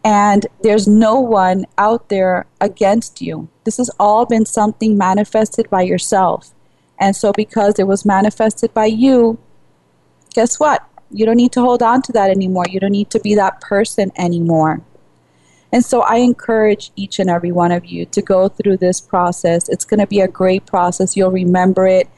And 0.04 0.46
there's 0.64 0.86
no 0.86 1.22
one 1.22 1.66
out 1.78 2.10
there 2.10 2.46
against 2.60 3.22
you. 3.22 3.48
This 3.64 3.78
has 3.78 3.90
all 4.00 4.26
been 4.26 4.46
something 4.46 4.98
manifested 4.98 5.70
by 5.70 5.84
yourself. 5.84 6.52
And 7.00 7.16
so, 7.16 7.32
because 7.32 7.80
it 7.80 7.88
was 7.88 8.06
manifested 8.06 8.74
by 8.74 8.88
you, 8.88 9.40
guess 10.34 10.60
what? 10.60 10.86
You 11.10 11.26
don't 11.26 11.38
need 11.38 11.54
to 11.54 11.62
hold 11.62 11.82
on 11.82 12.02
to 12.04 12.12
that 12.12 12.30
anymore. 12.30 12.66
You 12.70 12.80
don't 12.82 12.92
need 12.92 13.10
to 13.12 13.20
be 13.20 13.34
that 13.36 13.62
person 13.62 14.12
anymore. 14.18 14.82
And 15.72 15.84
so 15.86 16.01
I 16.01 16.17
encourage 16.17 16.91
each 16.95 17.19
and 17.19 17.30
every 17.30 17.51
one 17.51 17.72
of 17.72 17.86
you 17.86 18.05
to 18.07 18.22
go 18.22 18.49
through 18.49 18.78
this 18.78 18.99
process. 18.99 19.69
It's 19.69 19.86
going 19.86 19.99
to 19.99 20.07
be 20.07 20.19
a 20.19 20.28
great 20.28 20.65
process. 20.65 21.15
You'll 21.15 21.32
remember 21.32 21.88
it. 21.88 22.09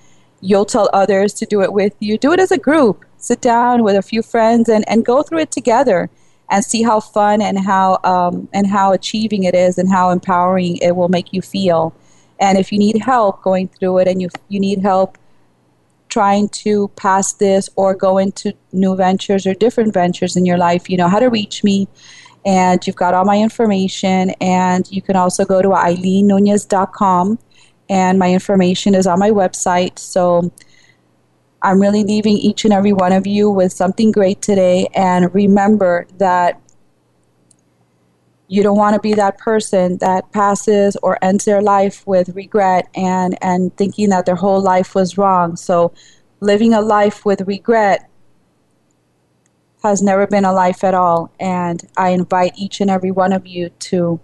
You'll 0.41 0.65
tell 0.65 0.89
others 0.91 1.33
to 1.35 1.45
do 1.45 1.61
it 1.61 1.71
with 1.71 1.93
you. 1.99 2.17
Do 2.17 2.33
it 2.33 2.39
as 2.39 2.51
a 2.51 2.57
group. 2.57 3.05
Sit 3.17 3.41
down 3.41 3.83
with 3.83 3.95
a 3.95 4.01
few 4.01 4.21
friends 4.21 4.67
and, 4.69 4.83
and 4.89 5.05
go 5.05 5.23
through 5.23 5.39
it 5.39 5.51
together 5.51 6.09
and 6.49 6.63
see 6.63 6.83
how 6.83 6.99
fun 6.99 7.41
and 7.41 7.57
how 7.59 7.99
um, 8.03 8.47
and 8.53 8.67
how 8.67 8.91
achieving 8.91 9.43
it 9.43 9.55
is 9.55 9.77
and 9.77 9.89
how 9.89 10.09
empowering 10.09 10.77
it 10.77 10.95
will 10.95 11.09
make 11.09 11.31
you 11.33 11.41
feel. 11.41 11.95
And 12.39 12.57
if 12.57 12.71
you 12.71 12.77
need 12.77 13.01
help 13.01 13.41
going 13.41 13.69
through 13.69 13.99
it 13.99 14.07
and 14.07 14.21
you 14.21 14.29
you 14.49 14.59
need 14.59 14.81
help 14.81 15.17
trying 16.09 16.47
to 16.49 16.89
pass 16.89 17.33
this 17.33 17.69
or 17.75 17.95
go 17.95 18.19
into 18.19 18.53
new 18.71 18.95
ventures 18.95 19.47
or 19.47 19.53
different 19.55 19.93
ventures 19.93 20.35
in 20.35 20.45
your 20.45 20.57
life, 20.57 20.89
you 20.89 20.97
know 20.97 21.07
how 21.07 21.19
to 21.19 21.27
reach 21.27 21.63
me. 21.63 21.87
And 22.45 22.85
you've 22.85 22.95
got 22.95 23.13
all 23.13 23.25
my 23.25 23.39
information. 23.39 24.31
And 24.41 24.89
you 24.91 25.01
can 25.01 25.15
also 25.15 25.45
go 25.45 25.61
to 25.61 25.69
eileennunez.com. 25.69 27.39
And 27.89 28.19
my 28.19 28.31
information 28.31 28.95
is 28.95 29.07
on 29.07 29.19
my 29.19 29.31
website. 29.31 29.99
So 29.99 30.51
I'm 31.61 31.81
really 31.81 32.03
leaving 32.03 32.37
each 32.37 32.65
and 32.65 32.73
every 32.73 32.93
one 32.93 33.13
of 33.13 33.25
you 33.25 33.49
with 33.49 33.71
something 33.71 34.11
great 34.11 34.41
today. 34.41 34.87
And 34.93 35.33
remember 35.33 36.05
that 36.17 36.59
you 38.47 38.61
don't 38.61 38.77
want 38.77 38.93
to 38.93 38.99
be 38.99 39.13
that 39.13 39.37
person 39.37 39.97
that 39.99 40.31
passes 40.31 40.97
or 40.97 41.17
ends 41.23 41.45
their 41.45 41.61
life 41.61 42.05
with 42.05 42.29
regret 42.35 42.87
and, 42.93 43.37
and 43.41 43.75
thinking 43.77 44.09
that 44.09 44.25
their 44.25 44.35
whole 44.35 44.61
life 44.61 44.93
was 44.93 45.17
wrong. 45.17 45.55
So, 45.55 45.93
living 46.39 46.73
a 46.73 46.81
life 46.81 47.25
with 47.25 47.41
regret 47.41 48.09
has 49.83 50.01
never 50.01 50.25
been 50.25 50.45
a 50.45 50.53
life 50.53 50.83
at 50.83 50.93
all. 50.93 51.31
And 51.39 51.81
I 51.97 52.09
invite 52.09 52.53
each 52.57 52.79
and 52.81 52.89
every 52.89 53.11
one 53.11 53.33
of 53.33 53.45
you 53.45 53.69
to 53.69 54.19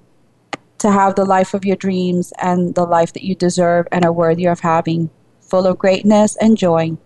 to 0.79 0.91
have 0.91 1.15
the 1.15 1.25
life 1.25 1.53
of 1.53 1.65
your 1.65 1.75
dreams 1.75 2.31
and 2.41 2.73
the 2.73 2.85
life 2.85 3.11
that 3.11 3.23
you 3.23 3.35
deserve 3.35 3.85
and 3.91 4.05
are 4.05 4.13
worthy 4.13 4.45
of 4.45 4.61
having, 4.61 5.09
full 5.41 5.67
of 5.67 5.77
greatness 5.77 6.37
and 6.37 6.57
joy. 6.57 6.97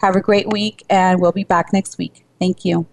Have 0.00 0.14
a 0.14 0.20
great 0.20 0.48
week, 0.52 0.84
and 0.88 1.20
we'll 1.20 1.32
be 1.32 1.42
back 1.42 1.72
next 1.72 1.98
week. 1.98 2.24
Thank 2.38 2.64
you. 2.64 2.86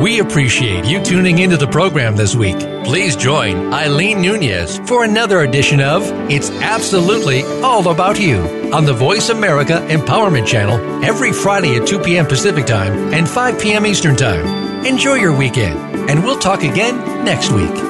We 0.00 0.20
appreciate 0.20 0.86
you 0.86 1.02
tuning 1.04 1.40
into 1.40 1.58
the 1.58 1.66
program 1.66 2.16
this 2.16 2.34
week. 2.34 2.58
Please 2.84 3.14
join 3.16 3.70
Eileen 3.74 4.22
Nunez 4.22 4.78
for 4.88 5.04
another 5.04 5.40
edition 5.42 5.82
of 5.82 6.02
It's 6.30 6.48
Absolutely 6.50 7.42
All 7.62 7.86
About 7.86 8.18
You 8.18 8.38
on 8.72 8.86
the 8.86 8.94
Voice 8.94 9.28
America 9.28 9.84
Empowerment 9.90 10.46
Channel 10.46 11.04
every 11.04 11.32
Friday 11.32 11.76
at 11.76 11.86
2 11.86 11.98
p.m. 11.98 12.26
Pacific 12.26 12.64
Time 12.64 13.12
and 13.12 13.28
5 13.28 13.60
p.m. 13.60 13.84
Eastern 13.84 14.16
Time. 14.16 14.86
Enjoy 14.86 15.16
your 15.16 15.36
weekend, 15.36 15.78
and 16.08 16.24
we'll 16.24 16.38
talk 16.38 16.62
again 16.62 16.96
next 17.22 17.50
week. 17.50 17.89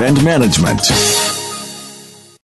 and 0.03 0.23
management. 0.23 1.40